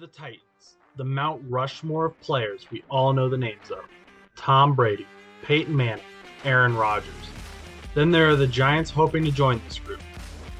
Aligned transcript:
the 0.00 0.06
Titans, 0.06 0.78
the 0.96 1.04
Mount 1.04 1.42
Rushmore 1.46 2.06
of 2.06 2.18
players 2.20 2.66
we 2.70 2.82
all 2.88 3.12
know 3.12 3.28
the 3.28 3.36
names 3.36 3.70
of 3.70 3.84
Tom 4.34 4.74
Brady, 4.74 5.06
Peyton 5.42 5.76
Manning, 5.76 6.02
Aaron 6.44 6.74
Rodgers. 6.74 7.12
Then 7.94 8.10
there 8.10 8.30
are 8.30 8.36
the 8.36 8.46
Giants 8.46 8.90
hoping 8.90 9.26
to 9.26 9.30
join 9.30 9.60
this 9.66 9.78
group 9.78 10.00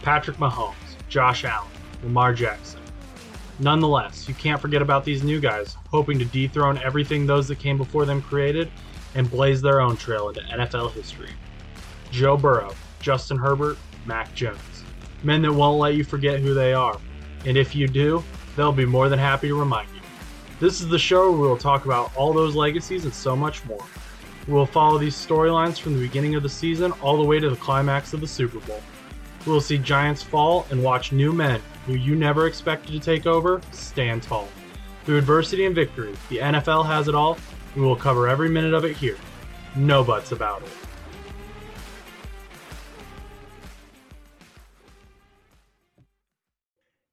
Patrick 0.02 0.36
Mahomes, 0.36 0.74
Josh 1.08 1.46
Allen, 1.46 1.70
Lamar 2.02 2.34
Jackson. 2.34 2.82
Nonetheless, 3.58 4.28
you 4.28 4.34
can't 4.34 4.60
forget 4.60 4.82
about 4.82 5.06
these 5.06 5.22
new 5.22 5.40
guys 5.40 5.74
hoping 5.88 6.18
to 6.18 6.26
dethrone 6.26 6.76
everything 6.76 7.26
those 7.26 7.48
that 7.48 7.58
came 7.58 7.78
before 7.78 8.04
them 8.04 8.20
created 8.20 8.70
and 9.14 9.30
blaze 9.30 9.62
their 9.62 9.80
own 9.80 9.96
trail 9.96 10.28
into 10.28 10.42
NFL 10.42 10.92
history. 10.92 11.30
Joe 12.10 12.36
Burrow, 12.36 12.74
Justin 13.00 13.38
Herbert, 13.38 13.78
Mac 14.04 14.34
Jones. 14.34 14.84
Men 15.22 15.40
that 15.42 15.52
won't 15.54 15.78
let 15.78 15.94
you 15.94 16.04
forget 16.04 16.40
who 16.40 16.52
they 16.52 16.74
are. 16.74 16.98
And 17.46 17.56
if 17.56 17.74
you 17.74 17.88
do, 17.88 18.22
they'll 18.60 18.72
be 18.72 18.84
more 18.84 19.08
than 19.08 19.18
happy 19.18 19.48
to 19.48 19.58
remind 19.58 19.88
you. 19.94 20.00
This 20.60 20.82
is 20.82 20.88
the 20.88 20.98
show 20.98 21.30
where 21.30 21.40
we 21.40 21.48
will 21.48 21.56
talk 21.56 21.86
about 21.86 22.14
all 22.14 22.34
those 22.34 22.54
legacies 22.54 23.04
and 23.04 23.14
so 23.14 23.34
much 23.34 23.64
more. 23.64 23.82
We 24.46 24.52
will 24.52 24.66
follow 24.66 24.98
these 24.98 25.14
storylines 25.14 25.80
from 25.80 25.94
the 25.94 26.06
beginning 26.06 26.34
of 26.34 26.42
the 26.42 26.48
season 26.48 26.92
all 27.00 27.16
the 27.16 27.24
way 27.24 27.40
to 27.40 27.48
the 27.48 27.56
climax 27.56 28.12
of 28.12 28.20
the 28.20 28.26
Super 28.26 28.60
Bowl. 28.60 28.82
We 29.46 29.52
will 29.52 29.62
see 29.62 29.78
giants 29.78 30.22
fall 30.22 30.66
and 30.70 30.82
watch 30.82 31.12
new 31.12 31.32
men 31.32 31.62
who 31.86 31.94
you 31.94 32.14
never 32.14 32.46
expected 32.46 32.92
to 32.92 33.00
take 33.00 33.26
over 33.26 33.62
stand 33.72 34.22
tall. 34.22 34.48
Through 35.04 35.16
adversity 35.16 35.64
and 35.64 35.74
victory, 35.74 36.14
the 36.28 36.38
NFL 36.38 36.84
has 36.84 37.08
it 37.08 37.14
all. 37.14 37.38
and 37.74 37.82
We 37.82 37.88
will 37.88 37.96
cover 37.96 38.28
every 38.28 38.50
minute 38.50 38.74
of 38.74 38.84
it 38.84 38.96
here. 38.96 39.16
No 39.74 40.04
buts 40.04 40.32
about 40.32 40.62
it. 40.62 40.79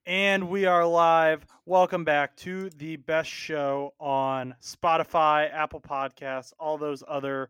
And 0.08 0.48
we 0.48 0.66
are 0.66 0.88
live. 0.88 1.46
Welcome 1.66 2.06
back 2.06 2.38
to 2.38 2.70
the 2.70 2.96
best 2.96 3.30
show 3.30 3.94
on 4.00 4.56
Spotify, 4.64 5.54
Apple 5.54 5.82
Podcasts, 5.82 6.54
all 6.58 6.78
those 6.78 7.04
other 7.06 7.50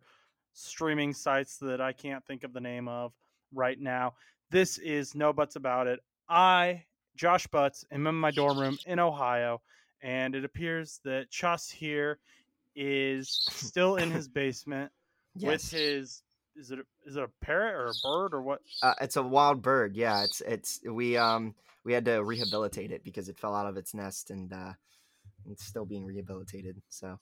streaming 0.54 1.14
sites 1.14 1.58
that 1.58 1.82
I 1.82 1.92
can't 1.92 2.26
think 2.26 2.44
of 2.44 2.54
the 2.54 2.60
name 2.60 2.88
of 2.88 3.14
right 3.54 3.80
now. 3.80 4.16
This 4.50 4.80
is 4.80 5.14
No 5.14 5.34
Buts 5.34 5.56
About 5.56 5.86
It. 5.86 6.00
I, 6.28 6.86
Josh 7.16 7.46
Butts, 7.46 7.86
am 7.92 8.08
in 8.08 8.16
my 8.16 8.32
dorm 8.32 8.58
room 8.58 8.80
in 8.88 8.98
Ohio, 8.98 9.62
and 10.02 10.34
it 10.34 10.44
appears 10.44 11.00
that 11.04 11.30
Chus 11.30 11.70
here 11.70 12.18
is 12.76 13.30
still 13.52 13.98
in 13.98 14.10
his 14.10 14.28
basement 14.28 14.92
with 15.40 15.70
his 15.70 16.24
is 16.58 16.72
it 16.72 16.80
a, 16.80 16.84
it 17.06 17.24
a 17.24 17.46
parrot 17.46 17.76
or 17.76 17.88
a 17.88 17.94
bird 18.04 18.34
or 18.34 18.42
what? 18.42 18.62
Uh, 18.82 18.94
it's 19.02 19.16
a 19.16 19.24
wild 19.24 19.62
bird. 19.62 19.96
Yeah, 19.96 20.24
it's 20.24 20.42
it's 20.42 20.80
we 20.90 21.18
um 21.18 21.56
we 21.84 21.94
had 21.94 22.06
to 22.06 22.24
rehabilitate 22.24 22.92
it 22.92 23.04
because 23.04 23.30
it 23.30 23.38
fell 23.38 23.56
out 23.56 23.68
of 23.68 23.78
its 23.78 23.94
nest 23.94 24.32
and 24.32 24.52
uh 24.52 24.74
it's 25.50 25.66
still 25.66 25.86
being 25.86 26.06
rehabilitated. 26.06 26.82
So 26.90 27.20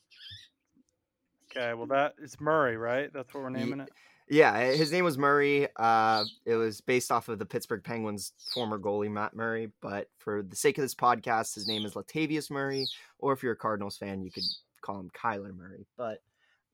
Okay, 1.51 1.73
well 1.73 1.87
that 1.87 2.15
it's 2.21 2.39
Murray, 2.39 2.77
right? 2.77 3.11
That's 3.13 3.33
what 3.33 3.43
we're 3.43 3.49
naming 3.49 3.81
it. 3.81 3.89
yeah, 4.29 4.53
eh, 4.53 4.75
his 4.75 4.91
name 4.91 5.05
was 5.05 5.17
Murray. 5.17 5.67
Uh, 5.75 6.25
it 6.45 6.55
was 6.55 6.81
based 6.81 7.11
off 7.11 7.29
of 7.29 7.39
the 7.39 7.45
Pittsburgh 7.45 7.83
Penguins 7.83 8.33
former 8.53 8.79
goalie 8.79 9.11
Matt 9.11 9.35
Murray. 9.35 9.71
But 9.81 10.09
for 10.17 10.41
the 10.41 10.55
sake 10.55 10.77
of 10.77 10.81
this 10.81 10.95
podcast, 10.95 11.53
his 11.53 11.67
name 11.67 11.85
is 11.85 11.93
Latavius 11.93 12.49
Murray. 12.49 12.87
Or 13.19 13.31
if 13.33 13.43
you're 13.43 13.53
a 13.53 13.57
Cardinals 13.57 13.97
fan, 13.97 14.23
you 14.23 14.31
could 14.31 14.43
call 14.81 14.99
him 14.99 15.11
Kyler 15.15 15.55
Murray. 15.55 15.85
But 15.97 16.21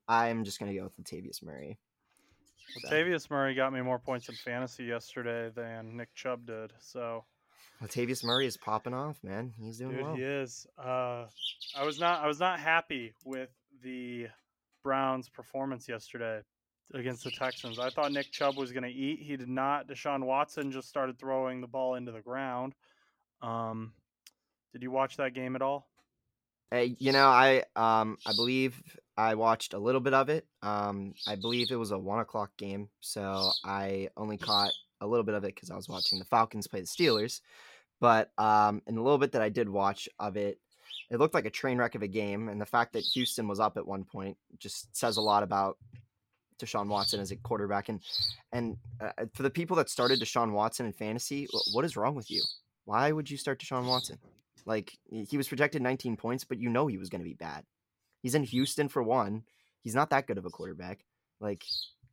I'm 0.08 0.44
just 0.44 0.58
gonna 0.58 0.74
go 0.74 0.84
with 0.84 0.96
Latavius 0.96 1.42
Murray. 1.42 1.78
Latavius 2.84 3.30
Murray 3.30 3.54
got 3.54 3.72
me 3.72 3.80
more 3.80 3.98
points 3.98 4.28
in 4.28 4.34
fantasy 4.34 4.84
yesterday 4.84 5.50
than 5.54 5.96
Nick 5.96 6.14
Chubb 6.14 6.46
did. 6.46 6.72
So, 6.80 7.24
Latavius 7.82 8.24
Murray 8.24 8.46
is 8.46 8.56
popping 8.56 8.94
off, 8.94 9.18
man. 9.22 9.52
He's 9.58 9.78
doing 9.78 9.92
dude, 9.92 10.02
well. 10.02 10.14
he 10.14 10.22
is. 10.22 10.66
Uh, 10.78 11.26
I 11.76 11.84
was 11.84 12.00
not. 12.00 12.22
I 12.22 12.26
was 12.26 12.40
not 12.40 12.58
happy 12.58 13.14
with 13.24 13.50
the 13.82 14.28
Browns' 14.82 15.28
performance 15.28 15.88
yesterday 15.88 16.40
against 16.94 17.24
the 17.24 17.30
Texans. 17.30 17.78
I 17.78 17.90
thought 17.90 18.12
Nick 18.12 18.30
Chubb 18.30 18.56
was 18.56 18.72
going 18.72 18.84
to 18.84 18.90
eat. 18.90 19.20
He 19.20 19.36
did 19.36 19.48
not. 19.48 19.88
Deshaun 19.88 20.24
Watson 20.24 20.70
just 20.72 20.88
started 20.88 21.18
throwing 21.18 21.60
the 21.60 21.66
ball 21.66 21.94
into 21.94 22.12
the 22.12 22.20
ground. 22.20 22.74
Um, 23.40 23.92
did 24.72 24.82
you 24.82 24.90
watch 24.90 25.16
that 25.16 25.34
game 25.34 25.56
at 25.56 25.62
all? 25.62 25.88
Hey, 26.70 26.96
you 26.98 27.12
know, 27.12 27.26
I 27.26 27.64
um 27.76 28.16
I 28.24 28.32
believe 28.34 28.82
I 29.16 29.34
watched 29.34 29.74
a 29.74 29.78
little 29.78 30.00
bit 30.00 30.14
of 30.14 30.28
it. 30.28 30.46
Um, 30.62 31.14
I 31.26 31.36
believe 31.36 31.70
it 31.70 31.76
was 31.76 31.90
a 31.90 31.98
one 31.98 32.20
o'clock 32.20 32.50
game, 32.56 32.88
so 33.00 33.50
I 33.64 34.08
only 34.16 34.38
caught 34.38 34.72
a 35.00 35.06
little 35.06 35.24
bit 35.24 35.34
of 35.34 35.44
it 35.44 35.54
because 35.54 35.70
I 35.70 35.76
was 35.76 35.88
watching 35.88 36.18
the 36.18 36.24
Falcons 36.24 36.66
play 36.66 36.80
the 36.80 36.86
Steelers. 36.86 37.40
But 38.00 38.30
um, 38.38 38.82
in 38.86 38.96
a 38.96 39.02
little 39.02 39.18
bit 39.18 39.32
that 39.32 39.42
I 39.42 39.48
did 39.48 39.68
watch 39.68 40.08
of 40.18 40.36
it, 40.36 40.58
it 41.10 41.18
looked 41.18 41.34
like 41.34 41.44
a 41.44 41.50
train 41.50 41.78
wreck 41.78 41.94
of 41.94 42.02
a 42.02 42.08
game, 42.08 42.48
and 42.48 42.60
the 42.60 42.66
fact 42.66 42.94
that 42.94 43.04
Houston 43.14 43.46
was 43.46 43.60
up 43.60 43.76
at 43.76 43.86
one 43.86 44.04
point 44.04 44.36
just 44.58 44.96
says 44.96 45.18
a 45.18 45.20
lot 45.20 45.42
about 45.42 45.76
Deshaun 46.58 46.88
Watson 46.88 47.20
as 47.20 47.30
a 47.30 47.36
quarterback. 47.36 47.88
And 47.88 48.00
and 48.52 48.76
uh, 49.00 49.26
for 49.34 49.42
the 49.42 49.50
people 49.50 49.76
that 49.76 49.90
started 49.90 50.20
Deshaun 50.20 50.52
Watson 50.52 50.86
in 50.86 50.92
fantasy, 50.92 51.48
what 51.72 51.84
is 51.84 51.96
wrong 51.96 52.14
with 52.14 52.30
you? 52.30 52.42
Why 52.84 53.12
would 53.12 53.30
you 53.30 53.36
start 53.36 53.60
Deshaun 53.60 53.86
Watson? 53.86 54.18
Like 54.64 54.96
he 55.04 55.36
was 55.36 55.48
projected 55.48 55.82
19 55.82 56.16
points, 56.16 56.44
but 56.44 56.58
you 56.58 56.68
know 56.68 56.86
he 56.86 56.98
was 56.98 57.08
going 57.08 57.20
to 57.20 57.28
be 57.28 57.34
bad. 57.34 57.64
He's 58.22 58.34
in 58.34 58.44
Houston 58.44 58.88
for 58.88 59.02
one. 59.02 59.42
He's 59.82 59.94
not 59.94 60.10
that 60.10 60.26
good 60.26 60.38
of 60.38 60.46
a 60.46 60.50
quarterback. 60.50 61.04
Like, 61.40 61.64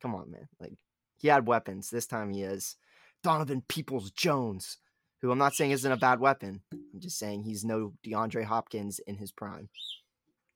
come 0.02 0.14
on, 0.14 0.30
man. 0.30 0.48
Like 0.60 0.74
he 1.16 1.28
had 1.28 1.46
weapons. 1.46 1.90
This 1.90 2.06
time 2.06 2.30
he 2.30 2.42
is 2.42 2.76
Donovan 3.22 3.62
Peoples 3.68 4.10
Jones, 4.10 4.78
who 5.20 5.30
I'm 5.30 5.38
not 5.38 5.54
saying 5.54 5.70
isn't 5.70 5.92
a 5.92 5.96
bad 5.96 6.20
weapon. 6.20 6.62
I'm 6.72 7.00
just 7.00 7.18
saying 7.18 7.44
he's 7.44 7.64
no 7.64 7.92
DeAndre 8.04 8.44
Hopkins 8.44 8.98
in 9.06 9.16
his 9.16 9.30
prime. 9.30 9.68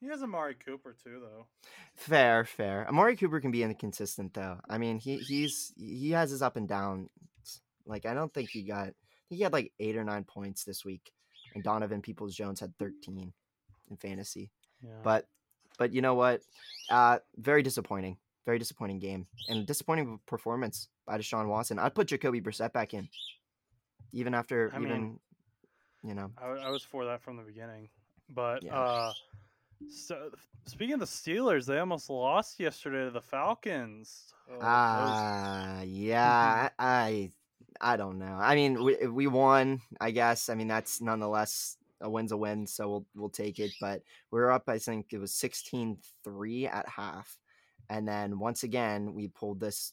He 0.01 0.09
has 0.09 0.23
Amari 0.23 0.55
Cooper 0.55 0.95
too, 1.03 1.21
though. 1.21 1.47
Fair, 1.95 2.45
fair. 2.45 2.87
Amari 2.89 3.17
Cooper 3.17 3.41
can 3.41 3.51
be 3.51 3.63
inconsistent 3.63 4.35
though. 4.35 4.59
I 4.69 4.77
mean, 4.79 4.99
he 4.99 5.19
he's 5.19 5.73
he 5.77 6.11
has 6.11 6.31
his 6.31 6.43
up 6.43 6.57
and 6.57 6.69
down. 6.69 7.09
Like 7.87 8.07
I 8.07 8.15
don't 8.15 8.33
think 8.33 8.51
he 8.51 8.65
got 8.65 8.91
he 9.31 9.41
had 9.41 9.53
like 9.53 9.73
eight 9.79 9.97
or 9.97 10.05
nine 10.05 10.25
points 10.25 10.65
this 10.65 10.85
week, 10.85 11.13
and 11.55 11.65
Donovan 11.65 12.03
Peoples 12.03 12.35
Jones 12.35 12.61
had 12.61 12.77
13 12.79 13.33
in 13.91 13.97
fantasy. 13.97 14.51
Yeah. 14.83 14.91
But 15.03 15.27
but 15.79 15.93
you 15.93 16.03
know 16.03 16.15
what? 16.15 16.41
Uh, 16.91 17.19
very 17.37 17.63
disappointing. 17.63 18.17
Very 18.47 18.59
disappointing 18.59 18.99
game 18.99 19.27
and 19.49 19.67
disappointing 19.67 20.21
performance 20.27 20.89
by 21.07 21.17
Deshaun 21.17 21.49
Watson. 21.49 21.79
I'd 21.79 21.95
put 21.95 22.09
Jacoby 22.09 22.43
Brissett 22.43 22.75
back 22.75 22.93
in, 22.93 23.09
even 24.13 24.35
after 24.35 24.71
I 24.75 24.79
even 24.81 24.91
mean, 24.91 25.21
you 26.03 26.15
know. 26.15 26.31
I, 26.37 26.49
I 26.49 26.71
was 26.71 26.83
for 26.83 27.07
that 27.07 27.23
from 27.23 27.39
the 27.39 27.43
beginning. 27.43 27.89
But 28.29 28.63
Yeah. 28.63 28.79
uh 28.79 29.13
so 29.91 30.31
speaking 30.67 30.95
of 30.95 31.01
the 31.01 31.07
Steelers, 31.07 31.65
they 31.67 31.79
almost 31.79 32.09
lost 32.11 32.61
yesterday 32.61 33.05
to 33.07 33.11
the 33.11 33.21
Falcons. 33.23 34.33
Oh, 34.49 34.53
that 34.53 34.59
was- 34.59 34.63
Ah, 34.63 35.81
yeah. 35.83 36.69
I, 36.79 36.85
I 36.87 37.31
I 37.81 37.97
don't 37.97 38.19
know. 38.19 38.37
I 38.39 38.55
mean, 38.55 38.85
we 38.85 39.07
we 39.07 39.27
won. 39.27 39.81
I 40.01 40.11
guess. 40.11 40.49
I 40.51 40.55
mean, 40.55 40.69
that's 40.69 41.01
nonetheless 41.01 41.77
a 42.01 42.11
win's 42.11 42.33
a 42.33 42.37
win, 42.37 42.67
so 42.67 42.89
we'll 42.89 43.07
we'll 43.15 43.31
take 43.31 43.59
it. 43.59 43.73
But 43.81 44.03
we 44.31 44.41
were 44.41 44.53
up. 44.53 44.65
I 44.69 44.79
think 44.79 45.13
it 45.13 45.19
was 45.19 45.33
16-3 45.33 46.73
at 46.73 46.89
half, 46.89 47.39
and 47.89 48.07
then 48.07 48.39
once 48.39 48.63
again 48.63 49.15
we 49.15 49.29
pulled 49.29 49.61
this 49.61 49.93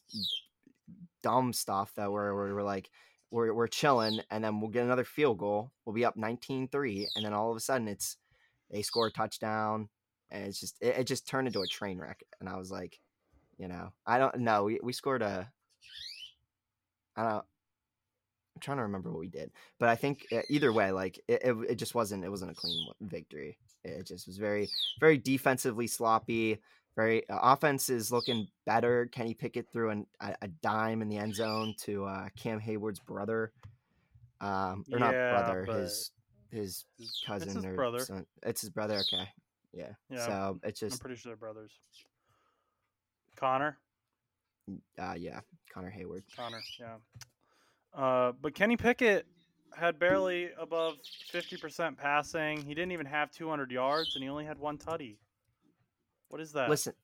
dumb 1.22 1.52
stuff 1.52 1.92
that 1.96 2.10
we're 2.10 2.34
we're, 2.34 2.54
we're 2.54 2.62
like. 2.62 2.90
We're, 3.34 3.54
we're 3.54 3.66
chilling, 3.66 4.20
and 4.30 4.44
then 4.44 4.60
we'll 4.60 4.68
get 4.68 4.84
another 4.84 5.04
field 5.04 5.38
goal. 5.38 5.72
We'll 5.86 5.94
be 5.94 6.04
up 6.04 6.18
19-3, 6.18 7.06
and 7.16 7.24
then 7.24 7.32
all 7.32 7.50
of 7.50 7.56
a 7.56 7.60
sudden 7.60 7.88
it's 7.88 8.18
they 8.70 8.82
score 8.82 9.06
a 9.06 9.10
touchdown, 9.10 9.88
and 10.30 10.44
it's 10.44 10.60
just 10.60 10.76
it, 10.80 10.98
it 10.98 11.06
just 11.06 11.28
turned 11.28 11.46
into 11.46 11.62
a 11.62 11.66
train 11.66 11.98
wreck. 11.98 12.22
And 12.40 12.48
I 12.48 12.56
was 12.56 12.70
like, 12.70 12.98
you 13.58 13.68
know, 13.68 13.92
I 14.06 14.18
don't 14.18 14.40
know. 14.40 14.64
We 14.64 14.80
we 14.82 14.92
scored 14.92 15.22
a. 15.22 15.50
I 17.16 17.22
don't. 17.22 17.44
I'm 18.62 18.64
trying 18.64 18.76
to 18.78 18.82
remember 18.84 19.10
what 19.10 19.18
we 19.18 19.28
did, 19.28 19.50
but 19.80 19.88
I 19.88 19.96
think 19.96 20.26
uh, 20.32 20.42
either 20.48 20.72
way, 20.72 20.92
like 20.92 21.18
it, 21.26 21.42
it, 21.42 21.56
it 21.70 21.74
just 21.76 21.96
wasn't. 21.96 22.24
It 22.24 22.28
wasn't 22.28 22.52
a 22.52 22.54
clean 22.54 22.86
victory. 23.00 23.58
It 23.82 24.06
just 24.06 24.28
was 24.28 24.38
very, 24.38 24.68
very 25.00 25.18
defensively 25.18 25.88
sloppy. 25.88 26.58
Very 26.94 27.28
uh, 27.28 27.38
offense 27.42 27.90
is 27.90 28.12
looking 28.12 28.46
better. 28.64 29.06
Kenny 29.06 29.34
Pickett 29.34 29.66
threw 29.72 29.90
an, 29.90 30.06
a, 30.20 30.36
a 30.42 30.48
dime 30.48 31.02
in 31.02 31.08
the 31.08 31.16
end 31.16 31.34
zone 31.34 31.74
to 31.80 32.04
uh, 32.04 32.28
Cam 32.36 32.60
Heyward's 32.60 33.00
brother, 33.00 33.52
um, 34.40 34.84
or 34.92 35.00
not 35.00 35.10
brother, 35.10 35.64
his 35.64 36.12
his 36.52 36.84
it's 37.00 37.24
cousin 37.26 37.56
his 37.56 37.64
or 37.64 37.74
brother. 37.74 37.98
son. 38.00 38.26
It's 38.44 38.60
his 38.60 38.70
brother. 38.70 39.02
Okay, 39.12 39.28
yeah. 39.72 39.88
Yeah, 40.08 40.26
So 40.26 40.60
it's 40.62 40.82
I'm 40.82 40.90
just, 40.90 41.00
pretty 41.00 41.16
sure 41.16 41.30
they're 41.30 41.36
brothers. 41.36 41.72
Connor, 43.34 43.78
uh, 45.00 45.14
yeah, 45.18 45.40
Connor 45.74 45.90
Heyward. 45.90 46.22
Connor, 46.36 46.62
yeah. 46.78 46.94
Uh, 47.94 48.32
but 48.40 48.54
Kenny 48.54 48.76
Pickett 48.76 49.26
had 49.76 49.98
barely 49.98 50.50
above 50.58 50.94
50% 51.32 51.96
passing. 51.96 52.62
He 52.62 52.74
didn't 52.74 52.92
even 52.92 53.06
have 53.06 53.30
200 53.30 53.70
yards, 53.70 54.14
and 54.14 54.22
he 54.22 54.30
only 54.30 54.44
had 54.44 54.58
one 54.58 54.78
tutty. 54.78 55.16
What 56.28 56.40
is 56.40 56.52
that? 56.52 56.70
Listen, 56.70 56.94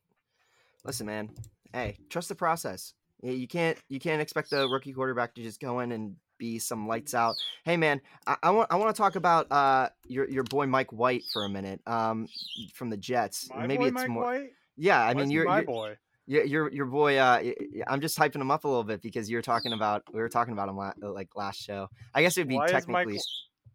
listen, 0.85 1.06
man. 1.06 1.31
Hey, 1.73 1.99
trust 2.08 2.29
the 2.29 2.35
process. 2.35 2.94
You 3.23 3.49
can't 3.49 3.76
you 3.88 3.99
can't 3.99 4.23
expect 4.23 4.50
the 4.50 4.69
rookie 4.69 4.93
quarterback 4.93 5.35
to 5.35 5.43
just 5.43 5.61
go 5.61 5.81
in 5.81 5.90
and 5.93 6.17
be 6.38 6.58
some 6.58 6.87
lights 6.87 7.14
out. 7.14 7.35
Hey 7.64 7.76
man, 7.76 8.00
I, 8.26 8.37
I 8.44 8.50
want 8.50 8.73
I 8.73 8.76
want 8.76 8.94
to 8.94 9.02
talk 9.02 9.17
about 9.17 9.50
uh 9.50 9.88
your 10.06 10.29
your 10.31 10.44
boy 10.44 10.67
Mike 10.67 10.93
White 10.93 11.25
for 11.32 11.44
a 11.44 11.49
minute. 11.49 11.81
Um, 11.87 12.29
from 12.75 12.90
the 12.90 12.96
Jets. 12.96 13.50
My 13.50 13.67
Maybe 13.67 13.79
boy 13.79 13.87
it's 13.87 13.94
Mike 13.94 14.08
more. 14.08 14.23
White? 14.23 14.50
Yeah, 14.76 15.05
I 15.05 15.14
mean 15.14 15.31
you're, 15.31 15.46
my 15.46 15.58
you're 15.58 15.67
boy. 15.67 15.96
Your 16.28 16.44
your 16.44 16.72
your 16.72 16.86
boy. 16.86 17.16
Uh, 17.16 17.42
I'm 17.86 18.00
just 18.00 18.19
hyping 18.19 18.40
him 18.40 18.50
up 18.50 18.64
a 18.64 18.69
little 18.69 18.84
bit 18.84 19.02
because 19.02 19.30
you 19.30 19.36
were 19.36 19.42
talking 19.42 19.72
about 19.72 20.02
we 20.12 20.20
were 20.20 20.28
talking 20.28 20.52
about 20.52 20.69
him 20.69 20.76
la- 20.76 20.92
uh, 21.02 21.10
like 21.10 21.34
last 21.34 21.60
show. 21.60 21.88
I 22.14 22.22
guess 22.22 22.36
it 22.36 22.42
would 22.42 22.48
be 22.48 22.56
Why 22.56 22.66
technically. 22.66 23.19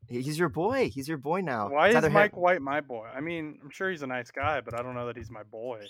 He's 0.07 0.37
your 0.37 0.49
boy. 0.49 0.89
He's 0.89 1.07
your 1.07 1.17
boy 1.17 1.41
now. 1.41 1.69
Why 1.69 1.89
is 1.89 2.09
Mike 2.09 2.37
White 2.37 2.61
my 2.61 2.81
boy? 2.81 3.07
I 3.13 3.21
mean, 3.21 3.57
I'm 3.63 3.69
sure 3.69 3.89
he's 3.89 4.03
a 4.03 4.07
nice 4.07 4.31
guy, 4.31 4.61
but 4.61 4.77
I 4.77 4.83
don't 4.83 4.93
know 4.93 5.07
that 5.07 5.17
he's 5.17 5.31
my 5.31 5.43
boy. 5.43 5.85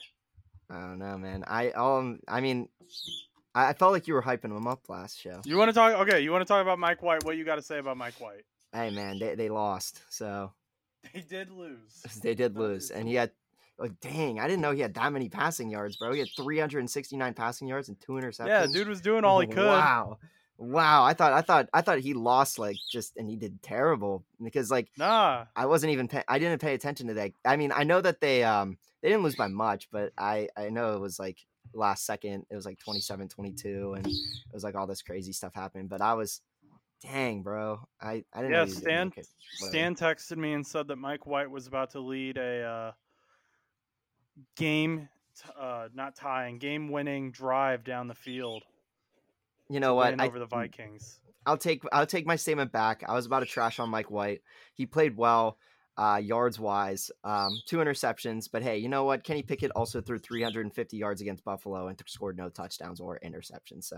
I 0.69 0.79
don't 0.79 0.99
know, 0.99 1.17
man. 1.17 1.43
I 1.45 1.71
um, 1.71 2.19
I 2.27 2.39
mean, 2.39 2.69
I, 3.53 3.69
I 3.69 3.73
felt 3.73 3.91
like 3.91 4.07
you 4.07 4.13
were 4.13 4.21
hyping 4.21 4.55
him 4.55 4.67
up 4.67 4.87
last 4.87 5.19
show. 5.19 5.41
You 5.45 5.57
want 5.57 5.69
to 5.69 5.73
talk? 5.73 5.93
Okay, 6.07 6.21
you 6.21 6.31
want 6.31 6.41
to 6.41 6.45
talk 6.45 6.61
about 6.61 6.79
Mike 6.79 7.01
White? 7.01 7.25
What 7.25 7.35
you 7.35 7.43
got 7.43 7.55
to 7.55 7.61
say 7.61 7.79
about 7.79 7.97
Mike 7.97 8.19
White? 8.21 8.45
Hey, 8.71 8.89
man, 8.89 9.19
they 9.19 9.35
they 9.35 9.49
lost, 9.49 10.01
so 10.09 10.53
They 11.13 11.21
did 11.21 11.49
lose. 11.49 12.01
they 12.23 12.35
did 12.35 12.55
lose, 12.55 12.91
and 12.91 13.07
he 13.07 13.15
had. 13.15 13.31
Like, 13.79 13.99
dang, 13.99 14.39
I 14.39 14.47
didn't 14.47 14.61
know 14.61 14.71
he 14.71 14.81
had 14.81 14.93
that 14.93 15.11
many 15.11 15.29
passing 15.29 15.69
yards, 15.69 15.95
bro. 15.97 16.13
He 16.13 16.19
had 16.19 16.29
369 16.37 17.33
passing 17.33 17.67
yards 17.67 17.89
and 17.89 17.99
two 17.99 18.13
interceptions. 18.13 18.47
Yeah, 18.47 18.67
dude 18.67 18.87
was 18.87 19.01
doing 19.01 19.25
all 19.25 19.39
he 19.39 19.47
could. 19.51 19.65
Wow, 19.65 20.19
wow. 20.57 21.03
I 21.03 21.13
thought, 21.13 21.33
I 21.33 21.41
thought, 21.41 21.69
I 21.73 21.81
thought 21.81 21.99
he 21.99 22.13
lost 22.13 22.59
like 22.59 22.77
just, 22.91 23.17
and 23.17 23.27
he 23.29 23.35
did 23.35 23.61
terrible 23.63 24.23
because 24.41 24.69
like 24.69 24.91
Nah, 24.97 25.45
I 25.55 25.65
wasn't 25.65 25.91
even 25.91 26.07
pay- 26.07 26.23
I 26.27 26.37
didn't 26.39 26.61
pay 26.61 26.75
attention 26.75 27.07
to 27.07 27.13
that. 27.15 27.31
I 27.45 27.55
mean, 27.57 27.71
I 27.71 27.83
know 27.83 27.99
that 28.01 28.21
they 28.21 28.43
um 28.43 28.77
they 29.01 29.09
didn't 29.09 29.23
lose 29.23 29.35
by 29.35 29.47
much, 29.47 29.89
but 29.91 30.13
I 30.17 30.49
I 30.55 30.69
know 30.69 30.95
it 30.95 30.99
was 30.99 31.17
like 31.17 31.43
last 31.73 32.05
second. 32.05 32.45
It 32.51 32.55
was 32.55 32.65
like 32.65 32.77
27-22 32.79 33.97
and 33.97 34.05
it 34.05 34.13
was 34.53 34.63
like 34.63 34.75
all 34.75 34.85
this 34.87 35.01
crazy 35.01 35.33
stuff 35.33 35.55
happened, 35.55 35.89
but 35.89 36.01
I 36.01 36.13
was 36.13 36.41
dang, 37.01 37.41
bro. 37.41 37.79
I 37.99 38.23
I 38.33 38.41
didn't 38.41 38.51
Yeah, 38.51 38.57
he 38.59 38.69
was 38.69 38.73
doing 38.75 38.81
Stan- 38.83 39.07
okay. 39.07 39.23
Stan 39.55 39.95
texted 39.95 40.37
me 40.37 40.53
and 40.53 40.65
said 40.65 40.87
that 40.87 40.97
Mike 40.97 41.25
White 41.25 41.49
was 41.49 41.67
about 41.67 41.89
to 41.91 41.99
lead 41.99 42.37
a 42.37 42.61
uh, 42.63 42.91
game, 44.55 45.09
t- 45.35 45.49
uh, 45.59 45.89
not 45.93 46.15
tying, 46.15 46.59
game 46.59 46.89
winning 46.89 47.31
drive 47.31 47.83
down 47.83 48.07
the 48.07 48.15
field. 48.15 48.63
You 49.69 49.79
know 49.79 49.95
what? 49.95 50.19
I, 50.19 50.27
over 50.27 50.39
the 50.39 50.45
Vikings. 50.45 51.19
I'll 51.45 51.57
take 51.57 51.83
I'll 51.91 52.05
take 52.05 52.25
my 52.25 52.35
statement 52.35 52.71
back. 52.71 53.03
I 53.07 53.13
was 53.13 53.25
about 53.25 53.39
to 53.39 53.45
trash 53.45 53.79
on 53.79 53.89
Mike 53.89 54.11
White. 54.11 54.41
He 54.75 54.85
played 54.85 55.17
well, 55.17 55.57
uh, 55.97 56.19
yards 56.23 56.59
wise. 56.59 57.11
Um, 57.23 57.49
two 57.65 57.77
interceptions, 57.77 58.49
but 58.51 58.63
hey, 58.63 58.77
you 58.77 58.89
know 58.89 59.03
what? 59.03 59.23
Kenny 59.23 59.43
Pickett 59.43 59.71
also 59.75 60.01
threw 60.01 60.19
350 60.19 60.97
yards 60.97 61.21
against 61.21 61.43
Buffalo 61.43 61.87
and 61.87 62.01
scored 62.07 62.37
no 62.37 62.49
touchdowns 62.49 62.99
or 62.99 63.19
interceptions. 63.23 63.85
So 63.85 63.97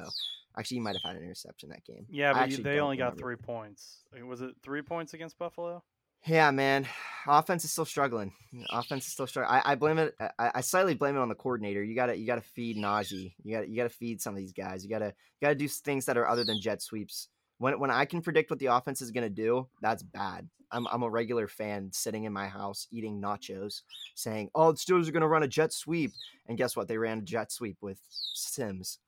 actually, 0.58 0.76
he 0.76 0.82
might 0.82 0.96
have 0.96 1.04
had 1.04 1.16
an 1.18 1.24
interception 1.24 1.70
that 1.70 1.86
game. 1.86 2.06
Yeah, 2.10 2.34
but 2.34 2.52
you, 2.52 2.58
they 2.58 2.80
only 2.80 2.98
got 2.98 3.14
remember. 3.14 3.22
three 3.22 3.36
points. 3.36 4.04
Was 4.28 4.42
it 4.42 4.52
three 4.64 4.82
points 4.82 5.14
against 5.14 5.38
Buffalo? 5.38 5.84
Yeah, 6.26 6.52
man. 6.52 6.88
Offense 7.28 7.66
is 7.66 7.72
still 7.72 7.86
struggling. 7.86 8.34
Offense 8.72 9.06
is 9.06 9.14
still 9.14 9.28
struggling. 9.28 9.62
I, 9.64 9.72
I 9.72 9.76
blame 9.76 9.98
it. 9.98 10.16
I, 10.40 10.52
I 10.56 10.62
slightly 10.62 10.94
blame 10.94 11.16
it 11.16 11.20
on 11.20 11.30
the 11.30 11.36
coordinator. 11.36 11.84
You 11.84 11.96
gotta 11.96 12.18
you 12.18 12.26
gotta 12.26 12.42
feed 12.42 12.78
Najee. 12.78 13.34
You 13.44 13.56
gotta 13.56 13.70
you 13.70 13.76
gotta 13.76 13.90
feed 13.90 14.22
some 14.22 14.34
of 14.34 14.38
these 14.38 14.54
guys. 14.54 14.84
You 14.84 14.90
gotta 14.90 15.08
you 15.08 15.46
gotta 15.46 15.56
do 15.56 15.68
things 15.68 16.06
that 16.06 16.18
are 16.18 16.28
other 16.28 16.44
than 16.44 16.62
jet 16.62 16.82
sweeps. 16.82 17.30
When 17.58 17.80
when 17.80 17.92
I 17.92 18.06
can 18.06 18.22
predict 18.22 18.50
what 18.50 18.60
the 18.60 18.68
offense 18.68 19.02
is 19.02 19.12
gonna 19.12 19.30
do, 19.30 19.68
that's 19.82 20.04
bad. 20.04 20.48
I'm 20.72 20.88
I'm 20.88 21.04
a 21.04 21.10
regular 21.10 21.48
fan 21.48 21.90
sitting 21.94 22.24
in 22.26 22.34
my 22.34 22.48
house 22.48 22.88
eating 22.92 23.22
nachos, 23.22 23.82
saying, 24.16 24.50
"Oh, 24.56 24.72
the 24.72 24.78
Steelers 24.78 25.08
are 25.08 25.12
gonna 25.12 25.28
run 25.28 25.44
a 25.44 25.48
jet 25.48 25.74
sweep," 25.74 26.12
and 26.48 26.58
guess 26.58 26.76
what? 26.76 26.88
They 26.88 26.98
ran 26.98 27.20
a 27.20 27.24
jet 27.24 27.52
sweep 27.52 27.78
with 27.82 28.00
Sims. 28.34 29.00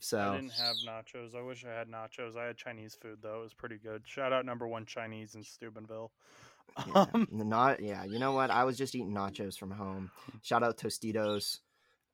So 0.00 0.18
I 0.18 0.36
didn't 0.36 0.52
have 0.52 0.76
nachos. 0.86 1.34
I 1.36 1.42
wish 1.42 1.64
I 1.64 1.70
had 1.70 1.88
nachos. 1.88 2.36
I 2.36 2.46
had 2.46 2.56
Chinese 2.56 2.94
food 3.00 3.18
though. 3.22 3.40
It 3.40 3.42
was 3.44 3.54
pretty 3.54 3.76
good. 3.78 4.02
Shout 4.06 4.32
out 4.32 4.44
number 4.44 4.66
one 4.66 4.84
Chinese 4.86 5.34
in 5.34 5.42
Steubenville. 5.44 6.12
Yeah, 6.86 7.06
Um, 7.14 7.28
not 7.30 7.80
yeah. 7.80 8.04
You 8.04 8.18
know 8.18 8.32
what? 8.32 8.50
I 8.50 8.64
was 8.64 8.76
just 8.76 8.94
eating 8.94 9.12
nachos 9.14 9.56
from 9.56 9.70
home. 9.70 10.10
Shout 10.42 10.62
out 10.62 10.76
Tostitos 10.76 11.60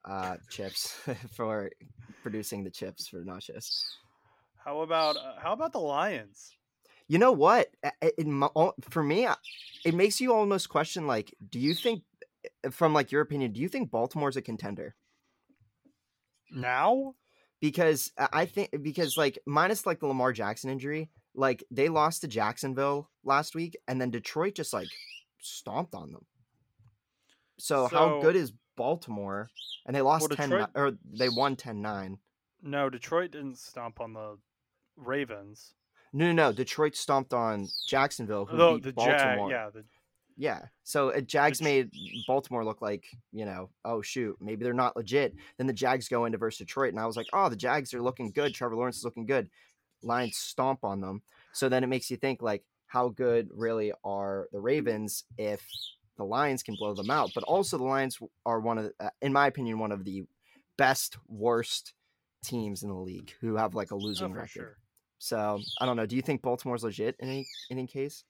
uh, 0.04 0.36
chips 0.50 0.94
for 1.34 1.70
producing 2.22 2.62
the 2.62 2.70
chips 2.70 3.08
for 3.08 3.24
nachos. 3.24 3.82
how 4.64 4.82
about 4.82 5.16
uh, 5.16 5.34
how 5.38 5.52
about 5.52 5.72
the 5.72 5.80
Lions? 5.80 6.56
You 7.08 7.18
know 7.18 7.32
what? 7.32 7.68
A- 7.82 7.90
a- 8.02 8.20
it 8.20 8.26
for 8.90 9.02
me, 9.02 9.26
it 9.84 9.94
makes 9.94 10.20
you 10.20 10.32
almost 10.32 10.68
question 10.68 11.06
like, 11.06 11.34
do 11.50 11.58
you 11.58 11.74
think, 11.74 12.04
from 12.70 12.92
like 12.94 13.10
your 13.10 13.22
opinion, 13.22 13.52
do 13.52 13.60
you 13.60 13.68
think 13.68 13.90
Baltimore's 13.90 14.36
a 14.36 14.42
contender? 14.42 14.94
Now? 16.50 17.14
Because 17.62 18.12
I 18.18 18.28
I 18.32 18.44
think 18.46 18.68
because 18.82 19.16
like 19.16 19.38
minus 19.46 19.86
like 19.86 20.00
the 20.00 20.06
Lamar 20.08 20.32
Jackson 20.34 20.68
injury, 20.68 21.08
like 21.34 21.64
they 21.70 21.88
lost 21.88 22.20
to 22.20 22.28
Jacksonville 22.28 23.08
last 23.24 23.54
week, 23.54 23.78
and 23.88 23.98
then 23.98 24.10
Detroit 24.10 24.54
just 24.54 24.74
like 24.74 24.88
stomped 25.40 25.94
on 25.94 26.12
them. 26.12 26.26
So, 27.58 27.86
how 27.86 28.20
good 28.20 28.34
is 28.36 28.52
Baltimore? 28.76 29.48
And 29.86 29.94
they 29.94 30.02
lost 30.02 30.28
Well, 30.28 30.36
10 30.36 30.50
Detroit- 30.50 30.70
or 30.74 30.92
they 31.04 31.28
won 31.28 31.54
10-9. 31.56 32.18
No, 32.62 32.90
Detroit 32.90 33.30
didn't 33.32 33.58
stomp 33.58 34.00
on 34.00 34.12
the 34.12 34.38
Ravens. 34.96 35.74
No, 36.12 36.26
no, 36.26 36.32
no. 36.32 36.52
Detroit 36.52 36.96
stomped 36.96 37.32
on 37.32 37.68
Jacksonville, 37.86 38.46
who 38.46 38.74
beat 38.74 38.82
the 38.84 38.92
Baltimore. 38.92 39.48
Jag, 39.48 39.50
yeah, 39.50 39.70
the, 39.70 39.84
Yeah. 40.42 40.62
So 40.82 41.10
uh, 41.10 41.20
Jags 41.20 41.62
made 41.62 41.92
Baltimore 42.26 42.64
look 42.64 42.82
like, 42.82 43.06
you 43.30 43.44
know, 43.44 43.70
oh 43.84 44.02
shoot, 44.02 44.36
maybe 44.40 44.64
they're 44.64 44.74
not 44.74 44.96
legit. 44.96 45.36
Then 45.56 45.68
the 45.68 45.72
Jags 45.72 46.08
go 46.08 46.24
into 46.24 46.36
versus 46.36 46.58
Detroit, 46.58 46.90
and 46.90 46.98
I 46.98 47.06
was 47.06 47.16
like, 47.16 47.28
oh, 47.32 47.48
the 47.48 47.54
Jags 47.54 47.94
are 47.94 48.02
looking 48.02 48.32
good. 48.32 48.52
Trevor 48.52 48.74
Lawrence 48.74 48.96
is 48.96 49.04
looking 49.04 49.24
good. 49.24 49.48
Lions 50.02 50.36
stomp 50.36 50.82
on 50.82 51.00
them. 51.00 51.22
So 51.52 51.68
then 51.68 51.84
it 51.84 51.86
makes 51.86 52.10
you 52.10 52.16
think 52.16 52.42
like, 52.42 52.64
how 52.88 53.10
good 53.10 53.50
really 53.54 53.92
are 54.02 54.48
the 54.50 54.58
Ravens 54.58 55.22
if 55.38 55.64
the 56.16 56.24
Lions 56.24 56.64
can 56.64 56.74
blow 56.74 56.92
them 56.92 57.08
out? 57.08 57.30
But 57.36 57.44
also 57.44 57.78
the 57.78 57.84
Lions 57.84 58.18
are 58.44 58.58
one 58.58 58.78
of, 58.78 58.84
the, 58.86 58.94
uh, 58.98 59.10
in 59.20 59.32
my 59.32 59.46
opinion, 59.46 59.78
one 59.78 59.92
of 59.92 60.02
the 60.02 60.24
best 60.76 61.18
worst 61.28 61.92
teams 62.44 62.82
in 62.82 62.88
the 62.88 62.96
league 62.96 63.32
who 63.40 63.54
have 63.54 63.76
like 63.76 63.92
a 63.92 63.94
oh, 63.94 63.98
losing 63.98 64.30
for 64.30 64.38
record. 64.38 64.50
sure. 64.50 64.76
So 65.18 65.60
I 65.80 65.86
don't 65.86 65.96
know. 65.96 66.06
Do 66.06 66.16
you 66.16 66.22
think 66.22 66.42
Baltimore's 66.42 66.82
legit 66.82 67.14
in 67.20 67.28
any 67.28 67.46
in 67.70 67.78
any 67.78 67.86
case? 67.86 68.24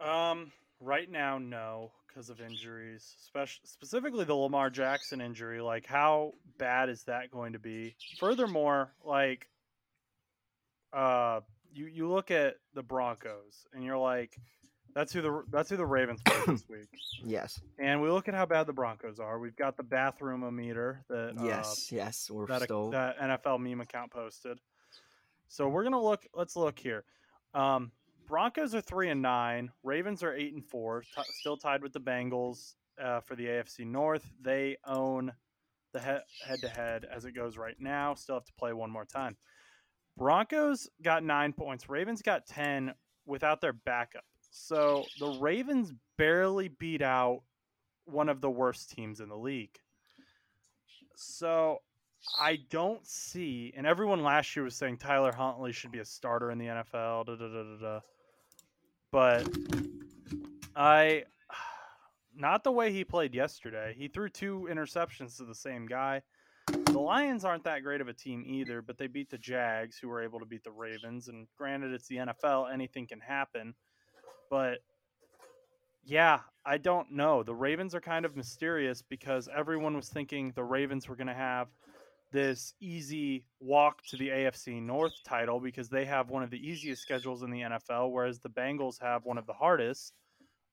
Um, 0.00 0.52
right 0.80 1.10
now, 1.10 1.38
no, 1.38 1.92
because 2.06 2.30
of 2.30 2.40
injuries, 2.40 3.14
especially 3.22 3.62
specifically 3.66 4.24
the 4.24 4.34
Lamar 4.34 4.70
Jackson 4.70 5.20
injury. 5.20 5.60
Like, 5.60 5.86
how 5.86 6.34
bad 6.58 6.88
is 6.88 7.04
that 7.04 7.30
going 7.30 7.52
to 7.52 7.58
be? 7.58 7.94
Furthermore, 8.18 8.92
like, 9.04 9.48
uh, 10.92 11.40
you 11.72 11.86
you 11.86 12.10
look 12.10 12.30
at 12.30 12.56
the 12.74 12.82
Broncos 12.82 13.66
and 13.72 13.84
you're 13.84 13.98
like, 13.98 14.36
that's 14.94 15.12
who 15.12 15.22
the 15.22 15.44
that's 15.50 15.70
who 15.70 15.76
the 15.76 15.86
Ravens 15.86 16.20
played 16.24 16.46
this 16.46 16.64
week. 16.68 16.88
Yes. 17.24 17.60
And 17.78 18.02
we 18.02 18.10
look 18.10 18.28
at 18.28 18.34
how 18.34 18.46
bad 18.46 18.66
the 18.66 18.72
Broncos 18.72 19.20
are. 19.20 19.38
We've 19.38 19.54
got 19.56 19.76
the 19.76 19.82
bathroom 19.82 20.54
meter 20.54 21.04
that 21.08 21.38
uh, 21.38 21.44
Yes. 21.44 21.90
yes. 21.92 22.30
We're 22.30 22.46
that, 22.46 22.62
still. 22.62 22.90
that 22.90 23.18
NFL 23.18 23.60
meme 23.60 23.80
account 23.80 24.10
posted. 24.10 24.58
So 25.48 25.68
we're 25.68 25.84
gonna 25.84 26.02
look. 26.02 26.26
Let's 26.34 26.56
look 26.56 26.78
here. 26.78 27.04
Um, 27.54 27.92
Broncos 28.30 28.76
are 28.76 28.80
three 28.80 29.10
and 29.10 29.20
nine. 29.20 29.72
Ravens 29.82 30.22
are 30.22 30.32
eight 30.32 30.54
and 30.54 30.64
four. 30.64 31.02
T- 31.02 31.22
still 31.40 31.56
tied 31.56 31.82
with 31.82 31.92
the 31.92 32.00
Bengals 32.00 32.76
uh, 33.02 33.18
for 33.18 33.34
the 33.34 33.46
AFC 33.46 33.84
North. 33.84 34.24
They 34.40 34.76
own 34.86 35.32
the 35.92 35.98
head 35.98 36.22
to 36.60 36.68
head 36.68 37.04
as 37.12 37.24
it 37.24 37.32
goes 37.32 37.58
right 37.58 37.74
now. 37.80 38.14
Still 38.14 38.36
have 38.36 38.44
to 38.44 38.52
play 38.52 38.72
one 38.72 38.88
more 38.88 39.04
time. 39.04 39.36
Broncos 40.16 40.88
got 41.02 41.24
nine 41.24 41.52
points. 41.52 41.88
Ravens 41.88 42.22
got 42.22 42.46
ten 42.46 42.94
without 43.26 43.60
their 43.60 43.72
backup. 43.72 44.24
So 44.52 45.04
the 45.18 45.36
Ravens 45.40 45.92
barely 46.16 46.68
beat 46.68 47.02
out 47.02 47.42
one 48.04 48.28
of 48.28 48.40
the 48.40 48.50
worst 48.50 48.90
teams 48.90 49.18
in 49.18 49.28
the 49.28 49.36
league. 49.36 49.76
So 51.16 51.78
I 52.40 52.60
don't 52.70 53.04
see, 53.04 53.72
and 53.76 53.88
everyone 53.88 54.22
last 54.22 54.54
year 54.54 54.64
was 54.64 54.76
saying 54.76 54.98
Tyler 54.98 55.32
Huntley 55.32 55.72
should 55.72 55.90
be 55.90 55.98
a 55.98 56.04
starter 56.04 56.52
in 56.52 56.58
the 56.58 56.66
NFL. 56.66 57.26
Da, 57.26 57.34
da, 57.34 57.48
da, 57.48 57.62
da, 57.62 57.76
da. 57.80 58.00
But 59.12 59.48
I, 60.76 61.24
not 62.34 62.64
the 62.64 62.72
way 62.72 62.92
he 62.92 63.04
played 63.04 63.34
yesterday. 63.34 63.94
He 63.96 64.08
threw 64.08 64.28
two 64.28 64.68
interceptions 64.70 65.36
to 65.36 65.44
the 65.44 65.54
same 65.54 65.86
guy. 65.86 66.22
The 66.66 67.00
Lions 67.00 67.44
aren't 67.44 67.64
that 67.64 67.82
great 67.82 68.00
of 68.00 68.08
a 68.08 68.12
team 68.12 68.44
either, 68.46 68.82
but 68.82 68.96
they 68.96 69.08
beat 69.08 69.30
the 69.30 69.38
Jags, 69.38 69.98
who 69.98 70.08
were 70.08 70.22
able 70.22 70.38
to 70.38 70.46
beat 70.46 70.62
the 70.62 70.70
Ravens. 70.70 71.28
And 71.28 71.48
granted, 71.56 71.92
it's 71.92 72.06
the 72.06 72.16
NFL; 72.16 72.72
anything 72.72 73.06
can 73.06 73.20
happen. 73.20 73.74
But 74.48 74.78
yeah, 76.04 76.40
I 76.64 76.78
don't 76.78 77.10
know. 77.12 77.42
The 77.42 77.54
Ravens 77.54 77.94
are 77.94 78.00
kind 78.00 78.24
of 78.24 78.36
mysterious 78.36 79.02
because 79.02 79.48
everyone 79.54 79.96
was 79.96 80.08
thinking 80.08 80.52
the 80.54 80.64
Ravens 80.64 81.08
were 81.08 81.16
going 81.16 81.26
to 81.26 81.34
have 81.34 81.68
this 82.32 82.74
easy 82.80 83.44
walk 83.60 84.02
to 84.08 84.16
the 84.16 84.28
AFC 84.28 84.82
North 84.82 85.12
title 85.24 85.60
because 85.60 85.88
they 85.88 86.04
have 86.04 86.30
one 86.30 86.42
of 86.42 86.50
the 86.50 86.68
easiest 86.68 87.02
schedules 87.02 87.42
in 87.42 87.50
the 87.50 87.60
NFL, 87.60 88.10
whereas 88.10 88.38
the 88.38 88.48
Bengals 88.48 89.00
have 89.00 89.24
one 89.24 89.38
of 89.38 89.46
the 89.46 89.52
hardest 89.52 90.12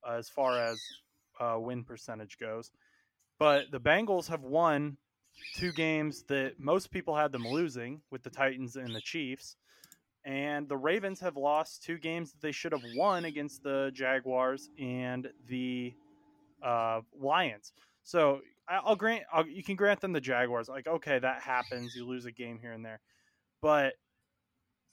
uh, 0.08 0.14
as 0.14 0.30
far 0.30 0.60
as 0.60 0.80
uh, 1.40 1.58
win 1.60 1.84
percentage 1.84 2.38
goes. 2.38 2.72
But 3.40 3.72
the 3.72 3.80
Bengals 3.80 4.28
have 4.30 4.44
won 4.44 4.98
two 5.56 5.72
games 5.72 6.24
that 6.24 6.60
most 6.60 6.92
people 6.92 7.16
had 7.16 7.32
them 7.32 7.48
losing 7.48 8.02
with 8.12 8.24
the 8.24 8.30
Titans 8.30 8.76
and 8.76 8.94
the 8.96 9.02
Chiefs. 9.02 9.56
And 10.26 10.68
the 10.68 10.78
Ravens 10.78 11.20
have 11.22 11.38
lost 11.38 11.84
two 11.84 11.98
games 11.98 12.32
that 12.32 12.42
they 12.42 12.52
should 12.52 12.74
have 12.74 12.84
won 12.96 13.26
against 13.26 13.64
the 13.64 13.92
Jaguars 13.94 14.70
and 14.78 15.30
the 15.48 15.94
uh, 16.62 17.02
Lions. 17.18 17.72
So 18.04 18.42
I'll 18.70 18.96
grant 18.96 19.24
I'll, 19.32 19.48
you 19.48 19.64
can 19.64 19.76
grant 19.76 20.02
them 20.02 20.14
the 20.14 20.22
Jaguars. 20.22 20.70
Like, 20.70 20.88
okay, 20.88 21.20
that 21.20 21.42
happens. 21.42 21.96
You 21.96 22.06
lose 22.06 22.26
a 22.26 22.32
game 22.32 22.60
here 22.60 22.74
and 22.74 22.84
there, 22.84 23.00
but 23.62 23.94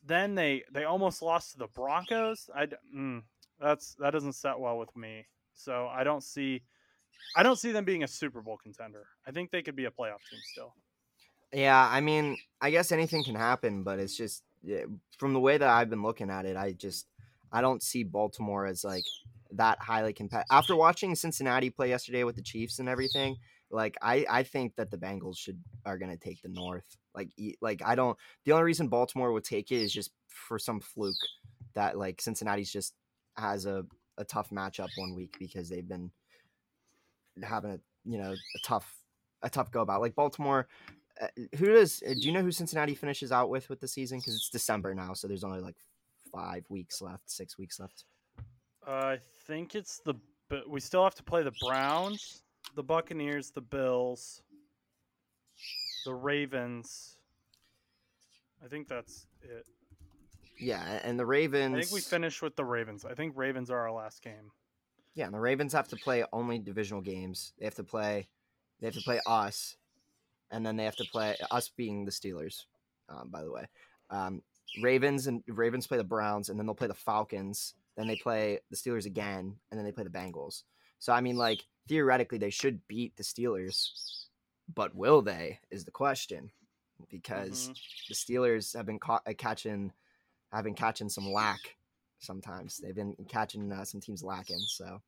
then 0.04 0.35
they 0.35 0.62
they 0.73 0.85
almost 0.85 1.23
lost 1.23 1.52
to 1.52 1.59
the 1.59 1.69
Broncos. 1.69 2.49
I 2.54 2.69
mm, 2.95 3.23
that's 3.61 3.95
that 3.99 4.11
doesn't 4.11 4.35
set 4.35 4.59
well 4.59 4.78
with 4.78 4.95
me. 4.97 5.26
So 5.54 5.88
I 5.88 6.04
don't 6.04 6.23
see 6.23 6.62
I 7.37 7.43
don't 7.43 7.59
see 7.59 7.73
them 7.73 7.85
being 7.85 8.04
a 8.04 8.09
Super 8.09 8.43
Bowl 8.43 8.57
contender. 8.57 9.07
I 9.26 9.31
think 9.31 9.50
they 9.50 9.62
could 9.62 9.76
be 9.76 9.87
a 9.87 9.90
playoff 9.90 10.23
team 10.31 10.40
still. 10.52 10.75
Yeah, 11.52 11.88
I 11.90 12.00
mean, 12.00 12.37
I 12.61 12.71
guess 12.71 12.93
anything 12.93 13.25
can 13.25 13.35
happen, 13.35 13.83
but 13.83 13.99
it's 13.99 14.16
just 14.16 14.43
from 15.19 15.33
the 15.33 15.40
way 15.40 15.59
that 15.59 15.69
I've 15.69 15.90
been 15.90 16.02
looking 16.02 16.31
at 16.31 16.47
it, 16.47 16.57
I 16.57 16.73
just 16.73 17.07
I 17.52 17.61
don't 17.61 17.83
see 17.83 18.02
Baltimore 18.02 18.66
as 18.66 18.85
like 18.85 19.04
that 19.52 19.78
highly 19.81 20.12
competitive. 20.12 20.49
After 20.50 20.76
watching 20.76 21.14
Cincinnati 21.14 21.71
play 21.71 21.88
yesterday 21.88 22.25
with 22.25 22.37
the 22.37 22.43
Chiefs 22.43 22.78
and 22.78 22.88
everything, 22.88 23.37
like 23.75 23.97
I 24.00 24.25
I 24.31 24.43
think 24.45 24.76
that 24.76 24.90
the 24.90 24.97
Bengals 24.97 25.37
should 25.37 25.61
are 25.85 25.99
going 25.99 26.11
to 26.11 26.16
take 26.16 26.40
the 26.40 26.49
North. 26.49 26.97
Like 27.14 27.31
like 27.61 27.83
I 27.85 27.95
don't 27.95 28.16
the 28.45 28.52
only 28.52 28.64
reason 28.64 28.88
Baltimore 28.88 29.33
would 29.33 29.45
take 29.45 29.71
it 29.73 29.76
is 29.76 29.93
just 29.93 30.12
for 30.28 30.59
some 30.59 30.81
fluke 30.81 31.16
that 31.75 31.99
like 31.99 32.21
Cincinnati's 32.21 32.73
just 32.73 32.95
has 33.37 33.66
a 33.66 33.85
a 34.16 34.25
tough 34.25 34.50
matchup 34.50 34.88
one 34.97 35.14
week 35.14 35.37
because 35.38 35.69
they've 35.69 35.88
been 35.88 36.11
having 37.43 37.73
a 37.73 37.81
you 38.04 38.19
know 38.19 38.33
a 38.33 38.59
tough 38.64 38.90
a 39.43 39.50
tough 39.50 39.71
go 39.71 39.83
about. 39.83 40.00
Like 40.00 40.14
Baltimore, 40.14 40.69
uh, 41.21 41.26
who 41.57 41.66
does 41.66 42.02
uh, 42.09 42.14
do 42.14 42.21
you 42.21 42.33
know 42.33 42.43
who 42.43 42.52
Cincinnati 42.52 42.95
finishes 42.95 43.33
out 43.33 43.50
with 43.50 43.69
with 43.69 43.81
the 43.81 43.88
season? 43.88 44.19
Because 44.19 44.37
it's 44.37 44.50
December 44.50 44.95
now, 44.95 45.14
so 45.14 45.26
there's 45.26 45.45
only 45.45 45.61
like 45.61 45.76
five 46.33 46.64
weeks 46.69 47.02
left, 47.02 47.28
six 47.31 47.59
weeks 47.59 47.81
left. 47.81 48.04
Uh, 48.87 48.90
I 48.90 49.19
think 49.47 49.75
it's 49.75 49.99
the 49.99 50.14
but 50.49 50.69
we 50.69 50.78
still 50.78 51.02
have 51.02 51.14
to 51.16 51.23
play 51.23 51.43
the 51.43 51.54
Browns, 51.61 52.43
the 52.75 52.83
Buccaneers, 52.83 53.50
the 53.50 53.61
Bills, 53.61 54.42
the 56.04 56.14
Ravens. 56.14 57.18
I 58.64 58.68
think 58.68 58.88
that's 58.88 59.26
it. 59.42 59.66
Yeah, 60.59 61.00
and 61.02 61.18
the 61.18 61.26
Ravens. 61.26 61.76
I 61.76 61.80
think 61.80 61.92
we 61.92 62.00
finish 62.00 62.40
with 62.40 62.56
the 62.56 62.64
Ravens. 62.64 63.04
I 63.04 63.14
think 63.14 63.35
Ravens 63.37 63.71
are 63.71 63.78
our 63.78 63.92
last 63.92 64.23
game. 64.23 64.52
Yeah, 65.14 65.26
and 65.26 65.35
the 65.35 65.40
Ravens 65.40 65.73
have 65.73 65.88
to 65.88 65.97
play 65.97 66.25
only 66.33 66.59
divisional 66.59 67.00
games. 67.00 67.52
They 67.59 67.64
have 67.64 67.75
to 67.76 67.85
play. 67.85 68.28
They 68.80 68.87
have 68.87 68.94
to 68.94 69.02
play 69.02 69.21
us, 69.26 69.76
and 70.50 70.64
then 70.64 70.76
they 70.76 70.85
have 70.85 70.97
to 70.97 71.04
play 71.04 71.37
us 71.50 71.68
being 71.68 72.04
the 72.04 72.11
Steelers. 72.11 72.64
Um, 73.09 73.28
by 73.30 73.42
the 73.42 73.50
way, 73.50 73.66
um, 74.11 74.42
Ravens 74.83 75.26
and 75.26 75.42
Ravens 75.47 75.87
play 75.87 75.99
the 75.99 76.04
Browns, 76.04 76.49
and 76.49 76.59
then 76.59 76.66
they'll 76.66 76.75
play 76.75 76.88
the 76.88 76.94
Falcons. 76.94 77.75
Then 77.97 78.09
they 78.09 78.16
play 78.16 78.59
the 78.71 78.76
Steelers 78.76 79.06
again, 79.06 79.56
and 79.71 79.78
then 79.78 79.85
they 79.85 79.92
play 79.92 80.04
the 80.04 80.11
Bengals. 80.11 80.62
So 81.04 81.12
I 81.12 81.20
mean, 81.20 81.37
like 81.37 81.62
theoretically, 81.87 82.38
they 82.38 82.49
should 82.49 82.80
beat 82.88 83.14
the 83.14 83.23
Steelers, 83.23 83.90
but 84.75 84.94
will 84.94 85.20
they? 85.20 85.58
Is 85.70 85.84
the 85.84 85.90
question, 85.90 86.50
because 87.11 87.64
mm-hmm. 87.64 87.73
the 88.08 88.14
Steelers 88.14 88.75
have 88.75 88.87
been 88.87 88.99
caught 88.99 89.20
uh, 89.26 89.34
catching, 89.37 89.92
have 90.50 90.64
been 90.64 90.73
catching 90.73 91.11
some 91.11 91.30
lack 91.30 91.61
sometimes. 92.20 92.78
They've 92.78 92.94
been 92.94 93.14
catching 93.28 93.70
uh, 93.70 93.84
some 93.84 94.00
teams 94.00 94.23
lacking. 94.23 94.61
So, 94.61 95.02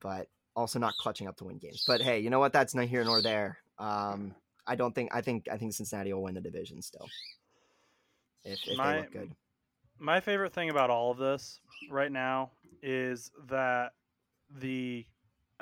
but 0.00 0.26
also 0.56 0.80
not 0.80 0.94
clutching 0.96 1.28
up 1.28 1.36
to 1.36 1.44
win 1.44 1.58
games. 1.58 1.84
But 1.86 2.00
hey, 2.00 2.18
you 2.18 2.28
know 2.28 2.40
what? 2.40 2.52
That's 2.52 2.74
not 2.74 2.86
here 2.86 3.04
nor 3.04 3.22
there. 3.22 3.58
Um, 3.78 4.34
I 4.66 4.74
don't 4.74 4.96
think. 4.96 5.14
I 5.14 5.20
think. 5.20 5.46
I 5.48 5.58
think 5.58 5.74
Cincinnati 5.74 6.12
will 6.12 6.24
win 6.24 6.34
the 6.34 6.40
division 6.40 6.82
still. 6.82 7.06
If, 8.44 8.58
if 8.66 8.76
my, 8.76 8.94
they 8.94 8.98
look 9.02 9.12
good. 9.12 9.32
My 10.00 10.18
favorite 10.18 10.52
thing 10.52 10.70
about 10.70 10.90
all 10.90 11.12
of 11.12 11.18
this 11.18 11.60
right 11.88 12.10
now 12.10 12.50
is 12.82 13.30
that 13.46 13.92
the 14.58 15.06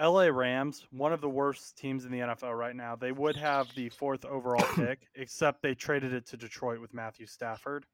LA 0.01 0.27
Rams, 0.27 0.87
one 0.91 1.13
of 1.13 1.21
the 1.21 1.29
worst 1.29 1.77
teams 1.77 2.05
in 2.05 2.13
the 2.13 2.21
NFL 2.21 2.59
right 2.59 2.75
now, 2.75 2.97
they 2.97 3.13
would 3.13 3.37
have 3.37 3.69
the 3.75 3.91
fourth 3.91 4.25
overall 4.25 4.65
pick, 4.75 5.07
except 5.15 5.63
they 5.63 5.75
traded 5.75 6.13
it 6.13 6.27
to 6.29 6.37
Detroit 6.37 6.81
with 6.81 6.95
Matthew 6.95 7.27
Stafford 7.27 7.85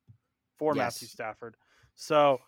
for 0.57 0.75
yes. 0.75 0.85
Matthew 0.85 1.09
Stafford. 1.09 1.57
So 1.95 2.39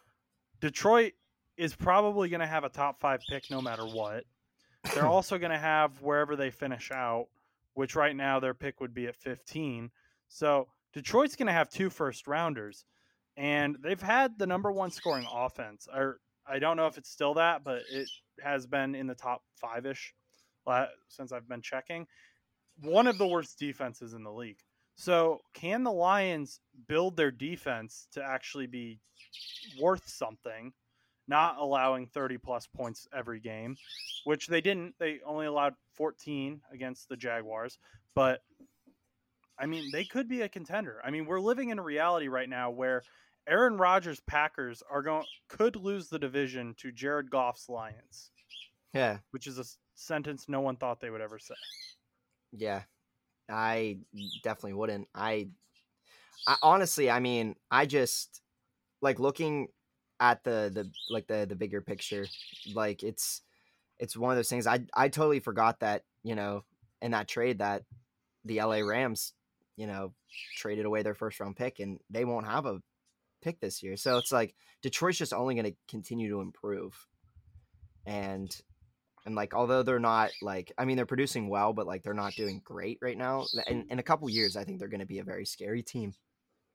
Detroit 0.61 1.13
is 1.57 1.75
probably 1.75 2.29
going 2.29 2.41
to 2.41 2.47
have 2.47 2.65
a 2.65 2.69
top 2.69 3.01
five 3.01 3.21
pick 3.29 3.51
no 3.51 3.61
matter 3.61 3.85
what. 3.85 4.25
They're 4.95 5.07
also 5.07 5.39
going 5.39 5.51
to 5.51 5.59
have 5.59 6.01
wherever 6.01 6.37
they 6.37 6.51
finish 6.51 6.93
out, 6.93 7.27
which 7.75 7.97
right 7.97 8.15
now 8.15 8.39
their 8.39 8.55
pick 8.55 8.81
would 8.81 8.95
be 8.95 9.07
at 9.07 9.17
15. 9.17 9.91
So 10.29 10.69
Detroit's 10.93 11.37
going 11.37 11.47
to 11.47 11.53
have 11.53 11.69
two 11.69 11.91
first 11.91 12.29
rounders, 12.29 12.85
and 13.37 13.77
they've 13.83 14.01
had 14.01 14.39
the 14.39 14.47
number 14.47 14.71
one 14.71 14.91
scoring 14.91 15.27
offense. 15.33 15.89
Or 15.93 16.21
I 16.51 16.59
don't 16.59 16.77
know 16.77 16.87
if 16.87 16.99
it's 16.99 17.11
still 17.11 17.35
that, 17.35 17.65
but 17.65 17.83
it 17.91 18.09
has 18.43 18.67
been 18.67 18.95
in 18.95 19.07
the 19.07 19.15
top 19.15 19.43
five 19.57 19.87
ish 19.87 20.15
since 21.09 21.33
I've 21.33 21.49
been 21.49 21.63
checking. 21.63 22.07
One 22.83 23.07
of 23.07 23.19
the 23.19 23.27
worst 23.27 23.59
defenses 23.59 24.15
in 24.15 24.23
the 24.23 24.33
league. 24.33 24.59
So, 24.97 25.41
can 25.55 25.85
the 25.85 25.93
Lions 25.93 26.61
build 26.89 27.17
their 27.17 27.31
defense 27.31 28.09
to 28.13 28.23
actually 28.23 28.67
be 28.67 28.99
worth 29.81 30.09
something, 30.09 30.73
not 31.27 31.59
allowing 31.59 32.07
30 32.07 32.39
plus 32.39 32.67
points 32.67 33.07
every 33.15 33.41
game, 33.41 33.77
which 34.25 34.47
they 34.47 34.61
didn't. 34.61 34.95
They 34.99 35.21
only 35.25 35.47
allowed 35.47 35.75
14 35.95 36.61
against 36.73 37.09
the 37.09 37.17
Jaguars, 37.17 37.79
but 38.15 38.41
I 39.59 39.67
mean, 39.67 39.91
they 39.91 40.05
could 40.05 40.29
be 40.29 40.43
a 40.43 40.49
contender. 40.49 41.01
I 41.05 41.11
mean, 41.11 41.27
we're 41.27 41.41
living 41.41 41.71
in 41.71 41.79
a 41.79 41.83
reality 41.83 42.29
right 42.29 42.49
now 42.49 42.71
where 42.71 43.03
Aaron 43.49 43.79
Rodgers 43.79 44.21
Packers 44.21 44.83
are 44.91 45.03
going 45.03 45.25
could 45.49 45.77
lose 45.77 46.09
the 46.09 46.19
division 46.19 46.75
to 46.79 46.93
Jared 46.93 47.31
Goff's 47.31 47.69
Lions. 47.69 48.31
Yeah, 48.93 49.19
which 49.31 49.47
is 49.47 49.59
a 49.59 49.65
sentence 49.95 50.47
no 50.49 50.61
one 50.61 50.77
thought 50.77 51.01
they 51.01 51.11
would 51.11 51.21
ever 51.21 51.39
say. 51.39 51.55
Yeah, 52.53 52.83
I 53.49 53.99
definitely 54.43 54.75
wouldn't. 54.75 55.09
I, 55.15 55.49
I 56.47 56.57
honestly, 56.63 57.11
I 57.11 57.21
mean, 57.21 57.57
I 57.71 57.87
just 57.87 58.41
like 59.01 59.19
looking 59.19 59.69
at 60.21 60.45
the 60.45 60.71
the 60.73 60.91
like 61.11 61.27
the 61.27 61.47
the 61.49 61.57
bigger 61.57 61.81
picture. 61.81 62.27
Like 62.75 63.03
it's 63.03 63.43
it's 63.99 64.17
one 64.17 64.31
of 64.31 64.37
those 64.37 64.49
things. 64.49 64.67
I 64.67 64.81
I 64.95 65.09
totally 65.09 65.41
forgot 65.41 65.81
that 65.81 66.03
you 66.23 66.35
know 66.35 66.65
in 67.01 67.13
that 67.13 67.29
trade 67.29 67.59
that 67.59 67.83
the 68.45 68.61
LA 68.61 68.81
Rams 68.81 69.33
you 69.77 69.87
know 69.87 70.13
traded 70.57 70.87
away 70.87 71.03
their 71.03 71.15
first 71.15 71.41
round 71.41 71.57
pick 71.57 71.79
and 71.81 71.99
they 72.11 72.25
won't 72.25 72.47
have 72.47 72.67
a 72.67 72.81
pick 73.43 73.61
this 73.61 73.83
year. 73.83 73.97
So 73.97 74.19
it's 74.19 74.33
like 74.33 74.55
Detroit's 74.83 75.19
just 75.19 75.33
only 75.33 75.55
going 75.55 75.73
to 75.73 75.77
continue 75.89 76.31
to 76.31 76.41
improve. 76.41 76.95
And 78.07 78.51
and 79.27 79.35
like 79.35 79.55
although 79.55 79.83
they're 79.83 79.99
not 79.99 80.31
like 80.41 80.73
I 80.79 80.85
mean 80.85 80.97
they're 80.97 81.07
producing 81.07 81.49
well, 81.49 81.73
but 81.73 81.87
like 81.87 82.03
they're 82.03 82.15
not 82.15 82.35
doing 82.35 82.63
great 82.65 82.99
right 83.03 83.19
now. 83.19 83.45
In 83.67 83.87
in 83.91 83.99
a 83.99 84.03
couple 84.03 84.29
years, 84.31 84.57
I 84.57 84.65
think 84.65 84.79
they're 84.79 84.89
going 84.89 85.01
to 85.01 85.07
be 85.07 85.19
a 85.19 85.25
very 85.25 85.45
scary 85.45 85.83
team. 85.83 86.15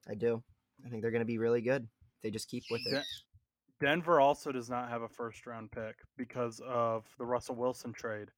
I 0.08 0.16
do. 0.16 0.44
I 0.86 0.90
think 0.90 1.02
they're 1.02 1.12
going 1.12 1.22
to 1.22 1.26
be 1.26 1.38
really 1.38 1.62
good. 1.62 1.88
They 2.22 2.32
just 2.32 2.50
keep 2.50 2.64
with 2.70 2.82
it. 2.86 3.04
Denver 3.80 4.20
also 4.20 4.52
does 4.52 4.70
not 4.70 4.90
have 4.90 5.02
a 5.02 5.10
first 5.10 5.46
round 5.46 5.72
pick 5.72 5.96
because 6.18 6.62
of 6.66 7.06
the 7.18 7.26
Russell 7.26 7.56
Wilson 7.56 7.92
trade, 7.92 8.30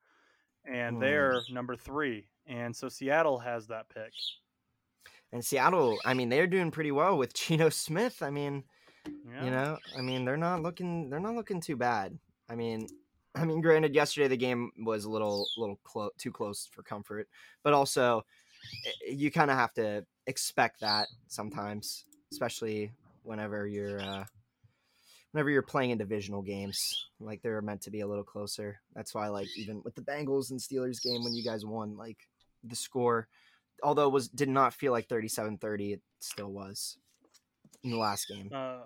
and 0.66 0.98
mm. 0.98 1.02
they're 1.02 1.42
number 1.52 1.76
three, 1.76 2.28
and 2.48 2.76
so 2.76 2.90
Seattle 2.90 3.40
has 3.40 3.68
that 3.68 3.90
pick. 3.90 4.12
And 5.36 5.44
Seattle, 5.44 6.00
I 6.06 6.14
mean, 6.14 6.30
they're 6.30 6.48
doing 6.48 6.72
pretty 6.72 6.94
well 6.94 7.18
with 7.18 7.34
Geno 7.34 7.68
Smith. 7.68 8.24
I 8.24 8.30
mean, 8.30 8.64
yeah. 9.06 9.44
you 9.44 9.52
know, 9.52 9.78
I 9.98 10.00
mean, 10.00 10.24
they're 10.24 10.38
not 10.38 10.62
looking, 10.62 11.10
they're 11.10 11.20
not 11.20 11.36
looking 11.36 11.60
too 11.60 11.76
bad. 11.76 12.18
I 12.50 12.56
mean, 12.56 12.88
I 13.36 13.44
mean, 13.44 13.60
granted, 13.60 13.94
yesterday 13.94 14.30
the 14.30 14.38
game 14.38 14.72
was 14.86 15.04
a 15.04 15.10
little, 15.10 15.46
little 15.58 15.78
clo- 15.84 16.12
too 16.18 16.32
close 16.32 16.70
for 16.72 16.84
comfort, 16.84 17.28
but 17.64 17.74
also 17.74 18.24
eh, 18.88 19.14
you 19.14 19.30
kind 19.30 19.52
of 19.52 19.58
have 19.58 19.74
to 19.74 20.06
expect 20.26 20.80
that 20.80 21.10
sometimes, 21.28 22.06
especially 22.32 22.94
whenever 23.24 23.68
you're, 23.68 24.00
uh, 24.00 24.24
whenever 25.32 25.50
you're 25.50 25.64
playing 25.64 25.90
in 25.90 25.98
divisional 25.98 26.44
games, 26.44 26.80
like 27.20 27.42
they're 27.42 27.62
meant 27.62 27.82
to 27.82 27.92
be 27.92 28.00
a 28.00 28.08
little 28.08 28.24
closer. 28.24 28.80
That's 28.96 29.14
why, 29.14 29.28
like, 29.28 29.50
even 29.58 29.82
with 29.84 29.96
the 29.96 30.02
Bengals 30.02 30.52
and 30.52 30.62
Steelers 30.62 31.04
game 31.04 31.26
when 31.26 31.36
you 31.36 31.44
guys 31.44 31.66
won, 31.66 31.98
like 31.98 32.20
the 32.64 32.76
score, 32.78 33.28
although 33.84 34.08
it 34.08 34.12
was 34.12 34.28
did 34.28 34.50
not 34.50 34.74
feel 34.74 34.92
like 34.92 35.08
37-30, 35.08 35.94
it 35.94 36.02
still 36.20 36.52
was 36.52 36.98
in 37.84 37.92
the 37.92 37.98
last 37.98 38.28
game. 38.28 38.50
Uh, 38.54 38.82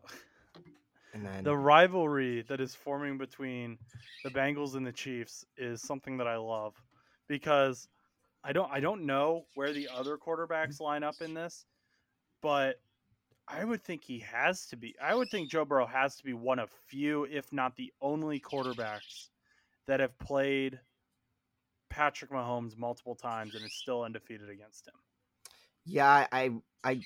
and 1.14 1.26
then 1.26 1.44
the 1.44 1.56
rivalry 1.56 2.44
that 2.44 2.62
is 2.62 2.76
forming 2.76 3.18
between 3.18 3.78
the 4.24 4.30
Bengals 4.30 4.76
and 4.76 4.86
the 4.86 4.92
Chiefs 4.92 5.46
is 5.58 5.82
something 5.82 6.18
that 6.18 6.28
I 6.28 6.38
love 6.38 6.76
because 7.28 7.88
I 8.44 8.54
don't 8.54 8.72
I 8.72 8.80
don't 8.80 9.06
know 9.06 9.46
where 9.56 9.74
the 9.74 9.90
other 9.94 10.18
quarterbacks 10.18 10.80
line 10.80 11.04
up 11.04 11.16
in 11.22 11.34
this, 11.34 11.66
but 12.42 12.80
I 13.48 13.66
would 13.66 13.84
think 13.84 14.04
he 14.04 14.20
has 14.20 14.68
to 14.68 14.78
be. 14.78 14.96
I 15.02 15.16
would 15.16 15.30
think 15.30 15.50
Joe 15.50 15.66
Burrow 15.66 15.88
has 15.88 16.16
to 16.18 16.24
be 16.24 16.34
one 16.34 16.60
of 16.60 16.70
few, 16.88 17.24
if 17.26 17.52
not 17.52 17.76
the 17.76 17.92
only 18.02 18.40
quarterbacks 18.40 19.30
that 19.88 20.00
have 20.00 20.18
played 20.20 20.80
Patrick 21.90 22.32
Mahomes 22.32 22.78
multiple 22.78 23.16
times 23.16 23.56
and 23.56 23.66
is 23.66 23.74
still 23.74 24.04
undefeated 24.04 24.50
against 24.50 24.88
him. 24.88 24.94
Yeah, 25.86 26.28
I 26.32 26.52
I 26.84 27.02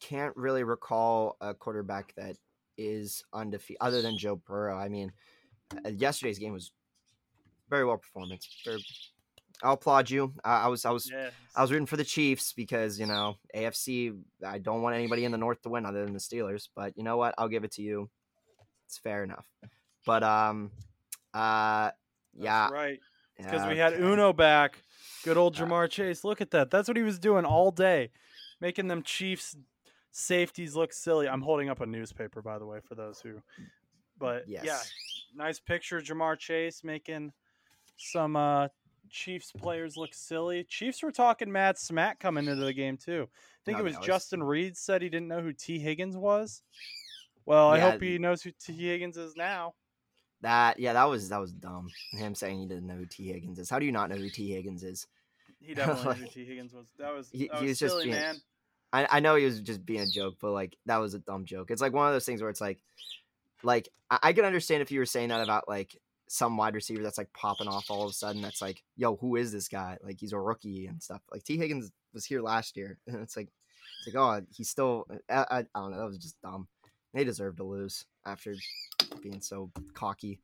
can't 0.00 0.36
really 0.36 0.64
recall 0.64 1.36
a 1.40 1.54
quarterback 1.54 2.14
that 2.16 2.36
is 2.76 3.24
undefeated 3.32 3.78
other 3.80 4.02
than 4.02 4.16
Joe 4.16 4.36
Burrow. 4.36 4.78
I 4.78 4.88
mean, 4.88 5.12
uh, 5.84 5.90
yesterday's 5.90 6.38
game 6.38 6.52
was 6.52 6.72
very 7.68 7.84
well 7.84 7.98
performance. 7.98 8.48
Very, 8.64 8.84
I'll 9.62 9.74
applaud 9.74 10.08
you. 10.08 10.32
I, 10.44 10.62
I 10.62 10.66
was 10.68 10.84
I 10.84 10.90
was. 10.90 11.10
I 11.56 11.62
was 11.62 11.72
rooting 11.72 11.86
for 11.86 11.96
the 11.96 12.04
Chiefs 12.04 12.52
because 12.52 12.98
you 13.00 13.06
know 13.06 13.36
AFC. 13.54 14.16
I 14.46 14.58
don't 14.58 14.82
want 14.82 14.94
anybody 14.94 15.24
in 15.24 15.32
the 15.32 15.38
North 15.38 15.60
to 15.62 15.68
win 15.68 15.84
other 15.84 16.04
than 16.04 16.14
the 16.14 16.20
Steelers. 16.20 16.68
But 16.74 16.96
you 16.96 17.02
know 17.02 17.16
what? 17.16 17.34
I'll 17.36 17.48
give 17.48 17.64
it 17.64 17.72
to 17.72 17.82
you. 17.82 18.08
It's 18.86 18.98
fair 18.98 19.24
enough. 19.24 19.46
But 20.06 20.22
um, 20.22 20.70
uh, 21.34 21.90
yeah, 22.34 22.70
right. 22.70 23.00
Because 23.38 23.66
we 23.68 23.78
had 23.78 23.94
okay. 23.94 24.02
Uno 24.02 24.32
back. 24.32 24.82
Good 25.24 25.36
old 25.36 25.54
Ja'Marr 25.54 25.88
Chase. 25.88 26.24
Look 26.24 26.40
at 26.40 26.50
that. 26.50 26.70
That's 26.70 26.88
what 26.88 26.96
he 26.96 27.02
was 27.02 27.18
doing 27.18 27.44
all 27.44 27.70
day, 27.70 28.10
making 28.60 28.88
them 28.88 29.02
Chiefs 29.02 29.56
safeties 30.10 30.74
look 30.74 30.92
silly. 30.92 31.28
I'm 31.28 31.42
holding 31.42 31.68
up 31.68 31.80
a 31.80 31.86
newspaper, 31.86 32.42
by 32.42 32.58
the 32.58 32.66
way, 32.66 32.80
for 32.80 32.94
those 32.94 33.20
who. 33.20 33.40
But 34.18 34.48
yeah, 34.48 34.78
nice 35.34 35.60
picture, 35.60 36.00
Ja'Marr 36.00 36.38
Chase 36.38 36.82
making 36.82 37.32
some 37.96 38.36
uh, 38.36 38.68
Chiefs 39.10 39.52
players 39.52 39.96
look 39.96 40.14
silly. 40.14 40.64
Chiefs 40.64 41.02
were 41.02 41.12
talking 41.12 41.50
mad 41.50 41.78
smack 41.78 42.18
coming 42.18 42.46
into 42.46 42.64
the 42.64 42.72
game 42.72 42.96
too. 42.96 43.28
I 43.30 43.62
think 43.64 43.78
No, 43.78 43.84
it 43.84 43.88
was 43.88 44.06
Justin 44.06 44.42
Reid 44.42 44.76
said 44.76 45.02
he 45.02 45.08
didn't 45.08 45.28
know 45.28 45.40
who 45.40 45.52
Tee 45.52 45.78
Higgins 45.78 46.16
was. 46.16 46.62
Well, 47.46 47.68
I 47.68 47.78
hope 47.78 48.02
he 48.02 48.18
knows 48.18 48.42
who 48.42 48.50
Tee 48.50 48.88
Higgins 48.88 49.16
is 49.16 49.34
now. 49.36 49.74
That 50.42 50.78
yeah, 50.78 50.92
that 50.92 51.04
was 51.04 51.28
that 51.30 51.40
was 51.40 51.52
dumb. 51.52 51.88
Him 52.12 52.34
saying 52.34 52.60
he 52.60 52.66
didn't 52.66 52.86
know 52.86 52.94
who 52.94 53.06
Tee 53.06 53.32
Higgins 53.32 53.58
is. 53.58 53.68
How 53.68 53.78
do 53.78 53.86
you 53.86 53.92
not 53.92 54.08
know 54.08 54.16
who 54.16 54.28
Tee 54.30 54.52
Higgins 54.52 54.84
is? 54.84 55.06
He 55.60 55.74
definitely 55.74 56.14
knew 56.14 56.26
who 56.26 56.28
Tee 56.30 56.44
Higgins 56.44 56.72
was. 56.72 56.86
That 56.98 57.14
was 57.14 57.28
he- 57.32 57.48
that 57.48 57.56
he 57.60 57.64
was, 57.64 57.70
was 57.70 57.78
just 57.78 57.92
silly, 57.94 58.04
being- 58.04 58.16
man. 58.16 58.36
I, 58.92 59.06
I 59.10 59.20
know 59.20 59.34
he 59.34 59.44
was 59.44 59.60
just 59.60 59.84
being 59.84 60.00
a 60.00 60.06
joke, 60.06 60.36
but 60.40 60.52
like 60.52 60.76
that 60.86 60.96
was 60.98 61.12
a 61.14 61.18
dumb 61.18 61.44
joke. 61.44 61.70
It's 61.70 61.82
like 61.82 61.92
one 61.92 62.06
of 62.06 62.14
those 62.14 62.24
things 62.24 62.40
where 62.40 62.48
it's 62.50 62.60
like, 62.60 62.78
like 63.62 63.88
I, 64.10 64.18
I 64.22 64.32
can 64.32 64.44
understand 64.46 64.80
if 64.80 64.90
you 64.90 64.98
were 65.00 65.04
saying 65.06 65.28
that 65.28 65.42
about 65.42 65.68
like 65.68 65.94
some 66.28 66.56
wide 66.56 66.74
receiver 66.74 67.02
that's 67.02 67.18
like 67.18 67.32
popping 67.32 67.68
off 67.68 67.90
all 67.90 68.04
of 68.04 68.10
a 68.10 68.14
sudden. 68.14 68.40
That's 68.40 68.62
like, 68.62 68.82
yo, 68.96 69.16
who 69.16 69.36
is 69.36 69.52
this 69.52 69.68
guy? 69.68 69.98
Like 70.02 70.18
he's 70.20 70.32
a 70.32 70.38
rookie 70.38 70.86
and 70.86 71.02
stuff. 71.02 71.20
Like 71.30 71.44
Tee 71.44 71.58
Higgins 71.58 71.90
was 72.14 72.24
here 72.24 72.40
last 72.40 72.76
year, 72.76 72.98
and 73.06 73.16
it's 73.16 73.36
like, 73.36 73.48
it's 74.06 74.14
like, 74.14 74.22
oh, 74.22 74.46
he's 74.54 74.70
still. 74.70 75.06
Uh, 75.28 75.44
I, 75.50 75.56
I, 75.56 75.58
I 75.58 75.80
don't 75.80 75.90
know. 75.90 75.98
That 75.98 76.06
was 76.06 76.18
just 76.18 76.40
dumb. 76.40 76.68
They 77.14 77.24
deserve 77.24 77.56
to 77.56 77.64
lose 77.64 78.04
after 78.26 78.54
being 79.22 79.40
so 79.40 79.70
cocky. 79.94 80.40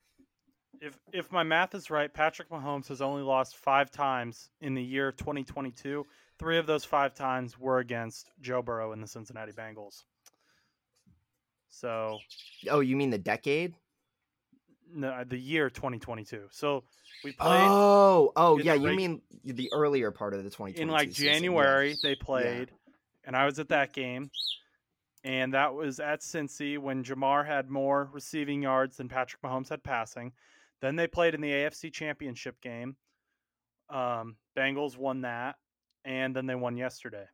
If 0.81 0.99
if 1.13 1.31
my 1.31 1.43
math 1.43 1.75
is 1.75 1.91
right, 1.91 2.13
Patrick 2.13 2.51
Mahomes 2.51 2.89
has 2.89 3.01
only 3.01 3.23
lost 3.23 3.57
five 3.57 3.91
times 3.91 4.51
in 4.61 4.75
the 4.75 4.83
year 4.83 5.13
2022. 5.13 6.05
Three 6.39 6.59
of 6.59 6.67
those 6.67 6.85
five 6.85 7.15
times 7.15 7.59
were 7.59 7.79
against 7.79 8.31
Joe 8.41 8.61
Burrow 8.61 8.93
and 8.93 9.03
the 9.03 9.07
Cincinnati 9.07 9.53
Bengals. 9.53 10.03
So 11.71 12.19
Oh, 12.71 12.81
you 12.81 12.97
mean 12.97 13.11
the 13.11 13.19
decade? 13.19 13.75
no, 14.93 15.09
uh, 15.11 15.25
the 15.27 15.39
year 15.39 15.71
2022. 15.71 16.49
So 16.51 16.85
we 17.25 17.33
played 17.33 17.69
Oh, 17.69 18.33
oh 18.37 18.59
yeah. 18.59 18.75
You 18.75 18.87
reg- 18.89 18.97
mean 18.97 19.23
the 19.45 19.71
earlier 19.73 20.11
part 20.11 20.35
of 20.35 20.45
the 20.45 20.51
2020 20.51 20.81
in 20.81 20.89
like 20.89 21.09
season, 21.09 21.25
yeah. 21.27 21.33
January. 21.33 21.97
They 22.03 22.15
played, 22.15 22.71
and 23.25 23.37
I 23.37 23.45
was 23.47 23.59
at 23.59 23.69
that 23.71 23.93
game, 23.93 24.31
and 25.25 25.55
that 25.55 25.75
was 25.75 26.01
at 26.01 26.21
Cincy 26.21 26.79
when 26.79 27.03
Ja'Marr 27.03 27.47
had 27.47 27.71
more 27.71 28.11
receiving 28.13 28.63
yards 28.63 28.99
than 28.99 29.09
Patrick 29.09 29.41
Mahomes 29.43 29.71
had 29.71 29.83
passing. 29.83 30.33
Then 30.83 30.97
they 30.97 31.07
played 31.07 31.35
in 31.35 31.41
the 31.41 31.51
AFC 31.51 31.91
Championship 31.91 32.61
game. 32.61 32.97
Um, 33.89 34.37
Bengals 34.57 34.99
won 34.99 35.23
that, 35.23 35.57
and 36.05 36.37
then 36.37 36.47
they 36.47 36.55
won 36.55 36.77
yesterday. 36.77 37.25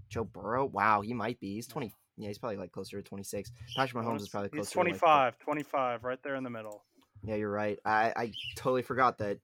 Joe 0.08 0.24
Burrow. 0.24 0.66
Wow, 0.66 1.02
he 1.02 1.14
might 1.14 1.40
be. 1.40 1.56
He's 1.56 1.66
20. 1.68 1.92
Yeah, 2.18 2.28
he's 2.28 2.38
probably 2.38 2.58
like 2.58 2.72
closer 2.72 2.98
to 3.02 3.04
26. 3.04 3.52
Patrick 3.76 4.06
Mahomes 4.06 4.22
is 4.22 4.30
probably 4.30 4.50
closer. 4.50 4.62
He's 4.62 4.72
to, 4.72 4.78
like, 4.78 4.86
25, 5.00 5.40
25, 5.40 6.04
right 6.04 6.22
there 6.22 6.36
in 6.36 6.44
the 6.44 6.50
middle. 6.52 6.84
Yeah, 7.24 7.36
you're 7.36 7.52
right. 7.52 7.80
I, 7.86 8.14
I 8.16 8.34
totally 8.56 8.82
forgot 8.82 9.18
that. 9.20 9.40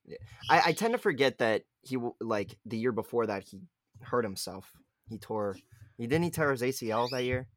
I, 0.49 0.61
I 0.67 0.71
tend 0.73 0.93
to 0.93 0.97
forget 0.97 1.37
that 1.39 1.63
he 1.81 1.97
like 2.19 2.57
the 2.65 2.77
year 2.77 2.91
before 2.91 3.27
that 3.27 3.43
he 3.43 3.61
hurt 4.01 4.23
himself. 4.23 4.71
He 5.09 5.17
tore. 5.17 5.57
He 5.97 6.07
didn't 6.07 6.23
he 6.25 6.29
tear 6.29 6.51
his 6.51 6.61
ACL 6.61 7.09
that 7.11 7.23
year. 7.23 7.47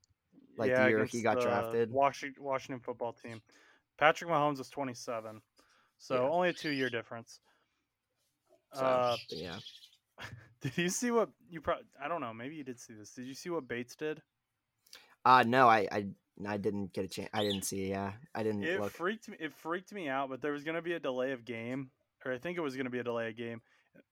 Like, 0.56 0.74
the 0.74 0.88
year 0.88 1.04
he 1.04 1.22
got 1.22 1.40
drafted? 1.40 1.90
Washington, 1.90 2.42
Washington 2.42 2.80
football 2.80 3.12
team. 3.12 3.40
Patrick 3.98 4.30
Mahomes 4.30 4.61
is 4.61 4.68
27, 4.68 5.40
so 5.98 6.14
Yeah. 6.14 6.20
only 6.30 6.48
a 6.50 6.52
two 6.52 6.70
year 6.70 6.90
difference. 6.90 7.40
So, 8.74 8.87
Uh, 8.87 9.16
yeah. 9.30 9.59
did 10.61 10.76
you 10.76 10.88
see 10.88 11.11
what 11.11 11.30
you? 11.48 11.61
Pro- 11.61 11.80
I 12.02 12.09
don't 12.09 12.20
know. 12.20 12.33
Maybe 12.33 12.56
you 12.56 12.64
did 12.64 12.78
see 12.78 12.94
this. 12.94 13.12
Did 13.14 13.26
you 13.26 13.35
see 13.35 13.50
what 13.50 13.66
Bates 13.68 13.96
did? 13.96 14.22
Uh 15.24 15.44
no, 15.46 15.68
I 15.68 15.87
I 15.90 16.06
I 16.46 16.57
didn't 16.57 16.92
get 16.92 17.05
a 17.05 17.09
chance. 17.09 17.29
I 17.33 17.42
didn't 17.42 17.62
see. 17.64 17.88
Yeah, 17.90 18.12
I 18.35 18.42
didn't 18.42 18.64
It 18.64 18.81
look. 18.81 18.92
freaked 18.92 19.29
me. 19.29 19.37
It 19.40 19.53
freaked 19.55 19.92
me 19.92 20.09
out. 20.09 20.29
But 20.31 20.40
there 20.42 20.53
was 20.53 20.64
going 20.64 20.76
to 20.76 20.83
be 20.83 20.92
a 20.94 21.00
delay 21.00 21.33
of 21.33 21.44
game, 21.44 21.90
or 22.24 22.33
I 22.33 22.38
think 22.38 22.57
it 22.59 22.61
was 22.61 22.74
going 22.76 22.85
to 22.87 22.90
be 22.90 22.98
a 22.98 23.05
delay 23.05 23.29
of 23.29 23.37
game 23.37 23.61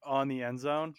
on 0.04 0.28
the 0.28 0.42
end 0.42 0.60
zone 0.60 0.94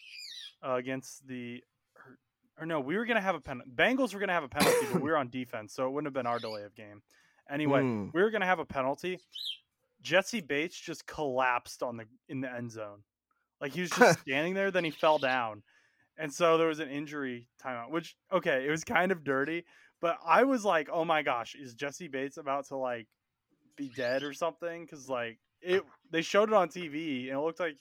uh, 0.66 0.74
against 0.76 1.28
the. 1.28 1.64
Or, 1.96 2.18
or 2.64 2.66
no, 2.66 2.80
we 2.80 2.98
were 2.98 3.06
going 3.06 3.16
to 3.16 3.22
have 3.22 3.36
a 3.36 3.40
penalty. 3.40 3.70
Bengals 3.74 4.14
were 4.14 4.20
going 4.20 4.28
to 4.30 4.34
have 4.34 4.44
a 4.44 4.50
penalty, 4.50 4.88
but 4.92 5.02
we 5.02 5.10
were 5.10 5.18
on 5.18 5.30
defense, 5.32 5.74
so 5.74 5.86
it 5.88 5.92
wouldn't 5.92 6.08
have 6.08 6.14
been 6.14 6.28
our 6.28 6.40
delay 6.40 6.64
of 6.64 6.76
game. 6.76 7.02
Anyway, 7.50 7.82
Hmm. 7.82 8.10
we 8.14 8.22
were 8.22 8.30
going 8.32 8.42
to 8.42 8.48
have 8.48 8.60
a 8.60 8.66
penalty. 8.66 9.20
Jessie 10.02 10.42
Bates 10.42 10.80
just 10.80 11.06
collapsed 11.06 11.84
on 11.84 11.98
the 11.98 12.06
in 12.30 12.42
the 12.42 12.52
end 12.52 12.72
zone, 12.72 13.04
like 13.60 13.74
he 13.74 13.82
was 13.82 13.90
just 13.90 14.20
standing 14.22 14.54
there. 14.54 14.72
Then 14.72 14.84
he 14.86 14.92
fell 14.92 15.18
down, 15.18 15.64
and 16.18 16.34
so 16.34 16.58
there 16.58 16.68
was 16.68 16.80
an 16.80 16.90
injury 16.90 17.48
timeout. 17.62 17.90
Which 17.92 18.16
okay, 18.32 18.66
it 18.66 18.72
was 18.72 18.84
kind 18.86 19.12
of 19.12 19.24
dirty, 19.26 19.66
but 20.02 20.18
I 20.26 20.44
was 20.44 20.64
like, 20.66 20.90
oh 20.92 21.06
my 21.06 21.22
gosh, 21.22 21.56
is 21.56 21.74
Jessie 21.74 22.08
Bates 22.08 22.38
about 22.38 22.68
to 22.68 22.78
like 22.78 23.08
be 23.76 23.92
dead 23.96 24.24
or 24.24 24.34
something? 24.34 24.86
Because 24.86 25.10
like 25.10 25.40
it, 25.62 25.84
they 26.12 26.22
showed 26.22 26.50
it 26.50 26.56
on 26.56 26.70
TV 26.70 27.28
and 27.30 27.38
it 27.38 27.40
looked 27.40 27.60
like 27.60 27.78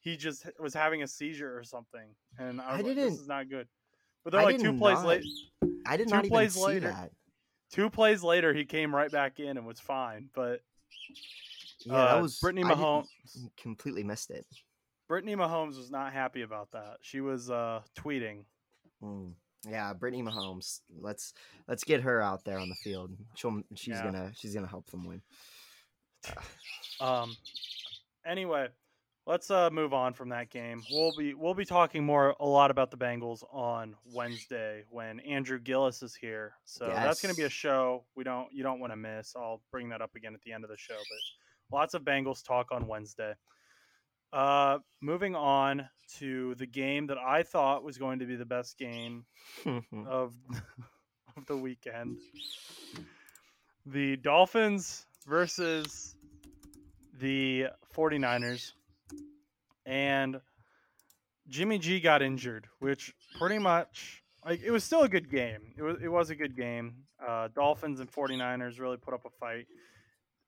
he 0.00 0.16
just 0.16 0.46
was 0.60 0.74
having 0.74 1.02
a 1.02 1.06
seizure 1.08 1.56
or 1.58 1.64
something. 1.64 2.14
And 2.38 2.60
I, 2.60 2.64
I 2.64 2.76
was 2.76 2.86
like, 2.86 2.94
didn't- 2.96 3.10
this 3.12 3.20
is 3.20 3.28
not 3.28 3.48
good. 3.48 3.68
But 4.24 4.32
they're 4.32 4.40
I 4.40 4.44
like 4.44 4.58
two 4.58 4.72
plays 4.76 5.02
later. 5.02 5.24
I 5.86 5.96
did 5.96 6.08
two 6.08 6.14
not 6.14 6.24
even 6.24 6.30
plays 6.30 6.54
see 6.54 6.64
later- 6.64 6.88
that. 6.88 7.12
Two 7.72 7.90
plays 7.90 8.22
later, 8.22 8.52
he 8.54 8.64
came 8.64 8.94
right 8.94 9.10
back 9.10 9.38
in 9.40 9.56
and 9.56 9.66
was 9.66 9.80
fine. 9.80 10.30
But 10.34 10.60
Yeah, 11.84 11.94
Uh, 11.94 12.14
that 12.14 12.22
was 12.22 12.38
Brittany 12.40 12.64
Mahomes. 12.64 13.06
completely 13.56 14.02
missed 14.04 14.30
it. 14.30 14.46
Brittany 15.08 15.36
Mahomes 15.36 15.76
was 15.76 15.90
not 15.90 16.12
happy 16.12 16.42
about 16.42 16.70
that. 16.72 16.98
She 17.02 17.20
was 17.20 17.50
uh, 17.50 17.82
tweeting. 17.96 18.44
Mm. 19.02 19.32
Yeah, 19.68 19.92
Brittany 19.94 20.22
Mahomes. 20.22 20.80
Let's 21.00 21.34
let's 21.66 21.84
get 21.84 22.02
her 22.02 22.22
out 22.22 22.44
there 22.44 22.58
on 22.58 22.68
the 22.68 22.74
field. 22.76 23.16
She'll 23.34 23.62
she's 23.74 23.96
Yeah. 23.96 24.04
gonna 24.04 24.32
she's 24.34 24.54
gonna 24.54 24.66
help 24.66 24.90
them 24.90 25.04
win. 25.04 25.22
Um. 27.00 27.36
Anyway, 28.24 28.68
let's 29.26 29.50
uh 29.50 29.70
move 29.70 29.92
on 29.92 30.12
from 30.14 30.28
that 30.30 30.50
game. 30.50 30.82
We'll 30.90 31.12
be 31.16 31.34
we'll 31.34 31.54
be 31.54 31.64
talking 31.64 32.04
more 32.04 32.34
a 32.40 32.46
lot 32.46 32.70
about 32.70 32.90
the 32.90 32.96
Bengals 32.96 33.42
on 33.52 33.94
Wednesday 34.12 34.84
when 34.90 35.20
Andrew 35.20 35.58
Gillis 35.58 36.02
is 36.02 36.14
here. 36.14 36.54
So 36.64 36.86
that's 36.86 37.20
going 37.20 37.34
to 37.34 37.38
be 37.38 37.44
a 37.44 37.50
show 37.50 38.04
we 38.16 38.24
don't 38.24 38.52
you 38.52 38.62
don't 38.62 38.80
want 38.80 38.92
to 38.92 38.96
miss. 38.96 39.34
I'll 39.36 39.62
bring 39.70 39.88
that 39.90 40.00
up 40.02 40.14
again 40.16 40.34
at 40.34 40.42
the 40.42 40.52
end 40.52 40.64
of 40.64 40.70
the 40.70 40.76
show. 40.76 40.96
But 40.96 41.76
lots 41.76 41.94
of 41.94 42.02
Bengals 42.02 42.44
talk 42.44 42.72
on 42.72 42.86
Wednesday. 42.86 43.34
Uh, 44.36 44.80
moving 45.00 45.34
on 45.34 45.88
to 46.18 46.54
the 46.56 46.66
game 46.66 47.06
that 47.06 47.16
I 47.16 47.42
thought 47.42 47.82
was 47.82 47.96
going 47.96 48.18
to 48.18 48.26
be 48.26 48.36
the 48.36 48.44
best 48.44 48.76
game 48.76 49.24
of 49.66 50.34
of 51.38 51.46
the 51.46 51.56
weekend. 51.56 52.18
The 53.86 54.16
Dolphins 54.16 55.06
versus 55.26 56.16
the 57.18 57.68
49ers. 57.96 58.72
And 59.86 60.38
Jimmy 61.48 61.78
G 61.78 61.98
got 61.98 62.20
injured, 62.20 62.66
which 62.78 63.14
pretty 63.38 63.58
much 63.58 64.22
like 64.44 64.60
it 64.62 64.70
was 64.70 64.84
still 64.84 65.04
a 65.04 65.08
good 65.08 65.30
game. 65.30 65.72
It 65.78 65.82
was 65.82 65.96
it 66.02 66.08
was 66.08 66.28
a 66.28 66.34
good 66.34 66.54
game. 66.54 67.04
Uh, 67.26 67.48
Dolphins 67.54 68.00
and 68.00 68.12
49ers 68.12 68.78
really 68.78 68.98
put 68.98 69.14
up 69.14 69.24
a 69.24 69.30
fight. 69.30 69.66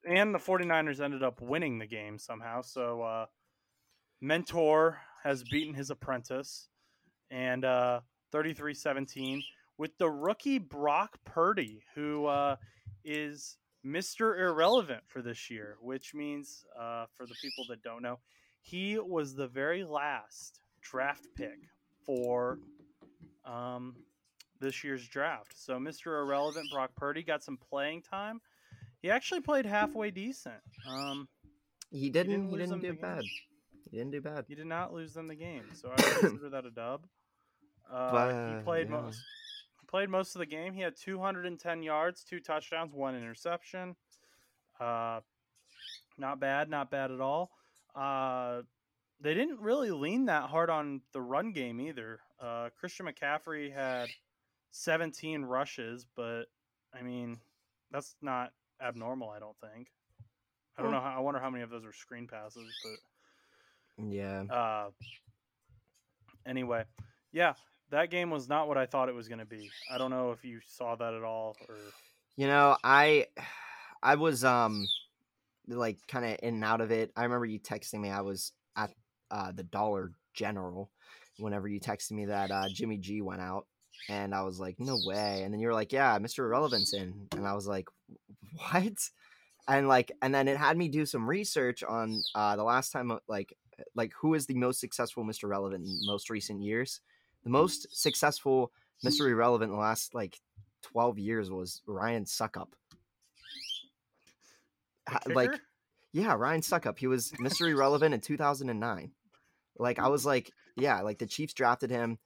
And 0.07 0.33
the 0.33 0.39
49ers 0.39 1.01
ended 1.01 1.23
up 1.23 1.41
winning 1.41 1.79
the 1.79 1.87
game 1.87 2.19
somehow. 2.19 2.61
So 2.61 3.01
uh, 3.01 3.25
Mentor 4.21 4.99
has 5.23 5.43
beaten 5.43 5.73
his 5.73 5.89
apprentice 5.89 6.69
and 7.31 7.65
uh 7.65 7.99
33-17 8.31 9.41
with 9.79 9.97
the 9.97 10.09
rookie 10.09 10.59
Brock 10.59 11.17
Purdy, 11.25 11.81
who 11.95 12.25
uh, 12.25 12.57
is 13.03 13.57
Mr. 13.85 14.37
Irrelevant 14.37 15.03
for 15.07 15.21
this 15.21 15.49
year, 15.49 15.77
which 15.81 16.13
means, 16.13 16.65
uh, 16.77 17.05
for 17.15 17.25
the 17.25 17.33
people 17.41 17.65
that 17.69 17.81
don't 17.81 18.03
know, 18.03 18.19
he 18.61 18.99
was 18.99 19.33
the 19.33 19.47
very 19.47 19.85
last 19.85 20.59
draft 20.81 21.25
pick 21.33 21.57
for 22.05 22.59
um, 23.45 23.95
this 24.59 24.83
year's 24.83 25.07
draft. 25.07 25.53
So, 25.55 25.79
Mr. 25.79 26.21
Irrelevant 26.21 26.69
Brock 26.71 26.91
Purdy 26.97 27.23
got 27.23 27.41
some 27.41 27.57
playing 27.57 28.01
time. 28.01 28.41
He 29.01 29.09
actually 29.09 29.39
played 29.39 29.65
halfway 29.65 30.11
decent. 30.11 30.59
Um, 30.89 31.29
he 31.89 32.09
didn't 32.09 32.31
didn't 32.31 32.49
he 32.49 32.57
didn't 32.57 32.81
do 32.81 32.93
bad. 32.93 33.23
He 33.91 33.97
didn't 33.97 34.11
do 34.11 34.21
bad. 34.21 34.45
he 34.47 34.55
did 34.55 34.67
not 34.67 34.93
lose 34.93 35.13
them 35.13 35.27
the 35.27 35.35
game, 35.35 35.63
so 35.73 35.91
I 35.91 36.01
consider 36.19 36.49
that 36.49 36.65
a 36.65 36.71
dub. 36.71 37.05
Uh, 37.91 38.11
But, 38.11 38.57
he 38.57 38.63
played 38.63 38.89
yeah. 38.89 39.01
most. 39.01 39.21
He 39.81 39.87
played 39.87 40.09
most 40.09 40.35
of 40.35 40.39
the 40.39 40.45
game. 40.45 40.73
He 40.73 40.81
had 40.81 40.95
210 40.95 41.83
yards, 41.83 42.23
two 42.23 42.39
touchdowns, 42.39 42.93
one 42.93 43.15
interception. 43.15 43.95
Uh, 44.79 45.21
not 46.17 46.39
bad, 46.39 46.69
not 46.69 46.91
bad 46.91 47.11
at 47.11 47.19
all. 47.19 47.51
Uh, 47.95 48.61
they 49.21 49.33
didn't 49.33 49.59
really 49.59 49.91
lean 49.91 50.25
that 50.25 50.49
hard 50.49 50.69
on 50.69 51.01
the 51.11 51.21
run 51.21 51.51
game 51.51 51.81
either. 51.81 52.19
Uh, 52.39 52.69
Christian 52.79 53.07
McCaffrey 53.07 53.73
had 53.73 54.07
17 54.71 55.43
rushes, 55.43 56.05
but 56.15 56.43
I 56.97 57.01
mean, 57.01 57.39
that's 57.91 58.15
not 58.21 58.53
abnormal. 58.81 59.29
I 59.29 59.39
don't 59.39 59.57
think. 59.59 59.87
I 60.77 60.81
don't 60.83 60.91
know. 60.91 61.01
How, 61.01 61.15
I 61.17 61.19
wonder 61.19 61.41
how 61.41 61.49
many 61.49 61.63
of 61.63 61.69
those 61.69 61.83
were 61.83 61.91
screen 61.91 62.27
passes, 62.27 62.63
but 62.83 62.99
Yeah. 64.07 64.43
uh, 64.49 64.89
anyway, 66.45 66.83
yeah, 67.31 67.53
that 67.91 68.09
game 68.09 68.29
was 68.29 68.47
not 68.47 68.67
what 68.67 68.77
I 68.77 68.85
thought 68.85 69.09
it 69.09 69.15
was 69.15 69.27
going 69.27 69.39
to 69.39 69.45
be. 69.45 69.69
I 69.91 69.97
don't 69.97 70.11
know 70.11 70.31
if 70.31 70.43
you 70.43 70.59
saw 70.65 70.95
that 70.95 71.13
at 71.13 71.23
all 71.23 71.55
or 71.67 71.75
You 72.37 72.47
know, 72.47 72.77
I 72.83 73.27
I 74.01 74.15
was 74.15 74.45
um 74.45 74.87
like 75.67 75.97
kind 76.07 76.25
of 76.25 76.37
in 76.41 76.55
and 76.55 76.63
out 76.63 76.81
of 76.81 76.91
it. 76.91 77.11
I 77.15 77.23
remember 77.23 77.45
you 77.45 77.59
texting 77.59 77.99
me. 77.99 78.09
I 78.09 78.21
was 78.21 78.53
at 78.75 78.91
uh, 79.31 79.51
the 79.51 79.63
Dollar 79.63 80.11
General 80.33 80.89
whenever 81.37 81.67
you 81.67 81.79
texted 81.79 82.11
me 82.11 82.25
that 82.25 82.51
uh, 82.51 82.67
Jimmy 82.73 82.97
G 82.97 83.21
went 83.21 83.41
out, 83.41 83.65
and 84.09 84.33
I 84.33 84.41
was 84.41 84.59
like, 84.59 84.75
no 84.79 84.97
way. 85.05 85.43
And 85.43 85.53
then 85.53 85.59
you 85.59 85.67
were 85.67 85.73
like, 85.73 85.91
yeah, 85.91 86.17
Mr. 86.19 86.39
Irrelevant's 86.39 86.93
in, 86.93 87.27
and 87.33 87.47
I 87.47 87.53
was 87.53 87.67
like, 87.67 87.85
what? 88.53 88.93
And 89.67 89.87
like, 89.87 90.11
and 90.21 90.33
then 90.33 90.47
it 90.47 90.57
had 90.57 90.77
me 90.77 90.87
do 90.87 91.05
some 91.05 91.29
research 91.29 91.83
on 91.83 92.21
uh, 92.33 92.55
the 92.55 92.63
last 92.63 92.91
time, 92.91 93.11
uh, 93.11 93.17
like, 93.27 93.55
like 93.95 94.13
who 94.21 94.33
is 94.33 94.45
the 94.45 94.55
most 94.55 94.79
successful 94.79 95.23
Mr. 95.23 95.47
Relevant 95.47 95.85
in 95.85 95.99
most 96.05 96.29
recent 96.29 96.61
years? 96.61 97.01
The 97.43 97.49
most 97.49 97.87
successful 97.91 98.71
Mr. 99.05 99.29
Irrelevant 99.29 99.69
in 99.69 99.75
the 99.75 99.81
last 99.81 100.13
like 100.13 100.39
12 100.83 101.19
years 101.19 101.49
was 101.49 101.81
Ryan 101.87 102.25
Succop. 102.25 102.73
like 105.27 105.51
yeah, 106.11 106.33
Ryan 106.33 106.61
Succop. 106.61 106.97
He 106.97 107.07
was 107.07 107.31
Mr. 107.39 107.69
Irrelevant 107.71 108.13
in 108.13 108.21
2009. 108.21 109.11
Like 109.77 109.99
I 109.99 110.07
was 110.09 110.25
like, 110.25 110.51
yeah, 110.75 111.01
like 111.01 111.19
the 111.19 111.25
Chiefs 111.25 111.53
drafted 111.53 111.91
him 111.91 112.17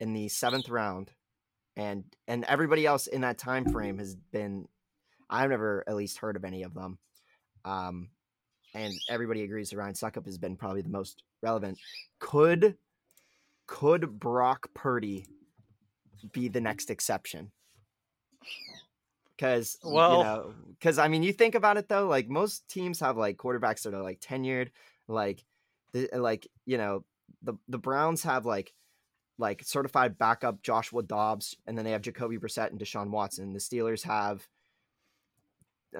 in 0.00 0.12
the 0.12 0.26
7th 0.26 0.70
round 0.70 1.10
and 1.76 2.04
and 2.28 2.44
everybody 2.44 2.86
else 2.86 3.06
in 3.06 3.22
that 3.22 3.38
time 3.38 3.70
frame 3.70 3.98
has 3.98 4.14
been 4.14 4.68
I've 5.30 5.50
never 5.50 5.84
at 5.86 5.96
least 5.96 6.18
heard 6.18 6.36
of 6.36 6.44
any 6.44 6.62
of 6.62 6.74
them. 6.74 6.98
Um 7.64 8.10
and 8.74 8.92
everybody 9.08 9.42
agrees 9.42 9.70
that 9.70 9.76
Ryan 9.76 9.94
Succop 9.94 10.24
has 10.26 10.38
been 10.38 10.56
probably 10.56 10.82
the 10.82 10.88
most 10.88 11.22
relevant. 11.42 11.78
Could 12.18 12.76
could 13.66 14.18
Brock 14.18 14.68
Purdy 14.74 15.26
be 16.32 16.48
the 16.48 16.60
next 16.60 16.90
exception? 16.90 17.50
Because 19.36 19.78
Well- 19.82 20.18
you 20.18 20.24
know, 20.24 20.54
because 20.70 20.98
I 20.98 21.08
mean, 21.08 21.22
you 21.22 21.32
think 21.32 21.54
about 21.54 21.76
it 21.76 21.88
though, 21.88 22.06
like 22.06 22.28
most 22.28 22.68
teams 22.68 23.00
have 23.00 23.16
like 23.16 23.36
quarterbacks 23.36 23.82
that 23.82 23.94
are 23.94 24.02
like 24.02 24.20
tenured, 24.20 24.70
like 25.08 25.44
the 25.92 26.08
like 26.14 26.46
you 26.66 26.78
know 26.78 27.04
the 27.42 27.54
the 27.68 27.78
Browns 27.78 28.22
have 28.22 28.46
like 28.46 28.72
like 29.38 29.62
certified 29.64 30.18
backup 30.18 30.62
Joshua 30.62 31.02
Dobbs, 31.02 31.56
and 31.66 31.76
then 31.76 31.84
they 31.84 31.92
have 31.92 32.02
Jacoby 32.02 32.38
Brissett 32.38 32.70
and 32.70 32.78
Deshaun 32.78 33.10
Watson. 33.10 33.52
The 33.52 33.58
Steelers 33.58 34.02
have 34.02 34.46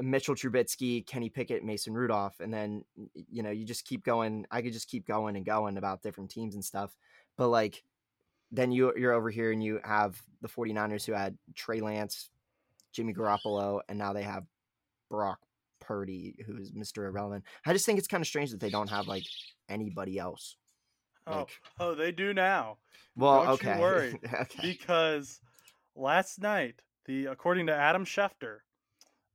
Mitchell 0.01 0.35
Trubisky, 0.35 1.07
Kenny 1.07 1.29
Pickett, 1.29 1.65
Mason 1.65 1.93
Rudolph, 1.93 2.41
and 2.41 2.53
then 2.53 2.85
you 3.15 3.43
know 3.43 3.51
you 3.51 3.65
just 3.65 3.85
keep 3.87 4.05
going. 4.05 4.47
I 4.51 4.63
could 4.63 4.73
just 4.73 4.89
keep 4.89 5.07
going 5.07 5.37
and 5.37 5.45
going 5.45 5.77
about 5.77 6.03
different 6.03 6.31
teams 6.31 6.55
and 6.55 6.65
stuff, 6.65 6.97
but 7.37 7.49
like 7.49 7.83
then 8.51 8.71
you 8.73 8.93
you're 8.97 9.13
over 9.13 9.31
here 9.31 9.51
and 9.53 9.63
you 9.63 9.81
have 9.85 10.21
the 10.43 10.49
49ers 10.49 11.05
who 11.07 11.13
had 11.13 11.37
Trey 11.55 11.81
Lance, 11.81 12.31
Jimmy 12.93 13.15
Garoppolo, 13.15 13.81
and 13.89 13.99
now 13.99 14.13
they 14.13 14.23
have 14.23 14.45
Brock 15.11 15.39
Purdy, 15.81 16.37
who's 16.47 16.71
Mr. 16.73 17.07
Irrelevant. 17.07 17.45
I 17.67 17.73
just 17.73 17.87
think 17.87 17.99
it's 17.99 18.09
kind 18.09 18.21
of 18.23 18.27
strange 18.27 18.51
that 18.51 18.61
they 18.61 18.71
don't 18.71 18.91
have 18.91 19.09
like 19.09 19.25
anybody 19.69 20.19
else. 20.19 20.57
oh, 21.27 21.39
like- 21.39 21.49
oh, 21.81 21.95
they 21.95 22.13
do 22.13 22.35
now 22.35 22.79
Well, 23.17 23.45
Don't 23.45 23.53
okay. 23.55 23.81
worry, 23.81 24.19
okay. 24.25 24.47
because 24.63 25.41
last 25.97 26.41
night, 26.41 26.77
the 27.07 27.27
according 27.27 27.67
to 27.69 27.75
Adam 27.75 28.05
Schefter, 28.05 28.59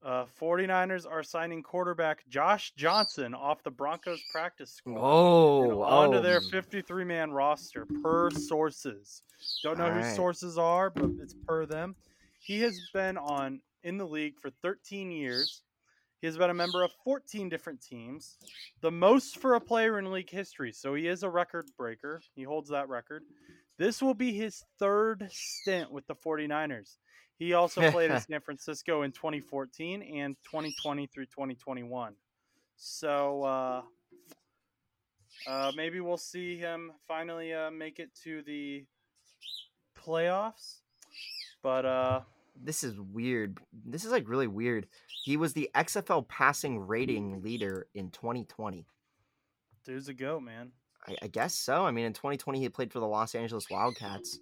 uh, 0.04 0.26
49ers 0.40 1.10
are 1.10 1.24
signing 1.24 1.64
quarterback 1.64 2.28
Josh 2.30 2.74
Johnson 2.76 3.34
off 3.34 3.64
the 3.64 3.72
Broncos 3.72 4.22
practice 4.32 4.72
squad. 4.72 5.00
Oh, 5.00 5.82
onto 5.82 6.18
oh. 6.18 6.22
their 6.22 6.42
53 6.42 7.04
man 7.04 7.32
roster 7.32 7.86
per 8.02 8.30
sources. 8.32 9.24
Don't 9.64 9.78
know 9.78 9.86
whose 9.92 10.04
Alright. 10.04 10.16
sources 10.16 10.58
are, 10.58 10.90
but 10.90 11.10
it's 11.22 11.36
per 11.48 11.66
them. 11.66 11.96
He 12.40 12.62
has 12.62 12.80
been 12.94 13.18
on 13.18 13.62
in 13.84 13.98
the 13.98 14.06
league 14.06 14.40
for 14.40 14.50
13 14.62 15.12
years. 15.12 15.64
He 16.22 16.28
has 16.28 16.38
been 16.38 16.50
a 16.50 16.54
member 16.54 16.84
of 16.84 16.92
14 17.04 17.48
different 17.48 17.82
teams, 17.82 18.38
the 18.82 18.92
most 18.92 19.38
for 19.38 19.56
a 19.56 19.62
player 19.62 20.00
in 20.00 20.12
league 20.12 20.30
history. 20.30 20.72
So 20.72 20.96
he 20.96 21.08
is 21.08 21.24
a 21.24 21.30
record 21.30 21.66
breaker. 21.78 22.22
He 22.36 22.44
holds 22.44 22.70
that 22.70 22.90
record. 22.90 23.24
This 23.78 24.02
will 24.02 24.16
be 24.16 24.34
his 24.34 24.64
third 24.80 25.30
stint 25.32 25.92
with 25.92 26.08
the 26.08 26.16
49ers. 26.16 26.98
He 27.38 27.54
also 27.54 27.92
played 27.92 28.10
in 28.10 28.20
San 28.30 28.42
Francisco 28.42 29.04
in 29.04 29.12
2014 29.12 30.02
and 30.02 30.36
2020 30.44 31.06
through 31.08 31.26
2021. 31.26 32.16
So 32.78 33.44
uh, 33.44 33.82
uh, 35.48 35.72
maybe 35.76 36.00
we'll 36.00 36.18
see 36.18 36.58
him 36.58 36.92
finally 37.08 37.54
uh, 37.54 37.70
make 37.70 38.00
it 38.00 38.10
to 38.24 38.42
the 38.42 38.86
playoffs. 39.96 40.82
But 41.62 41.86
uh, 41.86 42.22
this 42.62 42.84
is 42.84 43.00
weird. 43.00 43.60
This 43.86 44.06
is 44.06 44.12
like 44.12 44.28
really 44.28 44.48
weird. 44.48 44.88
He 45.24 45.38
was 45.38 45.54
the 45.54 45.70
XFL 45.76 46.28
passing 46.28 46.80
rating 46.80 47.42
leader 47.42 47.88
in 47.94 48.10
2020. 48.12 48.86
dude's 49.86 50.08
a 50.10 50.14
goat, 50.14 50.42
man. 50.42 50.72
I, 51.08 51.16
I 51.24 51.28
guess 51.28 51.54
so. 51.56 51.86
I 51.86 51.92
mean, 51.92 52.06
in 52.06 52.14
2020, 52.14 52.60
he 52.60 52.70
played 52.70 52.92
for 52.92 53.00
the 53.00 53.08
Los 53.08 53.36
Angeles 53.36 53.70
Wildcats. 53.70 54.40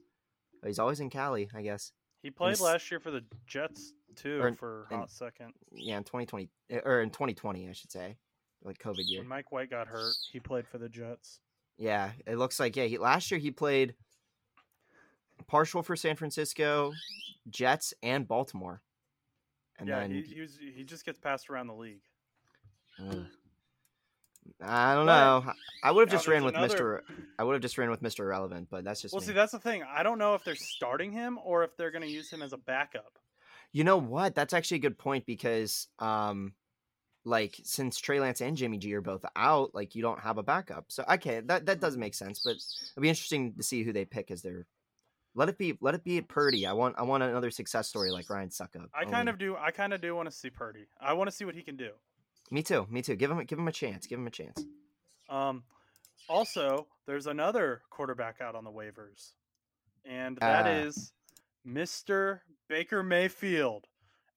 But 0.62 0.68
he's 0.70 0.80
always 0.80 1.00
in 1.00 1.10
Cali, 1.10 1.50
I 1.54 1.62
guess. 1.62 1.92
He 2.24 2.32
played 2.32 2.54
s- 2.54 2.62
last 2.62 2.90
year 2.90 3.00
for 3.00 3.12
the 3.12 3.24
Jets 3.46 3.94
too 4.16 4.42
in- 4.44 4.56
for 4.56 4.88
a 4.92 4.98
hot 4.98 5.12
second. 5.12 5.54
Yeah, 5.72 5.98
in 5.98 6.04
2020 6.04 6.50
eh, 6.72 6.80
or 6.84 7.02
in 7.02 7.12
2020, 7.12 7.70
I 7.70 7.74
should 7.74 7.92
say. 7.92 8.18
like 8.64 8.80
COVID 8.80 9.04
year. 9.06 9.22
When 9.22 9.28
Mike 9.28 9.52
White 9.52 9.70
got 9.70 9.88
hurt, 9.88 10.16
he 10.32 10.40
played 10.40 10.68
for 10.68 10.80
the 10.80 10.90
Jets. 10.90 11.40
Yeah, 11.78 12.14
it 12.26 12.38
looks 12.38 12.60
like 12.60 12.76
yeah. 12.76 12.86
He 12.86 12.98
last 12.98 13.30
year 13.30 13.40
he 13.40 13.52
played 13.52 13.94
partial 15.48 15.84
for 15.84 15.96
San 15.96 16.16
Francisco, 16.16 16.94
Jets, 17.50 17.94
and 18.04 18.28
Baltimore. 18.28 18.82
And 19.78 19.90
yeah, 19.90 20.00
then 20.02 20.12
he, 20.12 20.22
he 20.22 20.42
was 20.42 20.58
he 20.58 20.84
just 20.84 21.06
gets 21.06 21.20
passed 21.20 21.50
around 21.50 21.68
the 21.68 21.74
league. 21.76 22.02
ugh. 23.00 23.26
I 24.62 24.94
don't 24.96 25.06
But- 25.08 25.44
know. 25.46 25.54
I 25.84 25.92
would 25.92 26.02
have 26.08 26.12
just 26.18 26.28
ran 26.28 26.44
with 26.44 26.54
another- 26.56 26.68
Mister. 26.68 27.04
I 27.40 27.44
would 27.44 27.54
have 27.54 27.62
just 27.62 27.78
ran 27.78 27.90
with 27.90 28.02
Mister 28.02 28.24
Irrelevant, 28.26 28.68
but 28.70 28.84
that's 28.84 29.02
just 29.02 29.14
Well, 29.14 29.22
me. 29.22 29.28
see, 29.28 29.34
that's 29.34 29.52
the 29.52 29.60
thing. 29.60 29.84
I 29.84 30.04
don't 30.04 30.20
know 30.20 30.36
if 30.36 30.44
they're 30.44 30.56
starting 30.56 31.12
him 31.12 31.40
or 31.44 31.64
if 31.64 31.76
they're 31.78 31.92
going 31.92 32.04
to 32.04 32.10
use 32.10 32.30
him 32.30 32.42
as 32.42 32.54
a 32.54 32.58
backup. 32.58 33.18
You 33.72 33.84
know 33.84 33.98
what? 33.98 34.36
That's 34.36 34.54
actually 34.54 34.78
a 34.78 34.82
good 34.82 34.98
point 34.98 35.26
because, 35.26 35.88
um, 36.00 36.54
like 37.26 37.60
since 37.64 37.98
Trey 37.98 38.20
Lance 38.20 38.40
and 38.40 38.56
Jimmy 38.56 38.78
G 38.78 38.94
are 38.94 39.02
both 39.02 39.26
out, 39.36 39.74
like 39.74 39.96
you 39.96 40.04
don't 40.04 40.20
have 40.20 40.38
a 40.38 40.44
backup. 40.44 40.86
So 40.90 41.04
okay, 41.10 41.42
that 41.42 41.66
that 41.66 41.80
does 41.82 41.98
make 41.98 42.14
sense. 42.14 42.40
But 42.46 42.56
it'll 42.92 43.02
be 43.02 43.10
interesting 43.10 43.56
to 43.56 43.64
see 43.64 43.84
who 43.84 43.92
they 43.92 44.06
pick 44.06 44.30
as 44.32 44.44
their. 44.44 44.68
Let 45.38 45.50
it 45.50 45.58
be. 45.58 45.78
Let 45.82 45.94
it 45.96 46.04
be 46.04 46.22
Purdy. 46.22 46.66
I 46.66 46.74
want. 46.74 46.96
I 46.98 47.04
want 47.04 47.22
another 47.24 47.52
success 47.52 47.88
story 47.90 48.10
like 48.10 48.30
Ryan 48.30 48.50
Succop. 48.50 48.88
I 48.94 49.04
kind 49.06 49.28
of 49.30 49.38
do. 49.38 49.56
I 49.58 49.72
kind 49.72 49.94
of 49.94 50.02
do 50.02 50.16
want 50.16 50.30
to 50.30 50.36
see 50.36 50.50
Purdy. 50.50 50.86
I 51.00 51.14
want 51.14 51.30
to 51.30 51.36
see 51.36 51.44
what 51.46 51.56
he 51.56 51.62
can 51.62 51.76
do. 51.76 51.92
Me 52.52 52.64
too. 52.64 52.88
Me 52.90 53.02
too. 53.02 53.16
Give 53.16 53.30
him. 53.32 53.44
Give 53.44 53.60
him 53.60 53.68
a 53.68 53.72
chance. 53.72 54.08
Give 54.08 54.18
him 54.18 54.28
a 54.28 54.32
chance. 54.32 54.64
Um, 55.30 55.64
also, 56.30 56.88
there's 57.06 57.28
another 57.28 57.82
quarterback 57.90 58.40
out 58.40 58.56
on 58.56 58.64
the 58.64 58.72
waivers, 58.72 59.34
and 60.06 60.38
that 60.38 60.66
Ah. 60.66 60.70
is 60.70 61.12
Mr. 61.68 62.40
Baker 62.70 63.04
Mayfield, 63.04 63.88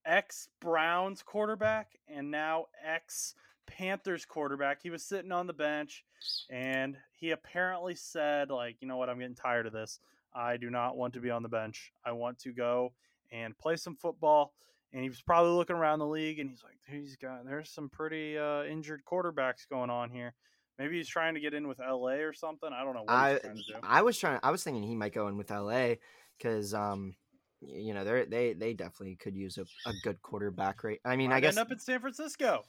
ex 0.04 0.48
Browns 0.60 1.22
quarterback, 1.22 1.96
and 2.08 2.30
now 2.30 2.66
ex 2.82 3.34
Panthers 3.66 4.24
quarterback. 4.24 4.82
He 4.82 4.90
was 4.90 5.04
sitting 5.04 5.30
on 5.30 5.46
the 5.46 5.52
bench, 5.52 6.04
and 6.50 6.96
he 7.12 7.30
apparently 7.30 7.94
said, 7.94 8.50
like, 8.50 8.76
you 8.80 8.88
know 8.88 8.96
what, 8.96 9.10
I'm 9.10 9.18
getting 9.18 9.34
tired 9.34 9.66
of 9.66 9.72
this. 9.74 10.00
I 10.34 10.56
do 10.56 10.70
not 10.70 10.96
want 10.96 11.14
to 11.14 11.20
be 11.20 11.30
on 11.30 11.42
the 11.42 11.48
bench. 11.48 11.92
I 12.04 12.12
want 12.12 12.38
to 12.40 12.52
go 12.52 12.92
and 13.32 13.56
play 13.58 13.76
some 13.76 13.96
football. 13.96 14.52
And 14.92 15.02
he 15.02 15.08
was 15.08 15.20
probably 15.20 15.52
looking 15.52 15.76
around 15.76 15.98
the 15.98 16.06
league, 16.06 16.38
and 16.38 16.48
he's 16.48 16.64
like, 16.64 16.78
"He's 16.86 17.16
got 17.16 17.44
there's 17.44 17.68
some 17.68 17.90
pretty 17.90 18.38
uh, 18.38 18.62
injured 18.64 19.02
quarterbacks 19.04 19.68
going 19.68 19.90
on 19.90 20.08
here." 20.08 20.34
Maybe 20.78 20.96
he's 20.96 21.08
trying 21.08 21.34
to 21.34 21.40
get 21.40 21.52
in 21.52 21.68
with 21.68 21.78
LA 21.78 22.20
or 22.22 22.32
something. 22.32 22.70
I 22.72 22.84
don't 22.84 22.94
know 22.94 23.02
what 23.02 23.10
I 23.10 23.32
he's 23.32 23.40
trying 23.40 23.56
to 23.56 23.62
do. 23.62 23.78
I 23.82 24.00
was 24.00 24.16
trying. 24.16 24.40
I 24.42 24.50
was 24.50 24.64
thinking 24.64 24.82
he 24.82 24.94
might 24.94 25.12
go 25.12 25.28
in 25.28 25.36
with 25.36 25.50
LA 25.50 25.96
because 26.38 26.72
um, 26.72 27.14
you 27.60 27.92
know 27.92 28.04
they 28.04 28.24
they 28.24 28.52
they 28.54 28.72
definitely 28.72 29.16
could 29.16 29.36
use 29.36 29.58
a, 29.58 29.66
a 29.88 29.92
good 30.02 30.22
quarterback. 30.22 30.82
Right. 30.84 31.00
I 31.04 31.16
mean, 31.16 31.32
I 31.32 31.34
Might 31.34 31.40
guess 31.40 31.58
end 31.58 31.66
up 31.66 31.72
in 31.72 31.78
San 31.78 32.00
Francisco. 32.00 32.62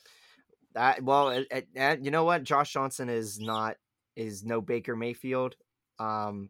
That 0.74 1.02
well, 1.04 1.30
it, 1.30 1.48
it, 1.52 2.02
you 2.02 2.12
know 2.12 2.26
what? 2.26 2.44
Josh 2.44 2.74
Johnson 2.74 3.10
is 3.10 3.40
not 3.40 3.78
is 4.16 4.44
no 4.44 4.60
Baker 4.60 4.96
Mayfield. 4.96 5.56
Um, 6.00 6.50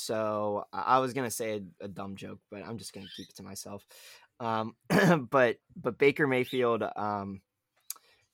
so 0.00 0.64
I 0.72 0.98
was 0.98 1.12
gonna 1.12 1.30
say 1.30 1.62
a, 1.80 1.84
a 1.84 1.88
dumb 1.88 2.16
joke, 2.16 2.38
but 2.50 2.64
I'm 2.66 2.78
just 2.78 2.92
gonna 2.92 3.06
keep 3.16 3.28
it 3.28 3.36
to 3.36 3.42
myself. 3.42 3.86
Um, 4.38 4.74
but 5.30 5.56
but 5.76 5.98
Baker 5.98 6.26
Mayfield, 6.26 6.82
um, 6.96 7.40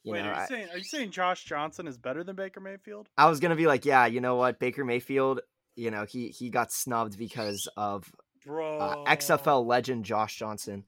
you 0.02 0.12
Wait, 0.12 0.22
know, 0.22 0.28
are 0.28 0.40
you 0.42 0.46
saying 0.46 0.68
are 0.72 0.78
you 0.78 0.84
saying 0.84 1.10
Josh 1.10 1.44
Johnson 1.44 1.86
is 1.88 1.98
better 1.98 2.22
than 2.22 2.36
Baker 2.36 2.60
Mayfield? 2.60 3.08
I 3.18 3.28
was 3.28 3.40
gonna 3.40 3.56
be 3.56 3.66
like, 3.66 3.84
yeah, 3.84 4.06
you 4.06 4.20
know 4.20 4.36
what? 4.36 4.60
Baker 4.60 4.84
Mayfield, 4.84 5.40
you 5.74 5.90
know, 5.90 6.04
he 6.04 6.28
he 6.28 6.50
got 6.50 6.72
snubbed 6.72 7.18
because 7.18 7.68
of 7.76 8.10
Bro, 8.44 8.78
uh, 8.78 9.04
XFL 9.06 9.66
legend 9.66 10.04
Josh 10.04 10.36
Johnson, 10.36 10.84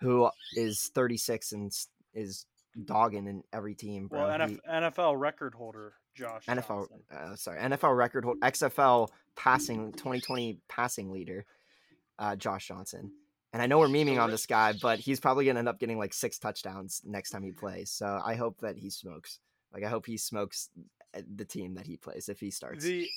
who 0.00 0.30
is 0.54 0.90
36 0.94 1.52
and 1.52 1.72
is 2.14 2.46
dogging 2.84 3.26
in 3.26 3.42
every 3.52 3.74
team. 3.74 4.08
Bro. 4.08 4.26
Well, 4.26 4.48
He- 4.48 4.58
NFL 4.68 5.18
record 5.18 5.54
holder 5.54 5.94
Josh 6.14 6.46
NFL, 6.46 6.88
uh, 7.10 7.36
sorry, 7.36 7.60
NFL 7.60 7.96
record 7.96 8.24
hold, 8.24 8.40
XFL 8.40 9.08
passing 9.36 9.92
2020 9.92 10.60
passing 10.68 11.10
leader, 11.10 11.44
uh, 12.18 12.34
Josh 12.36 12.68
Johnson. 12.68 13.12
And 13.52 13.62
I 13.62 13.66
know 13.66 13.78
we're 13.78 13.88
memeing 13.88 14.20
on 14.20 14.30
this 14.30 14.46
guy, 14.46 14.74
but 14.80 14.98
he's 14.98 15.20
probably 15.20 15.46
gonna 15.46 15.58
end 15.58 15.68
up 15.68 15.78
getting 15.78 15.98
like 15.98 16.12
six 16.12 16.38
touchdowns 16.38 17.02
next 17.04 17.30
time 17.30 17.42
he 17.42 17.52
plays. 17.52 17.90
So 17.90 18.20
I 18.24 18.34
hope 18.34 18.60
that 18.60 18.76
he 18.76 18.90
smokes. 18.90 19.38
Like 19.72 19.84
I 19.84 19.88
hope 19.88 20.06
he 20.06 20.16
smokes 20.16 20.70
uh, 21.14 21.20
the 21.34 21.44
team 21.44 21.74
that 21.74 21.86
he 21.86 21.96
plays 21.96 22.28
if 22.28 22.40
he 22.40 22.50
starts. 22.50 22.84
The 22.84 23.08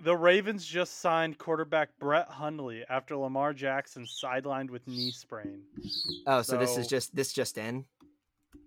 the 0.00 0.16
Ravens 0.16 0.64
just 0.64 1.00
signed 1.00 1.38
quarterback 1.38 1.90
Brett 1.98 2.28
Hundley 2.28 2.84
after 2.88 3.16
Lamar 3.16 3.52
Jackson 3.52 4.04
sidelined 4.04 4.70
with 4.70 4.86
knee 4.86 5.10
sprain. 5.10 5.62
oh, 6.26 6.42
so, 6.42 6.56
this 6.56 6.76
is 6.76 6.86
just 6.86 7.14
this 7.14 7.32
just 7.32 7.58
in. 7.58 7.84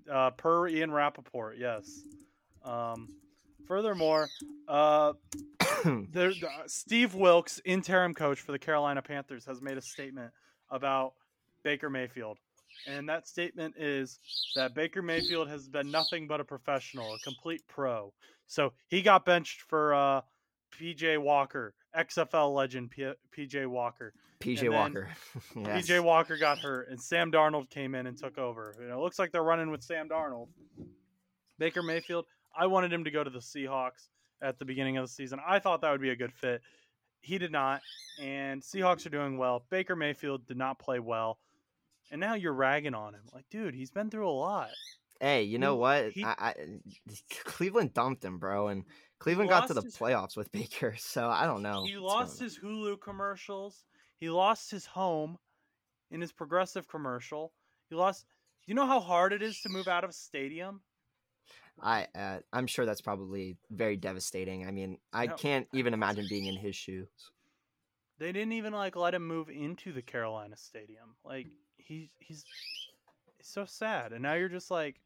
Uh, 0.09 0.31
per 0.31 0.67
Ian 0.67 0.91
Rapoport, 0.91 1.57
yes. 1.57 2.01
Um, 2.63 3.09
furthermore, 3.67 4.29
uh, 4.67 5.13
there, 6.11 6.29
uh, 6.29 6.63
Steve 6.67 7.15
Wilks, 7.15 7.61
interim 7.65 8.13
coach 8.13 8.39
for 8.39 8.51
the 8.51 8.59
Carolina 8.59 9.01
Panthers, 9.01 9.45
has 9.45 9.61
made 9.61 9.77
a 9.77 9.81
statement 9.81 10.31
about 10.69 11.13
Baker 11.63 11.89
Mayfield. 11.89 12.37
And 12.87 13.07
that 13.09 13.27
statement 13.27 13.75
is 13.77 14.19
that 14.55 14.73
Baker 14.73 15.01
Mayfield 15.01 15.47
has 15.49 15.67
been 15.67 15.91
nothing 15.91 16.27
but 16.27 16.39
a 16.39 16.43
professional, 16.43 17.13
a 17.13 17.19
complete 17.19 17.61
pro. 17.67 18.13
So 18.47 18.73
he 18.87 19.01
got 19.01 19.25
benched 19.25 19.61
for 19.61 19.93
uh, 19.93 20.21
PJ 20.79 21.17
Walker, 21.17 21.73
XFL 21.97 22.53
legend 22.53 22.91
P- 22.91 23.13
PJ 23.35 23.67
Walker. 23.67 24.13
PJ 24.39 24.71
Walker. 24.71 25.09
Yes. 25.55 25.87
PJ 25.87 26.03
Walker 26.03 26.37
got 26.37 26.59
hurt, 26.59 26.89
and 26.89 26.99
Sam 27.01 27.31
Darnold 27.31 27.69
came 27.69 27.93
in 27.95 28.07
and 28.07 28.17
took 28.17 28.37
over. 28.37 28.75
You 28.79 28.87
know, 28.87 28.99
it 28.99 29.01
looks 29.01 29.19
like 29.19 29.31
they're 29.31 29.43
running 29.43 29.69
with 29.69 29.83
Sam 29.83 30.09
Darnold. 30.09 30.47
Baker 31.59 31.83
Mayfield, 31.83 32.25
I 32.57 32.65
wanted 32.67 32.91
him 32.91 33.03
to 33.03 33.11
go 33.11 33.23
to 33.23 33.29
the 33.29 33.39
Seahawks 33.39 34.07
at 34.41 34.57
the 34.57 34.65
beginning 34.65 34.97
of 34.97 35.03
the 35.03 35.11
season. 35.11 35.39
I 35.45 35.59
thought 35.59 35.81
that 35.81 35.91
would 35.91 36.01
be 36.01 36.09
a 36.09 36.15
good 36.15 36.33
fit. 36.33 36.61
He 37.21 37.37
did 37.37 37.51
not, 37.51 37.81
and 38.19 38.61
Seahawks 38.63 39.05
are 39.05 39.09
doing 39.11 39.37
well. 39.37 39.63
Baker 39.69 39.95
Mayfield 39.95 40.47
did 40.47 40.57
not 40.57 40.79
play 40.79 40.99
well, 40.99 41.37
and 42.09 42.19
now 42.19 42.33
you're 42.33 42.53
ragging 42.53 42.95
on 42.95 43.13
him. 43.13 43.21
Like, 43.33 43.45
dude, 43.51 43.75
he's 43.75 43.91
been 43.91 44.09
through 44.09 44.27
a 44.27 44.31
lot. 44.31 44.69
Hey, 45.21 45.43
you 45.43 45.59
know 45.59 45.75
what? 45.75 46.11
he- 46.11 46.23
I, 46.25 46.33
I, 46.39 46.53
Cleveland 47.45 47.93
dumped 47.93 48.25
him, 48.25 48.39
bro, 48.39 48.67
and 48.69 48.83
Cleveland 49.19 49.49
got 49.51 49.67
to 49.67 49.73
the 49.75 49.81
his- 49.83 49.95
playoffs 49.95 50.35
with 50.35 50.51
Baker. 50.51 50.95
So 50.97 51.29
I 51.29 51.45
don't 51.45 51.61
know. 51.61 51.85
he 51.85 51.95
lost 51.97 52.39
his 52.39 52.57
Hulu 52.57 52.99
commercials. 52.99 53.83
He 54.19 54.29
lost 54.29 54.71
his 54.71 54.85
home 54.85 55.37
in 56.09 56.19
his 56.21 56.31
progressive 56.31 56.87
commercial. 56.87 57.53
He 57.89 57.95
lost. 57.95 58.25
Do 58.65 58.71
you 58.71 58.75
know 58.75 58.85
how 58.87 58.99
hard 58.99 59.31
it 59.33 59.41
is 59.41 59.61
to 59.61 59.69
move 59.69 59.87
out 59.87 60.03
of 60.03 60.09
a 60.09 60.13
stadium? 60.13 60.81
I 61.81 62.07
uh, 62.15 62.39
I'm 62.53 62.67
sure 62.67 62.85
that's 62.85 63.01
probably 63.01 63.57
very 63.71 63.97
devastating. 63.97 64.67
I 64.67 64.71
mean, 64.71 64.97
I 65.13 65.27
No. 65.27 65.35
can't 65.35 65.67
even 65.73 65.93
imagine 65.93 66.25
being 66.29 66.45
in 66.45 66.55
his 66.57 66.75
shoes. 66.75 67.07
They 68.19 68.31
didn't 68.31 68.53
even 68.53 68.73
like 68.73 68.95
let 68.95 69.13
him 69.15 69.25
move 69.27 69.49
into 69.49 69.91
the 69.93 70.01
Carolina 70.01 70.57
stadium. 70.57 71.15
Like 71.23 71.47
he 71.77 72.09
he's 72.19 72.43
so 73.41 73.65
sad. 73.65 74.13
And 74.13 74.21
now 74.21 74.33
you're 74.33 74.49
just 74.49 74.69
like 74.69 75.01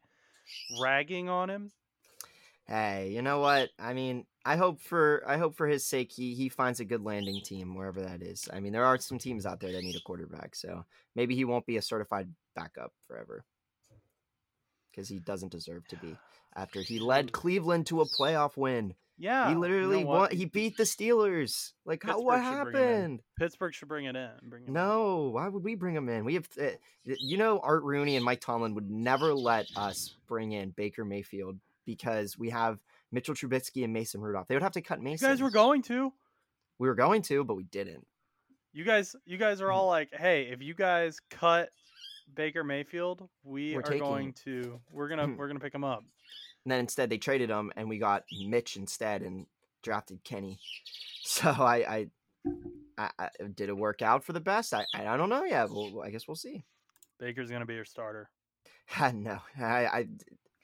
ragging 0.80 1.28
on 1.28 1.50
him. 1.50 1.70
Hey, 2.66 3.10
you 3.10 3.22
know 3.22 3.38
what? 3.38 3.70
I 3.78 3.92
mean, 3.92 4.26
I 4.44 4.56
hope 4.56 4.80
for 4.80 5.22
I 5.26 5.36
hope 5.36 5.56
for 5.56 5.68
his 5.68 5.84
sake 5.84 6.10
he 6.10 6.34
he 6.34 6.48
finds 6.48 6.80
a 6.80 6.84
good 6.84 7.04
landing 7.04 7.40
team 7.40 7.74
wherever 7.74 8.02
that 8.02 8.22
is. 8.22 8.48
I 8.52 8.60
mean, 8.60 8.72
there 8.72 8.84
are 8.84 8.98
some 8.98 9.18
teams 9.18 9.46
out 9.46 9.60
there 9.60 9.72
that 9.72 9.82
need 9.82 9.96
a 9.96 10.00
quarterback, 10.00 10.56
so 10.56 10.84
maybe 11.14 11.36
he 11.36 11.44
won't 11.44 11.66
be 11.66 11.76
a 11.76 11.82
certified 11.82 12.28
backup 12.56 12.92
forever. 13.06 13.44
Because 14.90 15.08
he 15.08 15.20
doesn't 15.20 15.52
deserve 15.52 15.86
to 15.88 15.96
be. 15.96 16.16
After 16.56 16.80
he 16.80 16.98
led 16.98 17.32
Cleveland 17.32 17.86
to 17.86 18.00
a 18.00 18.06
playoff 18.06 18.56
win, 18.56 18.94
Yeah. 19.18 19.46
he 19.48 19.52
you 19.54 19.58
literally 19.58 20.00
know 20.04 20.10
won. 20.10 20.30
He 20.30 20.44
beat 20.44 20.76
the 20.76 20.82
Steelers. 20.84 21.72
Like, 21.84 22.02
how, 22.04 22.20
what 22.20 22.36
Pittsburgh 22.40 22.44
should 22.66 22.72
bring 22.72 22.74
him 22.76 22.84
in. 22.84 22.92
happened? 23.00 23.22
Pittsburgh 23.38 23.74
should 23.74 23.88
bring 23.88 24.04
it 24.06 24.16
in. 24.16 24.30
Bring 24.44 24.62
him 24.64 24.68
in. 24.68 24.74
No, 24.74 25.30
why 25.32 25.48
would 25.48 25.64
we 25.64 25.74
bring 25.74 25.94
him 25.94 26.08
in? 26.08 26.24
We 26.24 26.34
have, 26.34 26.48
uh, 26.60 26.70
you 27.04 27.36
know, 27.38 27.58
Art 27.60 27.82
Rooney 27.82 28.16
and 28.16 28.24
Mike 28.24 28.40
Tomlin 28.40 28.74
would 28.74 28.90
never 28.90 29.32
let 29.34 29.66
us 29.76 30.16
bring 30.26 30.52
in 30.52 30.70
Baker 30.70 31.04
Mayfield 31.04 31.58
because 31.86 32.36
we 32.38 32.50
have 32.50 32.78
Mitchell 33.12 33.34
Trubisky 33.34 33.84
and 33.84 33.92
Mason 33.92 34.20
Rudolph. 34.20 34.48
They 34.48 34.54
would 34.54 34.62
have 34.62 34.72
to 34.72 34.82
cut 34.82 35.00
You 35.02 35.16
guys 35.16 35.40
were 35.40 35.50
going 35.50 35.82
to. 35.84 36.12
we 36.78 36.88
were 36.88 36.94
going 36.94 37.22
to, 37.22 37.44
but 37.44 37.54
we 37.56 37.64
didn't. 37.64 38.06
You 38.72 38.84
guys 38.84 39.16
you 39.24 39.38
guys 39.38 39.62
are 39.62 39.72
all 39.72 39.86
like, 39.86 40.10
hey, 40.12 40.48
if 40.52 40.60
you 40.60 40.74
guys 40.74 41.18
cut 41.30 41.70
Baker 42.34 42.62
Mayfield, 42.62 43.26
we 43.42 43.72
We're 43.72 43.80
are 43.80 43.82
taking- 43.82 44.00
going 44.00 44.32
to 44.44 44.78
we're 44.92 45.08
gonna 45.08 45.28
we're 45.34 45.46
gonna 45.46 45.60
pick 45.60 45.74
him 45.74 45.84
up. 45.84 46.04
And 46.66 46.72
then 46.72 46.80
instead 46.80 47.10
they 47.10 47.18
traded 47.18 47.48
him, 47.48 47.72
and 47.76 47.88
we 47.88 47.96
got 47.96 48.24
Mitch 48.44 48.76
instead 48.76 49.22
and 49.22 49.46
drafted 49.82 50.22
Kenny. 50.24 50.58
So 51.28 51.50
I, 51.50 52.06
I, 52.96 53.10
I, 53.18 53.28
did 53.56 53.68
it 53.68 53.76
work 53.76 54.00
out 54.00 54.22
for 54.22 54.32
the 54.32 54.38
best? 54.38 54.72
I, 54.72 54.84
I, 54.94 55.16
don't 55.16 55.28
know 55.28 55.42
yet. 55.42 55.70
Well, 55.70 56.00
I 56.04 56.10
guess 56.10 56.28
we'll 56.28 56.36
see. 56.36 56.64
Baker's 57.18 57.50
gonna 57.50 57.66
be 57.66 57.74
your 57.74 57.84
starter. 57.84 58.30
no, 59.12 59.40
I, 59.58 59.86
I, 59.86 60.08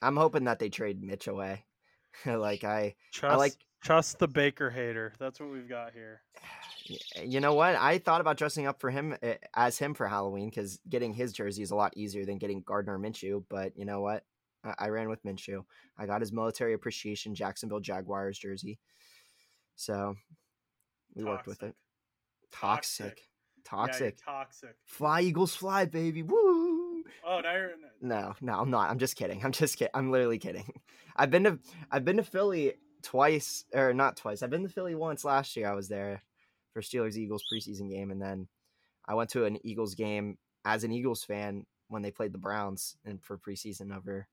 I'm 0.00 0.16
hoping 0.16 0.44
that 0.44 0.60
they 0.60 0.68
trade 0.68 1.02
Mitch 1.02 1.26
away. 1.26 1.64
like 2.26 2.62
I, 2.62 2.94
Trust 3.12 3.34
I 3.34 3.36
like 3.36 3.54
trust 3.82 4.20
the 4.20 4.28
Baker 4.28 4.70
hater. 4.70 5.14
That's 5.18 5.40
what 5.40 5.50
we've 5.50 5.68
got 5.68 5.94
here. 5.94 6.22
You 7.22 7.38
know 7.38 7.54
what? 7.54 7.76
I 7.76 7.98
thought 7.98 8.20
about 8.20 8.36
dressing 8.36 8.66
up 8.66 8.80
for 8.80 8.90
him 8.90 9.16
uh, 9.22 9.34
as 9.54 9.78
him 9.78 9.94
for 9.94 10.08
Halloween 10.08 10.50
because 10.50 10.80
getting 10.88 11.14
his 11.14 11.32
jersey 11.32 11.62
is 11.62 11.70
a 11.70 11.76
lot 11.76 11.96
easier 11.96 12.24
than 12.24 12.38
getting 12.38 12.60
Gardner 12.60 12.98
Minshew. 12.98 13.44
But 13.48 13.76
you 13.76 13.84
know 13.84 14.00
what? 14.00 14.24
I, 14.78 14.88
ran 14.88 15.08
with 15.08 15.24
Minshew. 15.24 15.64
I 15.98 16.06
got 16.06 16.20
his 16.20 16.32
military 16.32 16.74
appreciation 16.74 17.34
Jacksonville 17.34 17.80
Jaguars 17.80 18.38
jersey. 18.38 18.78
So 19.76 20.14
we 21.14 21.24
worked 21.24 21.46
with 21.46 21.62
it. 21.62 21.74
Toxic. 22.52 23.20
Toxic. 23.64 24.18
Yeah, 24.18 24.32
toxic. 24.32 24.76
Fly 24.84 25.22
Eagles 25.22 25.54
fly, 25.54 25.84
baby. 25.84 26.22
Woo! 26.22 27.04
Oh, 27.24 27.40
now 27.40 27.52
you're 27.54 27.70
No, 28.00 28.34
no, 28.40 28.60
I'm 28.60 28.70
not. 28.70 28.90
I'm 28.90 28.98
just 28.98 29.16
kidding. 29.16 29.44
I'm 29.44 29.52
just 29.52 29.78
kidding. 29.78 29.92
I'm 29.94 30.10
literally 30.10 30.38
kidding. 30.38 30.72
I've 31.16 31.30
been 31.30 31.44
to 31.44 31.58
I've 31.90 32.04
been 32.04 32.16
to 32.16 32.24
Philly 32.24 32.74
twice 33.02 33.64
or 33.72 33.92
not 33.92 34.16
twice. 34.16 34.42
I've 34.42 34.50
been 34.50 34.62
to 34.62 34.68
Philly 34.68 34.94
once 34.94 35.24
last 35.24 35.56
year. 35.56 35.68
I 35.68 35.74
was 35.74 35.88
there 35.88 36.22
for 36.72 36.82
Steelers 36.82 37.16
Eagles 37.16 37.44
preseason 37.52 37.90
game 37.90 38.10
and 38.10 38.20
then 38.20 38.48
I 39.06 39.14
went 39.14 39.30
to 39.30 39.44
an 39.44 39.58
Eagles 39.64 39.94
game 39.94 40.38
as 40.64 40.84
an 40.84 40.92
Eagles 40.92 41.24
fan 41.24 41.66
when 41.88 42.02
they 42.02 42.10
played 42.10 42.32
the 42.32 42.38
Browns 42.38 42.96
and 43.04 43.22
for 43.22 43.36
preseason 43.36 43.94
over 43.94 44.26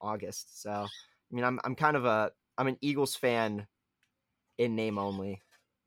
August. 0.00 0.62
So, 0.62 0.70
I 0.70 1.34
mean, 1.34 1.44
I'm 1.44 1.60
I'm 1.64 1.74
kind 1.74 1.96
of 1.96 2.04
a 2.04 2.32
I'm 2.56 2.66
an 2.66 2.78
Eagles 2.80 3.16
fan 3.16 3.66
in 4.58 4.76
name 4.76 4.98
only. 4.98 5.40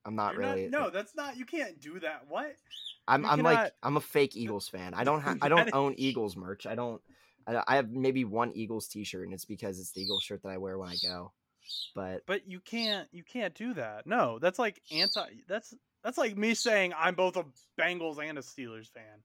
I'm 0.05 0.15
not 0.15 0.33
you're 0.33 0.43
really. 0.43 0.69
no, 0.69 0.89
that's 0.89 1.15
not. 1.15 1.37
You 1.37 1.45
can't 1.45 1.79
do 1.81 1.99
that. 1.99 2.23
What? 2.29 2.55
I'm 3.07 3.23
you 3.23 3.29
I'm 3.29 3.41
like 3.41 3.71
I'm 3.83 3.97
a 3.97 4.01
fake 4.01 4.35
Eagles 4.35 4.67
fan. 4.67 4.93
I 4.93 5.03
don't 5.03 5.21
ha- 5.21 5.35
I 5.41 5.49
don't 5.49 5.73
own 5.73 5.95
Eagles 5.97 6.35
merch. 6.35 6.65
I 6.65 6.75
don't. 6.75 7.01
I, 7.45 7.61
I 7.67 7.75
have 7.75 7.89
maybe 7.89 8.25
one 8.25 8.51
Eagles 8.55 8.87
T-shirt, 8.87 9.25
and 9.25 9.33
it's 9.33 9.45
because 9.45 9.79
it's 9.79 9.91
the 9.91 10.01
Eagles 10.01 10.23
shirt 10.23 10.43
that 10.43 10.49
I 10.49 10.57
wear 10.57 10.77
when 10.77 10.89
I 10.89 10.95
go. 11.01 11.31
But 11.95 12.21
But 12.25 12.49
you 12.49 12.59
can't. 12.59 13.07
You 13.11 13.23
can't 13.23 13.53
do 13.53 13.73
that. 13.73 14.07
No, 14.07 14.39
that's 14.39 14.59
like 14.59 14.81
anti. 14.91 15.25
That's 15.47 15.73
that's 16.03 16.17
like 16.17 16.37
me 16.37 16.53
saying 16.53 16.93
I'm 16.97 17.15
both 17.15 17.35
a 17.35 17.45
Bengals 17.79 18.17
and 18.17 18.37
a 18.37 18.41
Steelers 18.41 18.89
fan. 18.91 19.23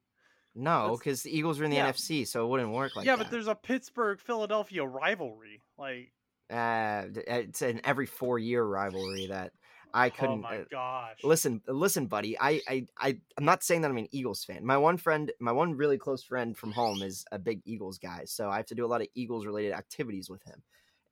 No, 0.54 0.96
because 0.98 1.22
the 1.22 1.36
Eagles 1.36 1.60
are 1.60 1.64
in 1.64 1.70
the 1.70 1.76
yeah. 1.76 1.90
NFC, 1.90 2.26
so 2.26 2.44
it 2.44 2.48
wouldn't 2.48 2.70
work 2.70 2.94
like 2.94 3.06
yeah, 3.06 3.16
that. 3.16 3.24
but 3.24 3.30
there's 3.30 3.48
a 3.48 3.54
Pittsburgh 3.54 4.20
Philadelphia 4.20 4.84
rivalry. 4.84 5.62
Like, 5.78 6.12
uh, 6.50 7.04
it's 7.26 7.62
an 7.62 7.80
every 7.84 8.06
four 8.06 8.38
year 8.38 8.62
rivalry 8.62 9.26
that 9.28 9.52
I 9.94 10.08
oh 10.08 10.10
couldn't. 10.10 10.40
my 10.40 10.58
uh, 10.58 10.64
gosh. 10.70 11.18
listen 11.22 11.60
listen 11.68 12.06
buddy 12.06 12.38
I, 12.38 12.60
I 12.68 12.86
i 12.98 13.18
i'm 13.36 13.44
not 13.44 13.62
saying 13.62 13.82
that 13.82 13.90
i'm 13.90 13.98
an 13.98 14.08
eagles 14.10 14.44
fan 14.44 14.64
my 14.64 14.76
one 14.76 14.96
friend 14.96 15.30
my 15.38 15.52
one 15.52 15.76
really 15.76 15.98
close 15.98 16.22
friend 16.22 16.56
from 16.56 16.72
home 16.72 17.02
is 17.02 17.24
a 17.30 17.38
big 17.38 17.60
eagles 17.64 17.98
guy 17.98 18.22
so 18.24 18.48
i 18.48 18.56
have 18.56 18.66
to 18.66 18.74
do 18.74 18.84
a 18.84 18.88
lot 18.88 19.02
of 19.02 19.08
eagles 19.14 19.44
related 19.44 19.72
activities 19.72 20.30
with 20.30 20.42
him 20.44 20.62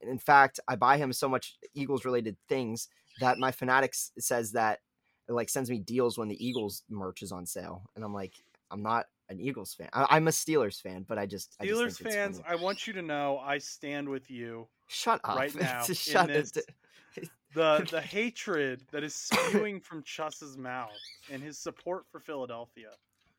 and 0.01 0.11
in 0.11 0.19
fact 0.19 0.61
i 0.67 0.77
buy 0.77 0.97
him 0.97 1.13
so 1.13 1.29
much 1.29 1.57
eagles 1.75 2.05
related 2.05 2.37
things 2.49 2.89
that 3.21 3.39
my 3.39 3.53
fanatics 3.53 4.13
says 4.19 4.53
that 4.53 4.79
it 5.29 5.33
like 5.33 5.51
sends 5.51 5.71
me 5.71 5.79
deals 5.79 6.17
when 6.17 6.29
the 6.29 6.45
eagles 6.47 6.83
merch 6.89 7.23
is 7.23 7.33
on 7.33 7.45
sale 7.45 7.83
and 7.97 8.05
i'm 8.05 8.15
like 8.15 8.33
i'm 8.71 8.83
not 8.83 9.07
an 9.31 9.41
eagles 9.41 9.73
fan 9.73 9.89
I, 9.93 10.07
i'm 10.11 10.29
a 10.29 10.33
steelers 10.33 10.81
fan 10.83 11.05
but 11.09 11.19
i 11.19 11.25
just 11.25 11.57
I 11.61 11.67
just 11.67 11.81
Steelers 12.03 12.13
fans. 12.13 12.41
I 12.47 12.57
want 12.57 12.87
you 12.87 12.93
to 12.95 13.03
know 13.03 13.39
I 13.39 13.59
stand 13.59 14.09
with 14.09 14.31
you. 14.31 14.67
shut 14.89 15.21
up 15.25 15.37
right 15.37 15.55
now 15.61 15.85
shut 15.85 16.29
this- 16.29 16.53
The 17.55 17.85
the 17.91 18.01
hatred 18.01 18.83
that 18.93 19.03
is 19.03 19.13
spewing 19.15 19.81
from 19.89 20.05
Chus's 20.05 20.57
mouth 20.57 20.91
and 21.33 21.43
his 21.43 21.59
support 21.59 22.05
for 22.13 22.21
Philadelphia. 22.21 22.91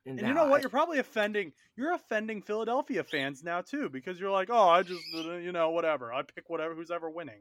And 0.06 0.20
you 0.20 0.34
know 0.34 0.48
what? 0.48 0.58
I- 0.58 0.62
You're 0.62 0.70
probably 0.70 1.00
offending. 1.00 1.54
You're 1.78 1.94
offending 1.94 2.42
Philadelphia 2.42 3.06
fans 3.06 3.42
now 3.42 3.62
too 3.62 3.88
because 3.90 4.20
you're 4.20 4.32
like, 4.32 4.50
oh, 4.52 4.68
I 4.68 4.84
just, 4.84 5.02
uh, 5.16 5.36
you 5.36 5.54
know, 5.54 5.70
whatever. 5.70 6.12
I 6.12 6.24
pick 6.24 6.50
whatever 6.50 6.76
who's 6.76 6.92
ever 6.92 7.10
winning. 7.10 7.40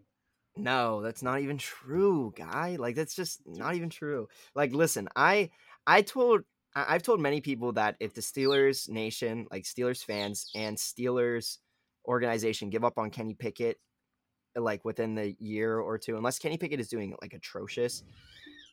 No, 0.56 1.00
that's 1.02 1.22
not 1.24 1.40
even 1.40 1.58
true, 1.58 2.32
guy. 2.36 2.76
Like 2.78 2.94
that's 2.94 3.16
just 3.16 3.40
not 3.46 3.74
even 3.74 3.90
true. 3.90 4.28
Like 4.54 4.72
listen, 4.72 5.08
I 5.16 5.50
I 5.88 6.02
told 6.02 6.42
I- 6.74 6.94
I've 6.94 7.02
told 7.02 7.20
many 7.20 7.40
people 7.40 7.72
that 7.72 7.96
if 8.00 8.14
the 8.14 8.20
Steelers 8.20 8.88
nation, 8.88 9.46
like 9.50 9.64
Steelers 9.64 10.04
fans 10.04 10.50
and 10.54 10.76
Steelers 10.76 11.58
organization 12.06 12.70
give 12.70 12.84
up 12.84 12.98
on 12.98 13.10
Kenny 13.10 13.34
Pickett 13.34 13.78
like 14.56 14.84
within 14.84 15.14
the 15.14 15.32
year 15.38 15.78
or 15.78 15.98
two, 15.98 16.16
unless 16.16 16.38
Kenny 16.38 16.56
Pickett 16.58 16.80
is 16.80 16.88
doing 16.88 17.14
like 17.22 17.34
atrocious, 17.34 18.02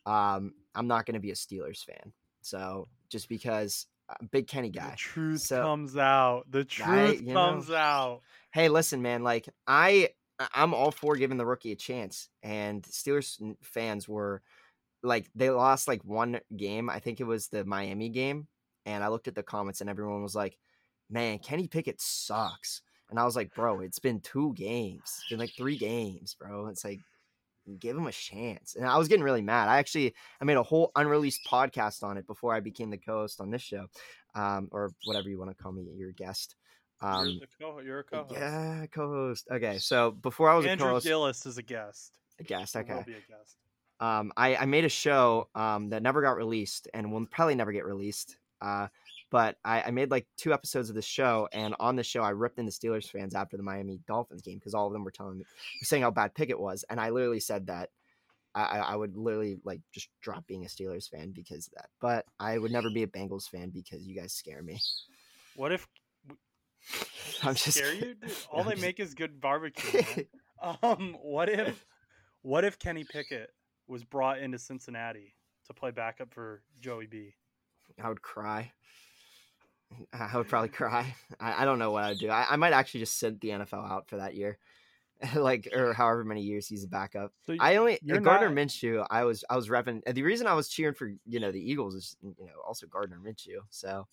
um, 0.06 0.52
I'm 0.74 0.86
not 0.86 1.06
going 1.06 1.14
to 1.14 1.20
be 1.20 1.30
a 1.30 1.34
Steelers 1.34 1.84
fan. 1.84 2.12
So 2.40 2.88
just 3.10 3.28
because 3.28 3.86
I'm 4.08 4.26
a 4.26 4.28
big 4.28 4.46
Kenny 4.48 4.70
The 4.70 4.78
guy. 4.78 4.94
truth 4.96 5.42
So- 5.42 5.62
comes 5.62 5.96
out. 5.96 6.50
The 6.50 6.64
truth 6.64 7.20
know, 7.22 7.34
comes 7.34 7.70
out. 7.70 8.22
hey, 8.52 8.68
listen, 8.68 9.02
man, 9.02 9.22
like 9.22 9.48
I 9.66 10.10
I- 10.40 10.48
I'm 10.54 10.72
all 10.72 10.92
for 10.92 11.16
giving 11.16 11.36
the 11.36 11.44
rookie 11.44 11.72
a 11.72 11.76
chance. 11.76 12.28
And 12.44 12.84
Steelers 12.84 13.40
fans 13.62 14.08
were 14.08 14.40
like 15.02 15.28
they 15.34 15.50
lost 15.50 15.88
like 15.88 16.04
one 16.04 16.40
game. 16.56 16.90
I 16.90 16.98
think 16.98 17.20
it 17.20 17.24
was 17.24 17.48
the 17.48 17.64
Miami 17.64 18.08
game. 18.08 18.48
And 18.86 19.04
I 19.04 19.08
looked 19.08 19.28
at 19.28 19.34
the 19.34 19.42
comments 19.42 19.80
and 19.80 19.90
everyone 19.90 20.22
was 20.22 20.34
like, 20.34 20.58
Man, 21.10 21.38
Kenny 21.38 21.68
Pickett 21.68 22.00
sucks. 22.00 22.82
And 23.10 23.18
I 23.18 23.24
was 23.24 23.36
like, 23.36 23.54
bro, 23.54 23.80
it's 23.80 23.98
been 23.98 24.20
two 24.20 24.52
games. 24.54 25.00
It's 25.04 25.28
been 25.30 25.38
like 25.38 25.54
three 25.56 25.78
games, 25.78 26.36
bro. 26.38 26.66
It's 26.66 26.84
like 26.84 27.00
give 27.78 27.96
him 27.96 28.06
a 28.06 28.12
chance. 28.12 28.76
And 28.76 28.86
I 28.86 28.96
was 28.96 29.08
getting 29.08 29.24
really 29.24 29.42
mad. 29.42 29.68
I 29.68 29.78
actually 29.78 30.14
I 30.40 30.44
made 30.44 30.56
a 30.56 30.62
whole 30.62 30.90
unreleased 30.96 31.40
podcast 31.48 32.02
on 32.02 32.16
it 32.16 32.26
before 32.26 32.54
I 32.54 32.60
became 32.60 32.90
the 32.90 32.98
co-host 32.98 33.40
on 33.40 33.50
this 33.50 33.62
show. 33.62 33.86
Um, 34.34 34.68
or 34.72 34.92
whatever 35.04 35.28
you 35.28 35.38
want 35.38 35.50
to 35.50 35.62
call 35.62 35.72
me, 35.72 35.86
your 35.96 36.12
guest. 36.12 36.56
Um, 37.00 37.40
you're, 37.84 38.00
a 38.00 38.04
co-host. 38.04 38.32
yeah, 38.32 38.86
co-host. 38.86 39.48
Okay, 39.50 39.78
so 39.78 40.10
before 40.10 40.50
I 40.50 40.56
was 40.56 40.66
a 40.66 40.70
Andrew 40.70 40.88
co-host, 40.88 41.06
Gillis 41.06 41.46
is 41.46 41.58
a 41.58 41.62
guest. 41.62 42.18
a 42.40 42.44
guest. 42.44 42.76
Okay, 42.76 42.92
Will 42.92 43.02
be 43.04 43.12
a 43.12 43.16
guest. 43.16 43.56
Um, 44.00 44.32
I 44.36 44.56
I 44.56 44.64
made 44.66 44.84
a 44.84 44.88
show 44.88 45.48
um 45.54 45.90
that 45.90 46.02
never 46.02 46.22
got 46.22 46.36
released 46.36 46.88
and 46.94 47.12
will 47.12 47.26
probably 47.26 47.54
never 47.54 47.72
get 47.72 47.84
released. 47.84 48.36
Uh, 48.60 48.88
but 49.30 49.56
I, 49.64 49.82
I 49.82 49.90
made 49.90 50.10
like 50.10 50.26
two 50.36 50.52
episodes 50.52 50.88
of 50.88 50.94
the 50.94 51.02
show, 51.02 51.48
and 51.52 51.74
on 51.78 51.96
the 51.96 52.02
show 52.02 52.22
I 52.22 52.30
ripped 52.30 52.58
into 52.58 52.72
Steelers 52.72 53.10
fans 53.10 53.34
after 53.34 53.56
the 53.56 53.62
Miami 53.62 54.00
Dolphins 54.06 54.42
game 54.42 54.56
because 54.58 54.74
all 54.74 54.86
of 54.86 54.92
them 54.92 55.04
were 55.04 55.10
telling 55.10 55.38
me 55.38 55.44
saying 55.82 56.02
how 56.02 56.10
bad 56.10 56.34
Pickett 56.34 56.58
was, 56.58 56.84
and 56.90 57.00
I 57.00 57.10
literally 57.10 57.40
said 57.40 57.66
that. 57.66 57.90
I, 58.54 58.78
I 58.78 58.96
would 58.96 59.16
literally 59.16 59.58
like 59.62 59.82
just 59.92 60.08
drop 60.20 60.44
being 60.48 60.64
a 60.64 60.68
Steelers 60.68 61.08
fan 61.08 61.30
because 61.32 61.68
of 61.68 61.74
that, 61.74 61.90
but 62.00 62.24
I 62.40 62.58
would 62.58 62.72
never 62.72 62.90
be 62.90 63.04
a 63.04 63.06
Bengals 63.06 63.48
fan 63.48 63.70
because 63.70 64.04
you 64.04 64.16
guys 64.18 64.32
scare 64.32 64.62
me. 64.62 64.80
What 65.54 65.70
if 65.70 65.86
I'm 67.44 67.54
just 67.54 67.76
scare 67.78 67.94
you? 67.94 68.14
Dude, 68.14 68.32
all 68.50 68.60
I'm 68.62 68.66
they 68.66 68.72
just- 68.72 68.82
make 68.82 69.00
is 69.00 69.14
good 69.14 69.40
barbecue. 69.40 70.24
um, 70.82 71.16
what 71.22 71.48
if, 71.48 71.84
what 72.42 72.64
if 72.64 72.78
Kenny 72.80 73.04
Pickett 73.04 73.50
was 73.88 74.04
brought 74.04 74.38
into 74.38 74.58
Cincinnati 74.58 75.34
to 75.66 75.74
play 75.74 75.90
backup 75.90 76.32
for 76.32 76.62
Joey 76.80 77.06
B? 77.06 77.34
I 78.02 78.08
would 78.08 78.22
cry. 78.22 78.72
I 80.12 80.36
would 80.36 80.48
probably 80.48 80.68
cry. 80.68 81.14
I, 81.40 81.62
I 81.62 81.64
don't 81.64 81.78
know 81.78 81.90
what 81.90 82.04
I'd 82.04 82.18
do. 82.18 82.28
I, 82.28 82.46
I 82.50 82.56
might 82.56 82.72
actually 82.72 83.00
just 83.00 83.18
sit 83.18 83.40
the 83.40 83.48
NFL 83.48 83.90
out 83.90 84.08
for 84.08 84.18
that 84.18 84.34
year, 84.34 84.58
like 85.34 85.68
or 85.74 85.94
however 85.94 86.24
many 86.24 86.42
years 86.42 86.66
he's 86.68 86.84
a 86.84 86.88
backup. 86.88 87.32
So 87.46 87.56
I 87.58 87.76
only 87.76 87.98
you're 88.02 88.18
uh, 88.18 88.20
Gardner 88.20 88.50
not- 88.50 88.68
Minshew. 88.68 89.06
I 89.10 89.24
was 89.24 89.44
I 89.48 89.56
was 89.56 89.68
repping. 89.68 90.02
The 90.12 90.22
reason 90.22 90.46
I 90.46 90.54
was 90.54 90.68
cheering 90.68 90.94
for 90.94 91.12
you 91.26 91.40
know 91.40 91.50
the 91.50 91.60
Eagles 91.60 91.94
is 91.94 92.16
you 92.22 92.46
know 92.46 92.60
also 92.66 92.86
Gardner 92.86 93.18
Minshew. 93.24 93.60
So 93.70 94.06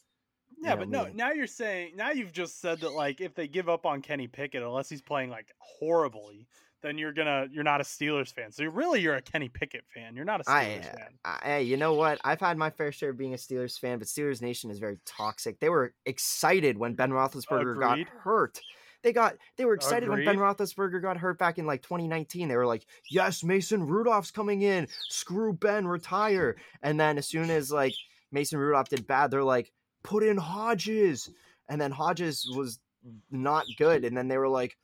yeah, 0.62 0.72
know 0.72 0.78
but 0.78 0.90
no. 0.90 1.06
me. 1.06 1.12
Now 1.14 1.32
you're 1.32 1.48
saying 1.48 1.96
now 1.96 2.12
you've 2.12 2.32
just 2.32 2.62
said 2.62 2.80
that 2.82 2.94
like 2.94 3.22
if 3.22 3.36
they 3.36 3.48
give 3.48 3.70
up 3.70 3.86
on 3.86 4.02
Kenny 4.02 4.28
Pickett 4.28 4.64
unless 4.64 4.90
he's 4.90 5.02
playing 5.02 5.30
like 5.30 5.48
horribly, 5.60 6.48
then 6.86 6.98
you're 6.98 7.14
gonna 7.14 7.48
you're 7.52 7.64
not 7.64 7.82
a 7.82 7.84
Steelers 7.84 8.32
fan. 8.32 8.52
So 8.52 8.62
you're 8.64 8.72
really 8.72 9.02
you're 9.02 9.16
a 9.16 9.22
Kenny 9.22 9.50
Pickett 9.50 9.86
fan. 9.94 10.16
You're 10.16 10.26
not 10.26 10.42
a 10.42 10.44
Steelers 10.44 10.86
fan. 10.86 11.40
Hey, 11.44 11.64
you 11.64 11.78
know 11.78 11.94
what? 11.94 12.20
I've 12.24 12.40
had 12.40 12.58
my 12.58 12.70
fair 12.70 12.92
share 12.92 13.10
of 13.10 13.18
being 13.18 13.34
a 13.34 13.38
Steelers 13.38 13.80
fan, 13.80 13.98
but 13.98 14.08
Steelers 14.08 14.42
Nation 14.42 14.70
is 14.70 14.80
very 14.80 15.00
toxic. 15.06 15.60
They 15.60 15.70
were 15.70 15.94
excited 16.06 16.78
when 16.78 16.94
Ben 16.94 17.10
Roethlisberger 17.10 17.80
got 17.80 18.00
hurt. 18.08 18.62
They 19.04 19.14
got 19.14 19.36
they 19.58 19.66
were 19.66 19.74
excited 19.74 20.10
when 20.10 20.26
Ben 20.26 20.38
Roethlisberger 20.38 21.02
got 21.02 21.18
hurt 21.18 21.40
back 21.40 21.58
in 21.58 21.66
like 21.66 21.82
2019. 21.82 22.48
They 22.48 22.56
were 22.56 22.66
like, 22.66 22.86
"Yes, 23.10 23.44
Mason 23.44 23.86
Rudolph's 23.86 24.32
coming 24.32 24.62
in. 24.62 24.88
Screw 25.10 25.54
Ben, 25.54 25.88
retire." 25.88 26.56
And 26.82 27.00
then 27.00 27.18
as 27.18 27.28
soon 27.28 27.50
as 27.50 27.72
like 27.72 27.94
Mason 28.32 28.60
Rudolph 28.60 28.90
did 28.90 29.08
bad, 29.08 29.32
they're 29.32 29.44
like, 29.44 29.72
"Put 30.04 30.24
in 30.24 30.38
Hodges." 30.38 31.30
And 31.68 31.82
then 31.82 31.92
Hodges 31.92 32.48
was 32.56 32.80
not 33.32 33.66
good. 33.78 34.06
And 34.06 34.16
then 34.16 34.28
they 34.28 34.38
were 34.38 34.50
like, 34.50 34.78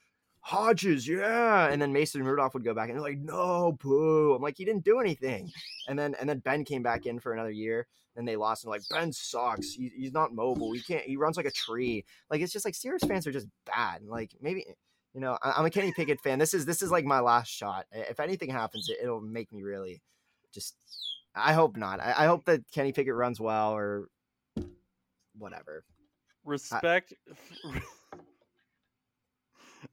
Hodges, 0.43 1.08
yeah. 1.08 1.69
And 1.69 1.82
then 1.82 1.93
Mason 1.93 2.23
Rudolph 2.23 2.56
would 2.56 2.63
go 2.63 2.73
back 2.73 2.89
and 2.89 2.97
they're 2.97 3.04
like, 3.04 3.19
no, 3.19 3.77
boo. 3.80 4.34
I'm 4.34 4.41
like, 4.41 4.58
he 4.58 4.65
didn't 4.65 4.84
do 4.84 4.99
anything. 4.99 5.52
And 5.87 5.98
then 5.98 6.15
and 6.19 6.27
then 6.27 6.39
Ben 6.39 6.65
came 6.65 6.81
back 6.81 7.06
in 7.06 7.19
for 7.19 7.33
another 7.33 7.52
year. 7.52 7.87
And 8.15 8.27
they 8.27 8.35
lost. 8.35 8.63
And 8.63 8.71
like 8.71 8.81
Ben 8.89 9.13
sucks. 9.13 9.71
He, 9.71 9.92
he's 9.96 10.12
not 10.12 10.33
mobile. 10.33 10.73
He 10.73 10.81
can't. 10.81 11.04
He 11.04 11.15
runs 11.15 11.37
like 11.37 11.46
a 11.46 11.52
tree. 11.52 12.04
Like 12.29 12.42
it's 12.42 12.52
just 12.52 12.65
like 12.65 12.73
Steelers 12.73 13.08
fans 13.08 13.25
are 13.25 13.31
just 13.31 13.48
bad. 13.65 14.02
Like 14.04 14.31
maybe 14.42 14.65
you 15.13 15.21
know 15.21 15.37
I, 15.42 15.54
I'm 15.56 15.65
a 15.65 15.69
Kenny 15.69 15.94
Pickett 15.94 16.19
fan. 16.19 16.37
This 16.37 16.54
is 16.54 16.65
this 16.65 16.81
is 16.81 16.92
like 16.92 17.06
my 17.06 17.21
last 17.21 17.50
shot. 17.50 17.85
If 17.92 18.19
anything 18.19 18.50
happens, 18.50 18.89
it, 18.89 18.98
it'll 19.02 19.21
make 19.21 19.54
me 19.54 19.63
really 19.63 20.02
just. 20.52 20.75
I 21.33 21.54
hope 21.54 21.77
not. 21.77 22.02
I, 22.02 22.13
I 22.17 22.25
hope 22.25 22.44
that 22.46 22.69
Kenny 22.73 22.92
Pickett 22.92 23.15
runs 23.15 23.39
well 23.39 23.71
or 23.71 24.10
whatever. 25.37 25.85
respect 26.44 27.13
I 27.65 27.81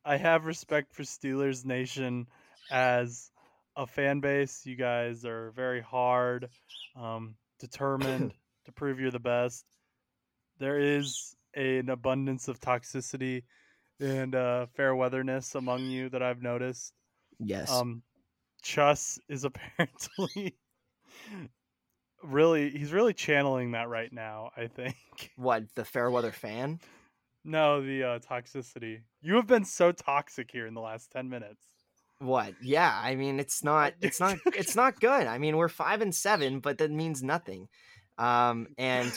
have 0.04 0.46
respect 0.46 0.92
for 0.92 1.02
Steelers 1.02 1.64
Nation 1.64 2.26
as 2.70 3.30
a 3.76 3.86
fan 3.86 4.20
base. 4.20 4.66
You 4.66 4.76
guys 4.76 5.24
are 5.24 5.52
very 5.52 5.80
hard, 5.80 6.48
um, 6.96 7.36
determined 7.58 8.34
to 8.66 8.72
prove 8.72 9.00
you're 9.00 9.10
the 9.10 9.18
best. 9.18 9.64
There 10.58 10.78
is 10.78 11.36
an 11.54 11.88
abundance 11.88 12.48
of 12.48 12.60
toxicity 12.60 13.44
and 14.00 14.34
uh, 14.34 14.66
fair 14.74 14.94
weatherness 14.94 15.54
among 15.54 15.82
you 15.82 16.08
that 16.10 16.22
I've 16.22 16.42
noticed. 16.42 16.92
Yes. 17.38 17.70
Um, 17.70 18.02
Chus 18.62 19.18
is 19.28 19.44
apparently 19.78 20.56
really 22.22 22.70
he's 22.70 22.92
really 22.92 23.14
channeling 23.14 23.72
that 23.72 23.88
right 23.88 24.12
now. 24.12 24.50
I 24.56 24.66
think. 24.66 24.96
what 25.36 25.64
the 25.74 25.84
fair 25.84 26.10
weather 26.10 26.32
fan? 26.32 26.80
No, 27.44 27.80
the 27.80 28.02
uh, 28.04 28.18
toxicity. 28.18 29.02
You 29.20 29.36
have 29.36 29.46
been 29.46 29.64
so 29.64 29.92
toxic 29.92 30.50
here 30.50 30.66
in 30.66 30.74
the 30.74 30.80
last 30.80 31.10
ten 31.10 31.28
minutes. 31.28 31.66
What? 32.20 32.54
Yeah, 32.60 32.98
I 33.00 33.14
mean 33.14 33.38
it's 33.38 33.62
not 33.62 33.94
it's 34.00 34.20
not 34.20 34.38
it's 34.46 34.74
not 34.76 35.00
good. 35.00 35.26
I 35.26 35.38
mean 35.38 35.56
we're 35.56 35.68
five 35.68 36.00
and 36.00 36.14
seven, 36.14 36.60
but 36.60 36.78
that 36.78 36.90
means 36.90 37.22
nothing. 37.22 37.68
Um, 38.18 38.68
and 38.78 39.12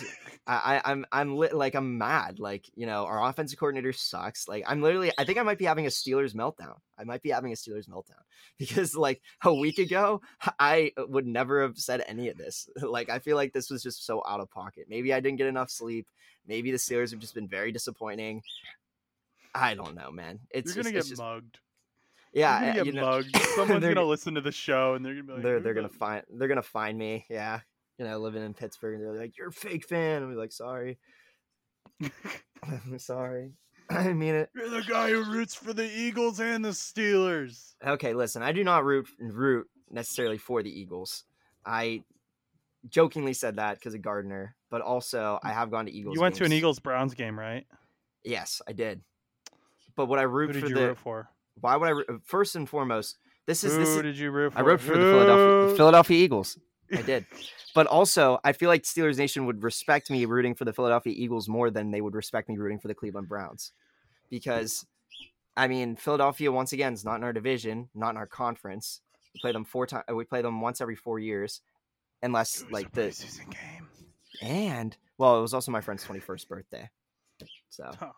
I, 0.48 0.82
I'm 0.84 1.06
I'm 1.12 1.36
lit 1.36 1.54
like 1.54 1.76
I'm 1.76 1.98
mad. 1.98 2.40
Like 2.40 2.70
you 2.76 2.86
know 2.86 3.06
our 3.06 3.28
offensive 3.28 3.60
coordinator 3.60 3.94
sucks. 3.94 4.48
Like 4.48 4.64
I'm 4.68 4.82
literally 4.82 5.12
I 5.18 5.24
think 5.24 5.38
I 5.38 5.44
might 5.44 5.58
be 5.58 5.66
having 5.66 5.86
a 5.86 5.90
Steelers 5.90 6.34
meltdown. 6.34 6.76
I 6.98 7.04
might 7.04 7.22
be 7.22 7.30
having 7.30 7.52
a 7.52 7.56
Steelers 7.56 7.90
meltdown 7.90 8.22
because 8.60 8.96
like 8.96 9.22
a 9.44 9.54
week 9.54 9.80
ago 9.80 10.22
I 10.60 10.92
would 10.98 11.26
never 11.26 11.64
have 11.64 11.78
said 11.78 12.04
any 12.08 12.30
of 12.30 12.38
this. 12.38 12.70
Like 12.92 13.10
I 13.10 13.20
feel 13.20 13.38
like 13.38 13.54
this 13.54 13.70
was 13.70 13.82
just 13.82 14.06
so 14.06 14.22
out 14.28 14.42
of 14.42 14.50
pocket. 14.52 14.88
Maybe 14.90 15.14
I 15.14 15.22
didn't 15.22 15.38
get 15.38 15.48
enough 15.48 15.70
sleep. 15.70 16.08
Maybe 16.46 16.72
the 16.72 16.78
Steelers 16.78 17.12
have 17.12 17.20
just 17.20 17.34
been 17.34 17.48
very 17.48 17.72
disappointing. 17.72 18.42
I 19.56 19.76
don't 19.76 19.96
know, 19.96 20.12
man. 20.12 20.40
It's 20.50 20.76
You're 20.76 20.84
gonna 20.84 20.94
just, 20.94 21.10
get 21.10 21.12
just, 21.12 21.22
mugged. 21.22 21.60
yeah. 22.34 22.60
You're 22.60 22.74
gonna 22.74 22.82
uh, 22.82 22.84
get 22.84 22.86
you 22.94 23.00
know, 23.00 23.10
mugged. 23.10 23.38
Someone's 23.56 23.86
gonna 23.86 24.04
listen 24.04 24.36
to 24.36 24.42
the 24.42 24.52
show 24.52 24.96
and 24.96 25.06
they're 25.06 25.14
gonna 25.14 25.24
be 25.24 25.34
like, 25.34 25.44
they're 25.44 25.60
they're 25.62 25.74
gonna 25.74 25.90
find 25.90 26.24
they're 26.34 26.48
gonna 26.50 26.62
find 26.62 26.98
me. 26.98 27.26
Yeah, 27.30 27.62
you 28.02 28.08
know, 28.08 28.18
living 28.18 28.44
in 28.44 28.56
Pittsburgh, 28.56 28.96
and 28.96 29.04
they're 29.04 29.22
like, 29.22 29.38
"You're 29.38 29.50
a 29.50 29.54
fake 29.54 29.88
fan." 29.88 30.24
I'm 30.24 30.36
like, 30.36 30.52
"Sorry, 30.52 30.98
I'm 32.02 32.10
sorry, 32.98 33.52
I 33.90 34.14
mean 34.14 34.34
it." 34.36 34.50
You're 34.56 34.70
the 34.70 34.82
guy 34.82 35.10
who 35.12 35.24
roots 35.32 35.54
for 35.54 35.72
the 35.74 35.86
Eagles 35.88 36.40
and 36.40 36.66
the 36.66 36.70
Steelers. 36.70 37.76
Okay, 37.86 38.14
listen, 38.14 38.42
I 38.42 38.52
do 38.54 38.64
not 38.64 38.84
root 38.86 39.08
root 39.20 39.68
necessarily 39.92 40.38
for 40.38 40.64
the 40.64 40.72
Eagles. 40.72 41.26
I 41.64 42.04
jokingly 42.90 43.34
said 43.34 43.58
that 43.58 43.76
because 43.76 43.94
of 43.94 44.02
Gardner, 44.02 44.56
but 44.72 44.82
also 44.82 45.38
I 45.44 45.52
have 45.52 45.70
gone 45.70 45.86
to 45.86 45.92
Eagles. 45.92 46.16
you 46.16 46.22
went 46.22 46.36
to 46.36 46.44
an. 46.46 46.54
Eagles 46.54 46.80
Browns 46.80 47.14
game, 47.14 47.38
right? 47.38 47.68
Yes, 48.24 48.62
I 48.68 48.72
did. 48.74 49.02
But 49.96 50.08
would 50.08 50.18
I 50.18 50.24
Who 50.24 50.30
root 50.30 50.54
did 50.54 50.64
for 50.64 50.70
you 50.70 50.76
the? 50.76 50.88
root 50.88 50.98
for? 50.98 51.30
Why 51.60 51.76
would 51.76 51.88
I? 51.88 51.92
root- 51.92 52.10
uh, 52.10 52.14
First 52.24 52.56
and 52.56 52.68
foremost, 52.68 53.18
this 53.46 53.64
is 53.64 53.74
Who 53.74 53.80
this 53.80 53.90
is 53.90 54.02
did 54.02 54.18
you 54.18 54.32
root 54.32 54.54
for? 54.54 54.60
I 54.60 54.62
wrote 54.64 54.80
for 54.80 54.94
the 54.98 55.04
Philadelphia 55.04 55.70
Who- 55.70 55.76
Philadelphia 55.78 56.18
Eagles. 56.24 56.58
I 56.96 57.02
did. 57.06 57.26
But 57.74 57.88
also, 57.88 58.40
I 58.44 58.52
feel 58.54 58.70
like 58.70 58.84
Steelers 58.84 59.18
Nation 59.18 59.46
would 59.46 59.64
respect 59.64 60.10
me 60.10 60.26
rooting 60.26 60.56
for 60.56 60.66
the 60.66 60.74
Philadelphia 60.74 61.14
Eagles 61.16 61.48
more 61.48 61.70
than 61.70 61.92
they 61.92 62.02
would 62.02 62.16
respect 62.16 62.50
me 62.50 62.58
rooting 62.58 62.80
for 62.80 62.88
the 62.90 62.96
Cleveland 62.96 63.30
Browns. 63.30 63.72
Because, 64.30 64.86
I 65.56 65.68
mean, 65.68 65.96
Philadelphia, 65.96 66.52
once 66.52 66.74
again, 66.74 66.94
is 66.94 67.06
not 67.06 67.16
in 67.16 67.24
our 67.24 67.34
division, 67.34 67.90
not 67.96 68.10
in 68.12 68.18
our 68.18 68.28
conference. 68.28 69.02
We 69.34 69.40
play 69.42 69.52
them 69.54 69.64
four 69.66 69.88
times. 69.88 70.04
We 70.14 70.26
play 70.26 70.42
them 70.42 70.60
once 70.62 70.82
every 70.82 70.96
four 70.96 71.20
years, 71.20 71.62
unless 72.22 72.64
like 72.72 72.92
the 72.94 73.04
preseason 73.04 73.50
game. 73.52 73.88
and 74.42 74.96
well, 75.18 75.38
it 75.38 75.42
was 75.42 75.54
also 75.54 75.72
my 75.72 75.82
friend's 75.82 76.04
twenty 76.04 76.20
first 76.22 76.50
birthday. 76.50 76.90
So, 77.70 77.90
Oh. 78.02 78.12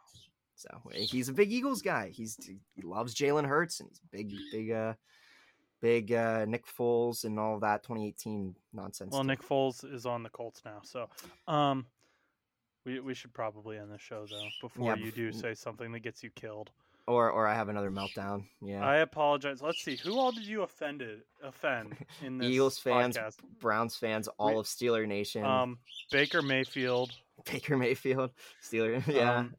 so 0.56 0.70
he's 0.94 1.30
a 1.30 1.34
big 1.34 1.52
Eagles 1.52 1.82
guy. 1.84 2.10
He's 2.10 2.36
he 2.76 2.82
loves 2.82 3.14
Jalen 3.14 3.46
Hurts 3.46 3.80
and 3.80 3.90
he's 3.90 4.00
a 4.00 4.16
big, 4.18 4.34
big, 4.52 4.72
uh, 4.72 4.94
big 5.84 6.14
uh, 6.14 6.46
Nick 6.46 6.66
Foles 6.66 7.26
and 7.26 7.38
all 7.38 7.60
that 7.60 7.84
2018 7.84 8.56
nonsense. 8.72 9.12
Well, 9.12 9.22
too. 9.22 9.28
Nick 9.28 9.42
Foles 9.44 9.84
is 9.94 10.06
on 10.06 10.24
the 10.24 10.30
Colts 10.30 10.62
now, 10.66 10.80
so 10.82 11.10
um, 11.48 11.86
we 12.86 13.00
we 13.02 13.14
should 13.14 13.34
probably 13.34 13.78
end 13.78 13.92
the 13.92 14.00
show 14.00 14.26
though 14.26 14.48
before 14.62 14.96
Yeah, 14.96 15.04
you 15.04 15.12
do 15.12 15.32
say 15.34 15.54
something 15.54 15.92
that 15.92 16.00
gets 16.00 16.24
you 16.24 16.30
killed. 16.32 16.72
or 17.06 17.30
or 17.30 17.46
I 17.48 17.54
have 17.54 17.68
another 17.68 17.92
meltdown. 17.92 18.46
Yeah, 18.62 18.82
I 18.84 18.98
apologize. 18.98 19.62
Let's 19.62 19.84
see 19.84 19.98
who 19.98 20.18
all 20.18 20.32
did 20.32 20.46
you 20.48 20.64
offended 20.64 21.24
offend 21.44 21.98
in 22.24 22.38
this 22.38 22.48
Eagles 22.50 22.80
fans, 22.80 23.18
podcast? 23.18 23.36
Browns 23.60 23.98
fans, 23.98 24.30
all 24.40 24.60
of 24.60 24.66
Steeler 24.66 25.06
Nation, 25.06 25.44
Um, 25.44 25.80
Baker 26.12 26.42
Mayfield. 26.42 27.12
Baker 27.52 27.78
Mayfield, 27.78 28.32
Steeler. 28.64 29.06
Yeah, 29.14 29.40
Um, 29.40 29.56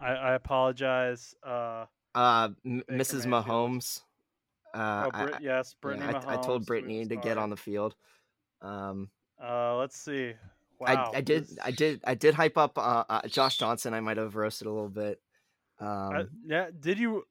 I, 0.00 0.10
I 0.12 0.34
apologize. 0.34 1.34
Uh, 1.44 1.86
uh, 2.14 2.48
Baker 2.64 2.84
Mrs. 2.92 3.26
Mayfield. 3.26 3.46
Mahomes. 3.46 4.02
Uh, 4.76 5.06
oh, 5.06 5.10
Brit- 5.24 5.34
I- 5.34 5.38
yes, 5.40 5.74
yeah, 5.74 5.78
Brittany 5.80 6.06
I, 6.06 6.12
Mahomes. 6.12 6.26
I 6.26 6.36
told 6.42 6.66
Brittany 6.66 7.06
to 7.06 7.16
get 7.16 7.38
on 7.38 7.50
the 7.50 7.56
field. 7.56 7.94
Um, 8.62 9.10
Uh, 9.42 9.76
let's 9.76 9.96
see. 9.98 10.32
Wow, 10.78 11.10
I, 11.14 11.18
I 11.18 11.20
did 11.22 11.44
this- 11.44 11.58
I 11.62 11.70
did 11.70 12.00
I 12.04 12.14
did 12.14 12.34
hype 12.34 12.58
up 12.58 12.76
uh, 12.78 13.04
uh, 13.08 13.26
Josh 13.28 13.56
Johnson. 13.58 13.94
I 13.94 14.00
might 14.00 14.16
have 14.18 14.36
roasted 14.36 14.66
a 14.66 14.70
little 14.70 14.88
bit. 14.90 15.20
Um, 15.78 15.88
I- 15.88 16.26
yeah, 16.44 16.68
did 16.78 16.98
you? 16.98 17.24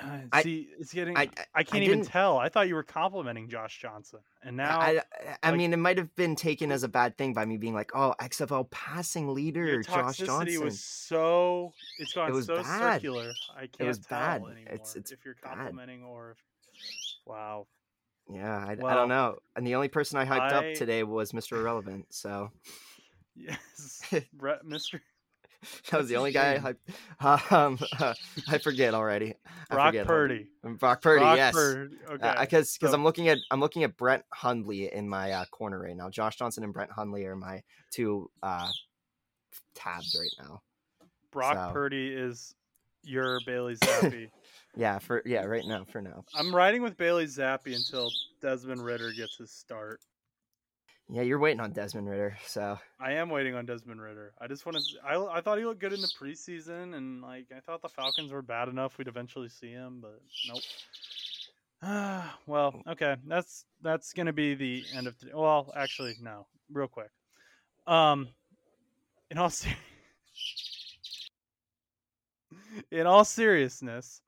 Uh, 0.00 0.18
I- 0.32 0.42
see, 0.44 0.68
it's 0.78 0.92
getting. 0.92 1.16
I, 1.16 1.22
I, 1.22 1.28
I 1.56 1.62
can't 1.64 1.82
even 1.82 2.04
tell. 2.04 2.38
I 2.38 2.48
thought 2.48 2.68
you 2.68 2.76
were 2.76 2.84
complimenting 2.84 3.48
Josh 3.48 3.80
Johnson, 3.80 4.20
and 4.44 4.56
now 4.56 4.78
I, 4.78 4.98
I, 4.98 5.36
I 5.42 5.50
like- 5.50 5.58
mean, 5.58 5.72
it 5.72 5.78
might 5.78 5.98
have 5.98 6.14
been 6.14 6.36
taken 6.36 6.70
as 6.70 6.84
a 6.84 6.88
bad 6.88 7.18
thing 7.18 7.32
by 7.34 7.44
me 7.44 7.56
being 7.56 7.74
like, 7.74 7.90
"Oh, 7.94 8.14
XFL 8.20 8.70
passing 8.70 9.34
leader, 9.34 9.82
Josh 9.82 10.18
Johnson." 10.18 10.62
was 10.64 10.80
so. 10.80 11.72
It's 11.98 12.12
gone 12.12 12.30
was 12.32 12.46
so 12.46 12.62
bad. 12.62 12.94
circular. 13.00 13.32
I 13.56 13.60
can't 13.62 13.80
it 13.80 13.84
was 13.86 13.98
tell 13.98 14.18
bad. 14.20 14.42
anymore 14.42 14.58
It's- 14.72 14.94
it's 14.94 15.10
if 15.10 15.24
you're 15.24 15.34
bad. 15.42 15.56
complimenting 15.56 16.04
or 16.04 16.32
if. 16.32 16.38
Wow. 17.26 17.66
Yeah, 18.30 18.56
I, 18.56 18.72
I 18.72 18.94
don't 18.94 19.08
know. 19.08 19.36
And 19.54 19.66
the 19.66 19.74
only 19.74 19.88
person 19.88 20.18
I 20.18 20.24
hyped 20.24 20.52
I- 20.52 20.56
up 20.70 20.74
today 20.74 21.02
was 21.02 21.32
Mr. 21.32 21.58
Irrelevant. 21.58 22.06
So 22.10 22.50
Yes, 23.36 24.02
Brett, 24.32 24.64
Mr. 24.64 25.00
that 25.90 25.98
was 25.98 26.08
the 26.08 26.16
only 26.16 26.30
guy 26.32 26.54
I 26.54 26.58
hyped. 27.24 27.52
Um, 27.52 27.78
I 28.48 28.58
forget 28.58 28.94
already. 28.94 29.34
I 29.70 29.74
Brock 29.74 29.88
forget. 29.88 30.06
Hold 30.06 30.16
on. 30.18 30.28
Purdy. 30.28 30.46
Brock 30.78 31.02
Purdy. 31.02 31.20
Brock 31.20 31.36
yes. 31.36 31.54
Purdy. 31.54 31.96
Okay. 32.12 32.34
Because 32.40 32.72
because 32.74 32.90
so- 32.90 32.94
I'm 32.94 33.02
looking 33.04 33.28
at 33.28 33.38
I'm 33.50 33.60
looking 33.60 33.82
at 33.82 33.96
Brett 33.96 34.24
Hundley 34.32 34.92
in 34.92 35.08
my 35.08 35.32
uh, 35.32 35.44
corner 35.46 35.80
right 35.80 35.96
now. 35.96 36.10
Josh 36.10 36.36
Johnson 36.36 36.64
and 36.64 36.72
Brett 36.72 36.90
Hundley 36.90 37.24
are 37.26 37.34
my 37.36 37.62
two 37.90 38.30
uh, 38.42 38.70
tabs 39.74 40.16
right 40.18 40.46
now. 40.46 40.62
Brock 41.32 41.54
so- 41.56 41.72
Purdy 41.72 42.08
is 42.08 42.54
your 43.02 43.38
Bailey 43.44 43.74
Zappe. 43.76 44.30
Yeah, 44.76 44.98
for 44.98 45.22
yeah, 45.24 45.44
right 45.44 45.64
now 45.64 45.84
for 45.84 46.02
now. 46.02 46.24
I'm 46.34 46.54
riding 46.54 46.82
with 46.82 46.96
Bailey 46.96 47.26
Zappe 47.26 47.74
until 47.74 48.10
Desmond 48.42 48.84
Ridder 48.84 49.12
gets 49.16 49.36
his 49.36 49.50
start. 49.50 50.00
Yeah, 51.08 51.22
you're 51.22 51.38
waiting 51.38 51.60
on 51.60 51.72
Desmond 51.72 52.08
Ridder. 52.08 52.36
So 52.46 52.78
I 52.98 53.12
am 53.12 53.28
waiting 53.28 53.54
on 53.54 53.66
Desmond 53.66 54.00
Ridder. 54.00 54.32
I 54.40 54.46
just 54.46 54.64
want 54.64 54.78
to. 54.78 54.82
I, 55.06 55.38
I 55.38 55.40
thought 55.42 55.58
he 55.58 55.64
looked 55.64 55.80
good 55.80 55.92
in 55.92 56.00
the 56.00 56.10
preseason, 56.18 56.94
and 56.94 57.20
like 57.20 57.46
I 57.54 57.60
thought 57.60 57.82
the 57.82 57.88
Falcons 57.88 58.32
were 58.32 58.42
bad 58.42 58.68
enough 58.68 58.96
we'd 58.96 59.08
eventually 59.08 59.48
see 59.48 59.70
him, 59.70 59.98
but 60.00 60.20
nope. 60.48 60.62
Ah, 61.82 62.38
well, 62.46 62.82
okay. 62.88 63.16
That's 63.26 63.66
that's 63.82 64.12
gonna 64.12 64.32
be 64.32 64.54
the 64.54 64.82
end 64.96 65.06
of. 65.06 65.18
The, 65.20 65.38
well, 65.38 65.72
actually, 65.76 66.14
no. 66.20 66.46
Real 66.72 66.88
quick. 66.88 67.10
Um, 67.86 68.28
in 69.30 69.36
all 69.36 69.50
ser- 69.50 69.68
in 72.90 73.06
all 73.06 73.26
seriousness, 73.26 74.22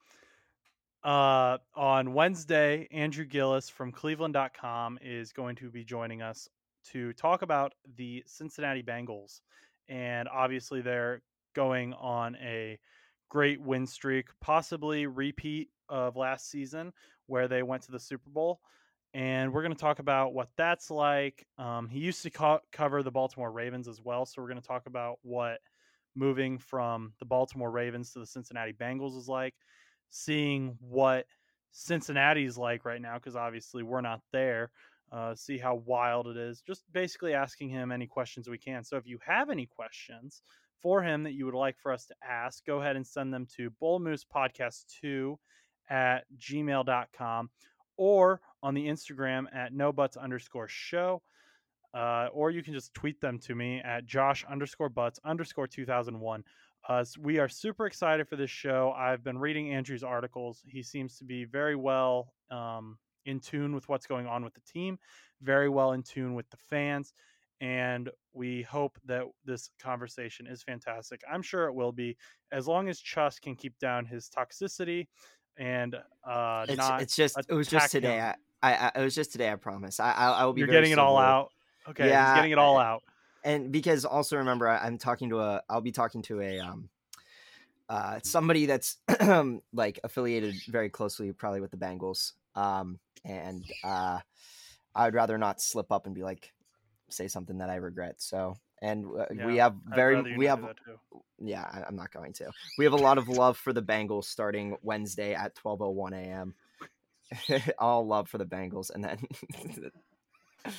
uh, 1.07 1.59
on 1.77 2.15
Wednesday, 2.15 2.89
Andrew 2.91 3.25
Gillis 3.25 3.71
from 3.71 3.93
Cleveland.com 3.93 4.99
is 5.01 5.33
going 5.33 5.55
to 5.57 5.71
be 5.71 5.85
joining 5.85 6.21
us 6.21 6.49
to 6.91 7.13
talk 7.13 7.43
about 7.43 7.75
the 7.97 8.25
Cincinnati 8.27 8.83
Bengals. 8.83 9.41
And 9.89 10.29
obviously, 10.29 10.81
they're 10.81 11.23
going 11.55 11.95
on 11.95 12.37
a 12.43 12.77
great 13.29 13.61
win 13.61 13.87
streak, 13.87 14.27
possibly 14.41 15.07
repeat 15.07 15.69
of 15.89 16.17
last 16.17 16.51
season 16.51 16.93
where 17.27 17.47
they 17.47 17.63
went 17.63 17.83
to 17.85 17.93
the 17.93 18.01
Super 18.01 18.31
Bowl. 18.31 18.59
And 19.15 19.53
we're 19.53 19.63
going 19.63 19.75
to 19.75 19.81
talk 19.81 20.01
about 20.01 20.35
what 20.35 20.49
that's 20.57 20.91
like. 20.91 21.47
Um, 21.57 21.89
he 21.89 22.01
used 22.01 22.25
to 22.25 22.31
co- 22.31 22.61
cover 22.73 23.05
the 23.05 23.13
Baltimore 23.13 23.53
Ravens 23.53 23.87
as 23.87 24.03
well. 24.03 24.27
So 24.27 24.43
we're 24.43 24.49
going 24.49 24.61
to 24.61 24.67
talk 24.67 24.87
about 24.87 25.21
what 25.23 25.61
moving 26.17 26.59
from 26.59 27.13
the 27.21 27.27
Baltimore 27.27 27.71
Ravens 27.71 28.13
to 28.13 28.19
the 28.19 28.27
Cincinnati 28.27 28.73
Bengals 28.73 29.17
is 29.17 29.29
like, 29.29 29.55
seeing 30.11 30.77
what 30.81 31.27
Cincinnati's 31.73 32.57
like 32.57 32.85
right 32.85 33.01
now, 33.01 33.15
because 33.15 33.37
obviously 33.37 33.83
we're 33.83 34.01
not 34.01 34.21
there 34.33 34.71
uh, 35.13 35.35
see 35.35 35.59
how 35.59 35.77
wild 35.87 36.27
it 36.27 36.37
is. 36.37 36.61
Just 36.61 36.83
basically 36.93 37.35
asking 37.35 37.69
him 37.69 37.93
any 37.93 38.07
questions 38.07 38.49
we 38.49 38.59
can. 38.59 38.85
So 38.85 38.97
if 38.97 39.07
you 39.07 39.19
have 39.25 39.51
any 39.51 39.67
questions 39.67 40.43
for 40.83 41.03
him 41.03 41.23
that 41.23 41.33
you 41.33 41.47
would 41.47 41.55
like 41.55 41.79
for 41.79 41.93
us 41.93 42.07
to 42.07 42.15
ask, 42.29 42.65
go 42.67 42.81
ahead 42.81 42.97
and 42.97 43.07
send 43.07 43.33
them 43.33 43.47
to 43.57 43.71
Bull 43.71 43.99
Moose 43.99 44.25
Podcast 44.25 44.85
2 45.01 45.39
at 45.89 46.25
gmail.com 46.39 47.51
or 47.97 48.41
on 48.63 48.75
the 48.75 48.87
Instagram 48.87 49.45
at 49.55 49.73
no 49.73 49.93
buts 49.93 50.17
underscore 50.17 50.69
show. 50.69 51.23
Uh, 51.95 52.29
or 52.33 52.51
you 52.51 52.63
can 52.63 52.75
just 52.75 52.93
tweet 52.93 53.21
them 53.23 53.39
to 53.39 53.55
me 53.55 53.81
at 53.83 54.05
Josh 54.05 54.45
underscore 54.51 54.91
butts 54.91 55.19
underscore 55.25 55.67
2001. 55.67 56.45
Uh, 56.89 57.05
we 57.21 57.39
are 57.39 57.49
super 57.49 57.87
excited 57.87 58.29
for 58.29 58.37
this 58.37 58.51
show. 58.51 58.95
I've 58.97 59.25
been 59.25 59.39
reading 59.39 59.73
Andrew's 59.73 60.05
articles. 60.05 60.63
He 60.67 60.83
seems 60.83 61.19
to 61.19 61.25
be 61.25 61.45
very 61.45 61.75
well 61.75 62.33
um, 62.51 62.99
in 63.25 63.41
tune 63.41 63.75
with 63.75 63.89
what's 63.89 64.07
going 64.07 64.27
on 64.27 64.45
with 64.45 64.55
the 64.55 64.61
team, 64.61 64.99
very 65.43 65.69
well 65.69 65.93
in 65.93 66.03
tune 66.03 66.35
with 66.35 66.49
the 66.51 66.57
fans, 66.57 67.13
and 67.61 68.09
we 68.35 68.63
hope 68.63 68.99
that 69.07 69.25
this 69.45 69.71
conversation 69.83 70.47
is 70.47 70.63
fantastic. 70.63 71.23
I'm 71.31 71.43
sure 71.43 71.67
it 71.67 71.75
will 71.75 71.93
be, 71.93 72.17
as 72.53 72.69
long 72.69 72.89
as 72.89 73.01
Chus 73.01 73.41
can 73.41 73.57
keep 73.57 73.77
down 73.79 74.05
his 74.05 74.29
toxicity 74.31 75.09
and 75.57 75.97
uh, 76.25 76.67
It's, 76.69 76.77
not. 76.77 77.03
it's 77.03 77.17
just 77.17 77.37
it 77.49 77.55
was 77.55 77.67
just 77.67 77.91
today. 77.91 78.21
I, 78.21 78.35
I, 78.63 78.75
I 78.75 79.01
it 79.01 79.03
was 79.03 79.15
just 79.15 79.33
today. 79.33 79.51
I 79.51 79.57
promise. 79.57 79.99
I 79.99 80.13
I, 80.13 80.31
I 80.31 80.45
will 80.45 80.53
be. 80.53 80.61
You're 80.61 80.69
getting 80.69 80.93
it 80.93 80.99
all 80.99 81.19
out. 81.19 81.51
Okay, 81.89 82.09
Yeah, 82.09 82.33
he's 82.33 82.39
getting 82.39 82.53
it 82.53 82.59
all 82.59 82.79
out. 82.79 83.03
And 83.47 83.71
because 83.73 84.05
also 84.05 84.37
remember 84.37 84.69
I, 84.69 84.79
i'm 84.79 84.99
talking 84.99 85.31
to 85.31 85.41
a 85.41 85.63
i'll 85.71 85.81
be 85.81 85.93
talking 85.93 86.21
to 86.23 86.43
a 86.43 86.59
um 86.59 86.91
uh 87.89 88.19
somebody 88.23 88.67
that's 88.67 88.99
like 89.73 90.01
affiliated 90.05 90.57
very 90.69 90.91
closely 90.91 91.33
probably 91.33 91.61
with 91.61 91.71
the 91.71 91.77
bengals 91.79 92.33
um 92.55 92.99
and 93.25 93.65
uh 93.85 94.19
i 94.95 95.05
would 95.05 95.15
rather 95.15 95.39
not 95.39 95.63
slip 95.63 95.91
up 95.91 96.07
and 96.07 96.15
be 96.15 96.23
like 96.23 96.53
say 97.09 97.29
something 97.29 97.59
that 97.59 97.71
i 97.71 97.77
regret 97.77 98.17
so 98.19 98.57
and 98.83 99.07
uh, 99.17 99.25
we 99.47 99.57
have 99.57 99.75
very 99.95 100.37
we 100.37 100.45
have 100.45 100.61
do 100.61 100.67
that 100.67 100.77
too. 100.85 101.23
yeah 101.39 101.65
I, 101.73 101.85
i'm 101.87 101.97
not 101.97 102.13
going 102.13 102.33
to 102.35 102.51
we 102.79 102.85
have 102.85 102.93
a 102.93 102.97
lot 102.97 103.17
of 103.17 103.29
love 103.29 103.57
for 103.57 103.73
the 103.73 103.83
bengals 103.83 104.25
starting 104.25 104.77
wednesday 104.83 105.35
at 105.35 105.57
1201 105.63 106.13
a.m 106.15 106.55
all 107.79 108.07
love 108.07 108.29
for 108.29 108.39
the 108.39 108.45
bengals 108.45 108.91
and 108.93 109.05
then 109.05 109.19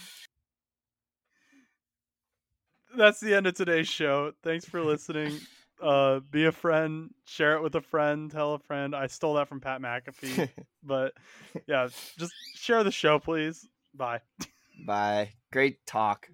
That's 2.98 3.20
the 3.20 3.36
end 3.36 3.48
of 3.48 3.54
today's 3.54 3.88
show. 3.88 4.34
Thanks 4.44 4.66
for 4.66 4.82
listening. 4.82 5.40
Uh, 5.80 6.22
be 6.32 6.46
a 6.46 6.52
friend, 6.52 7.14
share 7.26 7.56
it 7.56 7.62
with 7.62 7.76
a 7.76 7.82
friend, 7.82 8.32
tell 8.32 8.56
a 8.56 8.58
friend. 8.58 8.96
I 8.96 9.06
stole 9.06 9.36
that 9.36 9.48
from 9.48 9.62
Pat 9.62 9.80
McAfee, 9.80 10.50
but 10.84 11.14
yeah, 11.68 11.88
just 12.18 12.34
share 12.56 12.84
the 12.84 12.92
show, 12.92 13.20
please. 13.20 13.70
Bye. 13.94 14.22
bye 14.88 15.30
great 15.52 15.86
talk 15.86 16.30